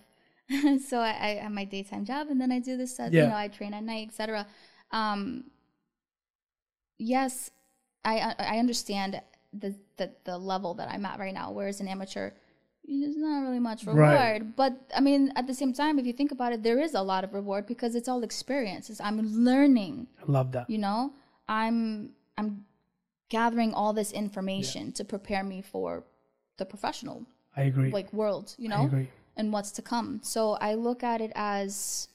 [0.88, 3.08] so I, I have my daytime job and then I do this, Yeah.
[3.10, 4.48] you know, I train at night, etc.
[4.92, 5.46] Um,
[6.98, 7.52] yes,
[8.04, 9.22] I I I understand
[9.54, 11.52] the, the the level that I'm at right now.
[11.52, 12.32] Whereas an amateur,
[13.00, 14.00] there's not really much reward.
[14.12, 14.56] Right.
[14.56, 17.02] But I mean, at the same time, if you think about it, there is a
[17.02, 19.00] lot of reward because it's all experiences.
[19.00, 20.70] I'm learning I love that.
[20.70, 21.14] you know
[21.50, 22.64] i'm i'm
[23.30, 26.04] gathering all this information to prepare me for
[26.60, 27.26] the professional
[27.58, 27.92] I agree.
[27.92, 29.08] like world you I know agree.
[29.38, 32.08] and what's to come so i look at it as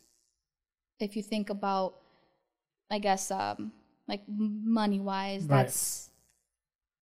[1.00, 1.90] if you think about
[2.90, 3.72] i guess um
[4.08, 5.56] like money wise Right.
[5.66, 6.10] that's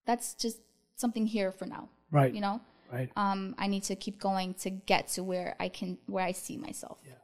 [0.06, 0.58] that's just
[0.96, 2.32] something here for now Right.
[2.34, 2.60] you know
[2.92, 3.10] Right.
[3.16, 6.56] um, I need to keep going to get to where I can where I see
[6.56, 6.98] myself.
[7.04, 7.14] Yeah.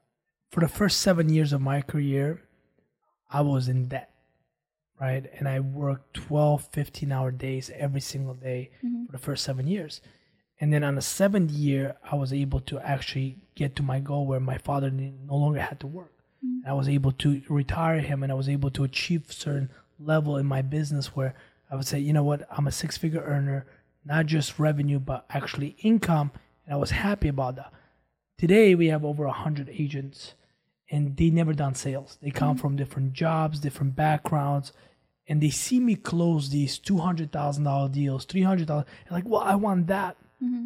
[0.50, 2.42] For the first seven years of my career,
[3.30, 4.10] I was in debt.
[5.00, 5.30] Right.
[5.38, 8.70] And I worked 12, 15 hour days every single day
[9.06, 10.02] for the first seven years.
[10.60, 14.26] And then on the seventh year, I was able to actually get to my goal
[14.26, 16.12] where my father no longer had to work.
[16.42, 20.36] And I was able to retire him and I was able to achieve certain level
[20.36, 21.34] in my business where
[21.70, 23.66] I would say, you know what, I'm a six figure earner,
[24.04, 26.32] not just revenue, but actually income.
[26.64, 27.72] And I was happy about that.
[28.38, 30.34] Today we have over 100 agents
[30.90, 32.18] and they never done sales.
[32.20, 34.72] They come from different jobs, different backgrounds,
[35.28, 40.16] and they see me close these $200,000 deals, $300,000, and like, well, I want that.
[40.42, 40.64] Mm-hmm.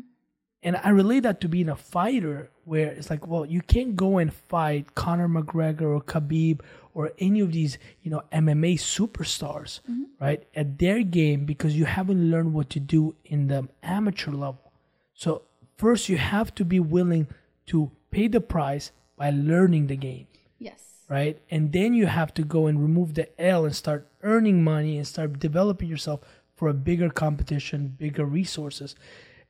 [0.65, 4.17] And I relate that to being a fighter, where it's like, well, you can't go
[4.17, 6.63] and fight Conor McGregor or Khabib
[6.95, 10.05] or any of these, you know, MMA superstars, mm-hmm.
[10.19, 14.73] right, at their game because you haven't learned what to do in the amateur level.
[15.13, 15.43] So
[15.77, 17.29] first, you have to be willing
[17.67, 20.27] to pay the price by learning the game
[20.59, 20.81] Yes.
[21.09, 21.41] right?
[21.51, 25.07] And then you have to go and remove the L and start earning money and
[25.07, 26.21] start developing yourself
[26.57, 28.95] for a bigger competition, bigger resources.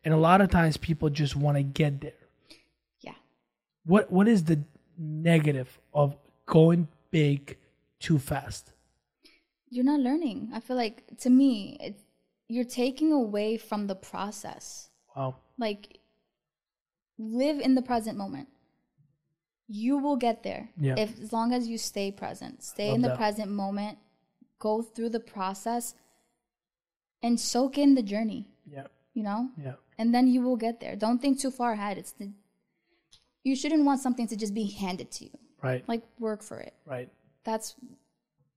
[0.04, 2.12] And a lot of times people just want to get there.
[3.00, 3.14] Yeah.
[3.84, 4.62] What what is the
[4.98, 6.16] negative of
[6.46, 7.56] going big
[8.00, 8.72] too fast?
[9.70, 10.50] You're not learning.
[10.54, 12.02] I feel like to me, it's,
[12.48, 14.90] you're taking away from the process.
[15.16, 15.36] Wow.
[15.58, 15.98] Like
[17.18, 18.48] live in the present moment.
[19.66, 20.68] You will get there.
[20.78, 20.96] Yeah.
[20.98, 22.62] If as long as you stay present.
[22.62, 23.16] Stay Love in the that.
[23.16, 23.98] present moment.
[24.58, 25.94] Go through the process
[27.22, 28.86] and soak in the journey, Yeah.
[29.14, 29.48] you know?
[29.58, 29.74] Yeah.
[29.98, 30.96] And then you will get there.
[30.96, 31.98] Don't think too far ahead.
[31.98, 32.32] It's the
[33.44, 35.30] you shouldn't want something to just be handed to you.
[35.62, 35.84] Right.
[35.86, 36.74] Like work for it.
[36.86, 37.08] Right.
[37.44, 37.74] That's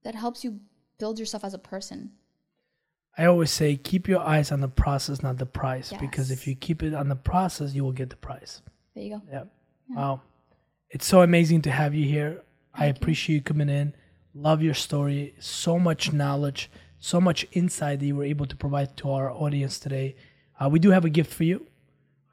[0.04, 0.60] that helps you
[0.98, 2.12] build yourself as a person.
[3.18, 5.92] I always say keep your eyes on the process, not the price.
[6.00, 8.62] Because if you keep it on the process, you will get the price.
[8.94, 9.22] There you go.
[9.32, 9.44] Yeah.
[9.90, 10.22] Wow.
[10.90, 12.44] It's so amazing to have you here.
[12.74, 13.96] I appreciate you coming in.
[14.34, 15.34] Love your story.
[15.40, 16.70] So much knowledge,
[17.00, 20.16] so much insight that you were able to provide to our audience today.
[20.60, 21.66] Uh, we do have a gift for you.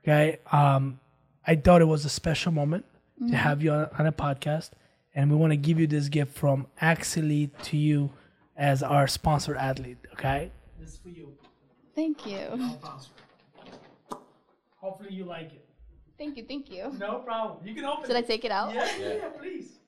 [0.03, 0.39] Okay.
[0.51, 1.01] Um,
[1.47, 2.85] I thought it was a special moment
[3.29, 4.71] to have you on, on a podcast.
[5.15, 8.11] And we want to give you this gift from Axelite to you
[8.57, 9.99] as our sponsor athlete.
[10.15, 10.51] Okay.
[10.81, 11.33] This is for you.
[11.95, 12.39] Thank you.
[14.77, 15.65] Hopefully you like it.
[16.19, 16.45] Thank you.
[16.45, 16.93] Thank you.
[16.99, 17.67] No problem.
[17.67, 18.07] You can open it.
[18.09, 18.75] Should I take it out?
[18.75, 19.79] Yeah, yeah, yeah, please.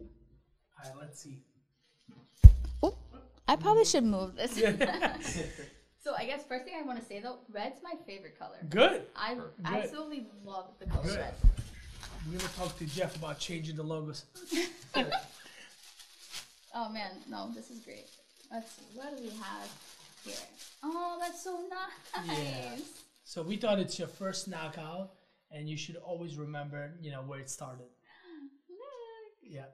[0.00, 0.06] All
[0.84, 1.38] right, let's see.
[2.84, 2.96] Oop,
[3.46, 4.60] I probably should move this.
[6.02, 8.56] so I guess first thing I want to say though, red's my favorite color.
[8.68, 9.02] Good.
[9.16, 11.18] I absolutely love the color Good.
[11.18, 11.34] red.
[12.30, 14.24] We're gonna talk to Jeff about changing the logos.
[16.74, 18.06] Oh man, no, this is great.
[18.50, 19.70] Let's see, what do we have
[20.24, 20.34] here?
[20.82, 22.38] Oh, that's so nice.
[22.38, 22.76] Yeah.
[23.24, 25.10] So we thought it's your first knockout,
[25.50, 27.84] and you should always remember, you know, where it started.
[28.70, 28.78] Look,
[29.42, 29.66] Yeah.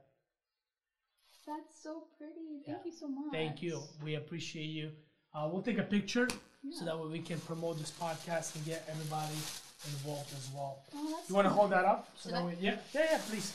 [1.46, 2.62] that's so pretty.
[2.66, 2.90] Thank Yeah.
[2.90, 3.32] you so much.
[3.32, 3.80] Thank you.
[4.02, 4.90] We appreciate you.
[5.38, 6.26] Uh, we'll take a picture
[6.72, 9.38] so that way we can promote this podcast and get everybody
[9.86, 10.82] involved as well.
[10.96, 12.10] Oh, You want to hold that up?
[12.16, 12.46] So Should that I?
[12.46, 13.54] way, yeah, yeah, yeah, please.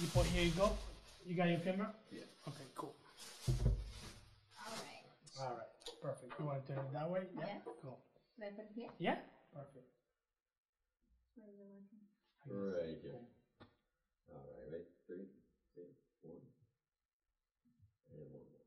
[0.00, 0.72] You put here you go.
[1.26, 1.92] You got your camera?
[2.10, 2.20] Yeah.
[2.48, 2.94] Okay, cool.
[3.48, 5.04] all right.
[5.38, 5.68] All right,
[6.00, 6.32] perfect.
[6.40, 7.20] You want to turn it that way?
[7.36, 7.44] Yeah.
[7.44, 7.72] Yeah.
[7.82, 7.98] Cool.
[8.36, 8.88] Should I put it here?
[8.98, 9.16] Yeah.
[9.52, 9.84] Perfect.
[12.48, 13.20] Right here.
[14.32, 15.28] All right, wait, three,
[15.74, 15.84] two,
[16.22, 16.40] one.
[18.16, 18.58] And one more.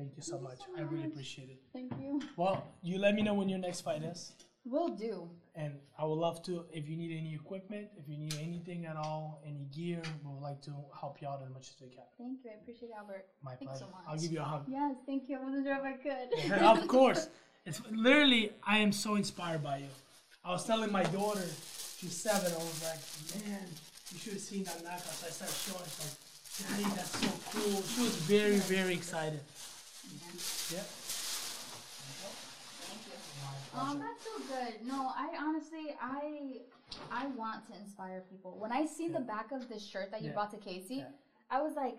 [0.00, 0.16] Thank you guys.
[0.16, 0.58] Thank you so much.
[0.78, 1.60] I really appreciate it.
[1.72, 2.20] Thank you.
[2.36, 4.32] Well, you let me know when your next fight is,
[4.64, 5.28] Will do.
[5.54, 6.64] and I would love to.
[6.72, 10.42] If you need any equipment, if you need anything at all, any gear, we would
[10.42, 12.04] like to help you out as much as we can.
[12.18, 12.50] Thank you.
[12.50, 13.26] I appreciate it, Albert.
[13.42, 13.84] My Thanks pleasure.
[13.84, 14.04] so much.
[14.08, 14.64] I'll give you a hug.
[14.68, 15.38] Yes, thank you.
[15.38, 16.62] I wasn't sure if I could.
[16.82, 17.28] of course.
[17.66, 19.92] It's literally I am so inspired by you.
[20.44, 21.44] I was telling my daughter,
[21.98, 23.60] she's seven, I was like, man,
[24.12, 25.02] you should have seen that knockout.
[25.02, 26.16] So I started showing her, like,
[26.60, 27.82] Daddy, that's so cool.
[27.82, 29.40] She was very, very excited.
[30.72, 30.82] Yeah.
[33.74, 34.86] Um, that's so good.
[34.86, 36.58] No, I honestly, I,
[37.10, 38.56] I want to inspire people.
[38.58, 40.34] When I seen the back of this shirt that you Yeah.
[40.34, 41.08] brought to Casey, Yeah.
[41.50, 41.96] I was like,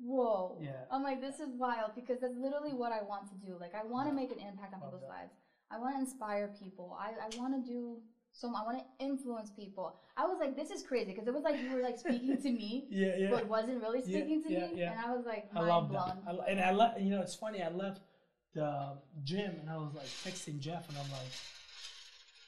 [0.00, 0.56] whoa.
[0.60, 0.72] Yeah.
[0.90, 3.56] I'm like, this is wild because that's literally what I want to do.
[3.60, 5.08] Like, I want to make an impact on Love people's that.
[5.08, 5.32] lives.
[5.70, 6.96] I want to inspire people.
[6.98, 7.98] I, I want to do
[8.32, 8.54] some.
[8.54, 9.96] I want to influence people.
[10.16, 12.50] I was like, this is crazy because it was like you were like speaking to
[12.50, 13.30] me, Yeah, yeah.
[13.30, 14.92] but wasn't really Yeah, speaking to yeah, me, yeah.
[14.92, 16.12] and I was like, I mind love blown.
[16.24, 16.46] that.
[16.46, 17.62] I, and I love, you know, it's funny.
[17.62, 18.00] I left
[18.54, 18.92] the
[19.24, 21.26] gym and I was like texting Jeff, and I'm like,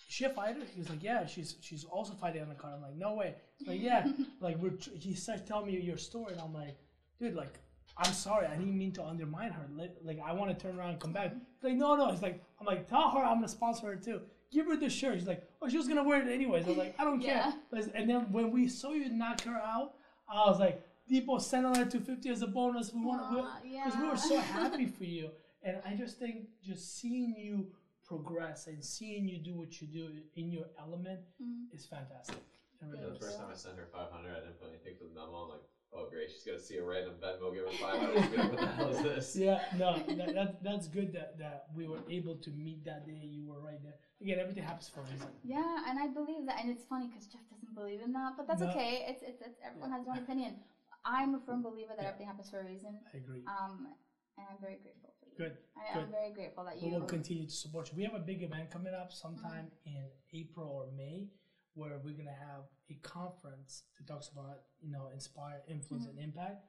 [0.08, 2.74] "Is she a fighter?" He was like, "Yeah, she's she's also fighting on the card."
[2.76, 3.34] I'm like, "No way!"
[3.66, 4.06] Like, yeah,
[4.40, 6.76] like we're tr- he started telling me your story, and I'm like,
[7.20, 7.58] "Dude, like
[7.96, 9.66] I'm sorry, I didn't mean to undermine her.
[10.02, 11.32] Like, I want to turn around and come back.
[11.34, 12.10] He's like, no, no.
[12.10, 14.22] He's like, I'm like, tell her I'm gonna sponsor her too.
[14.50, 15.16] Give her the shirt.
[15.18, 16.64] He's like, oh, she was gonna wear it anyways.
[16.64, 17.52] I was like, I don't Yeah.
[17.72, 17.82] care.
[17.94, 19.94] And then when we saw you knock her out,
[20.32, 22.94] I was like, people send her 250 as a bonus.
[22.94, 25.30] We want because we were so happy for you.
[25.62, 27.66] And I just think just seeing you
[28.06, 31.74] progress and seeing you do what you do in your element Mm-hmm.
[31.74, 32.36] is fantastic.
[32.80, 35.14] It really The first time I sent her 500, I didn't put anything for the
[35.14, 35.44] memo.
[35.44, 38.24] I'm like, oh great, she's gonna see a random Venmo give her 500.
[38.28, 39.36] She's what the hell is this?
[39.36, 43.20] Yeah, no, that, that, that's good that, that we were able to meet that day.
[43.24, 43.94] You were right there.
[44.20, 45.28] Again, everything happens for a reason.
[45.44, 48.46] Yeah, and I believe that, and it's funny because Jeff doesn't believe in that, but
[48.46, 48.68] that's No.
[48.68, 49.04] okay.
[49.08, 50.56] It's, it's it's everyone has their own opinion.
[51.04, 52.08] I'm a firm believer that Yeah.
[52.08, 53.00] everything happens for a reason.
[53.12, 53.42] I agree.
[53.46, 53.88] Um,
[54.36, 55.09] and I'm very grateful for you.
[55.40, 56.00] Good, I.
[56.00, 56.90] I'm very grateful that you.
[56.90, 57.96] We will continue to support you.
[57.96, 59.96] We have a big event coming up sometime mm-hmm.
[59.96, 60.04] in
[60.40, 61.28] April or May
[61.74, 66.18] where we're going to have a conference that talks about, you know, inspire, influence, mm-hmm.
[66.18, 66.66] and impact.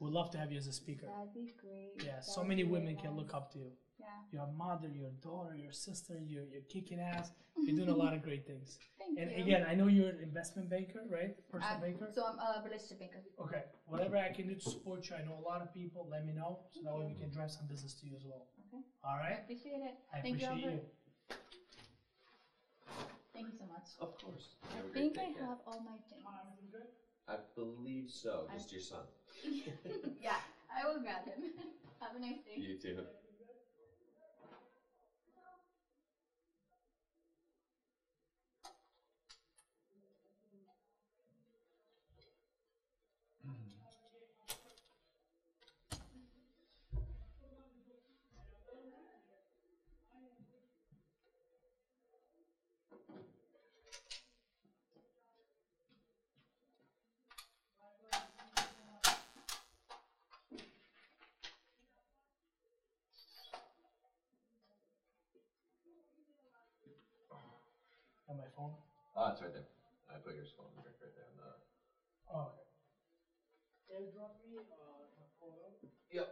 [0.00, 1.06] We'd love to have you as a speaker.
[1.06, 2.04] That'd be great.
[2.04, 3.70] Yeah, That so many women can look up to you.
[3.98, 4.06] Yeah.
[4.32, 7.30] Your mother, your daughter, your sister, you're, you're kicking ass.
[7.56, 8.78] You're doing a lot of great things.
[8.98, 9.42] Thank And you.
[9.42, 11.34] again, I know you're an investment banker, right?
[11.50, 12.08] Personal I'm- banker.
[12.14, 13.22] So I'm a relationship banker.
[13.42, 16.06] Okay, whatever I can do to support you, I know a lot of people.
[16.10, 18.46] Let me know so that way we can drive some business to you as well.
[18.68, 18.82] Okay.
[19.04, 19.94] All I appreciate it.
[20.14, 20.80] I Thank appreciate you, you.
[23.34, 23.88] Thank you so much.
[24.00, 24.54] Of course.
[24.74, 25.32] Have a I great think I day.
[25.38, 25.48] Kat.
[25.48, 26.24] have all my things.
[27.28, 28.46] I believe so.
[28.54, 29.04] Just your son.
[30.22, 30.40] yeah,
[30.72, 31.50] I will grab him.
[32.00, 32.56] have a nice day.
[32.56, 33.04] You too.
[68.28, 68.72] On my phone.
[69.16, 69.64] Oh, it's right there.
[70.12, 71.50] I put your phone right, right there on the.
[72.28, 72.68] Oh, okay.
[73.88, 74.17] Airdrop me uh, a photo.
[76.10, 76.26] Yep.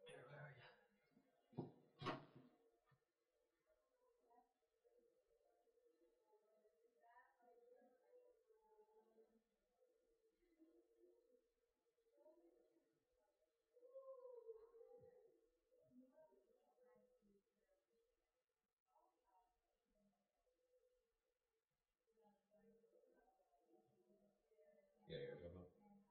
[0.00, 0.62] Here, where are you?
[25.06, 25.68] Yeah, you're talking about.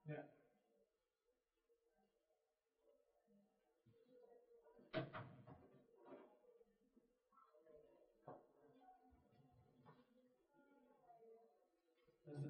[0.08, 0.43] Yeah.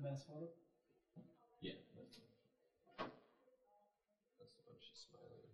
[0.04, 0.50] Best photo.
[1.62, 1.74] Yeah.
[1.96, 2.20] That's,
[4.94, 5.53] smiling.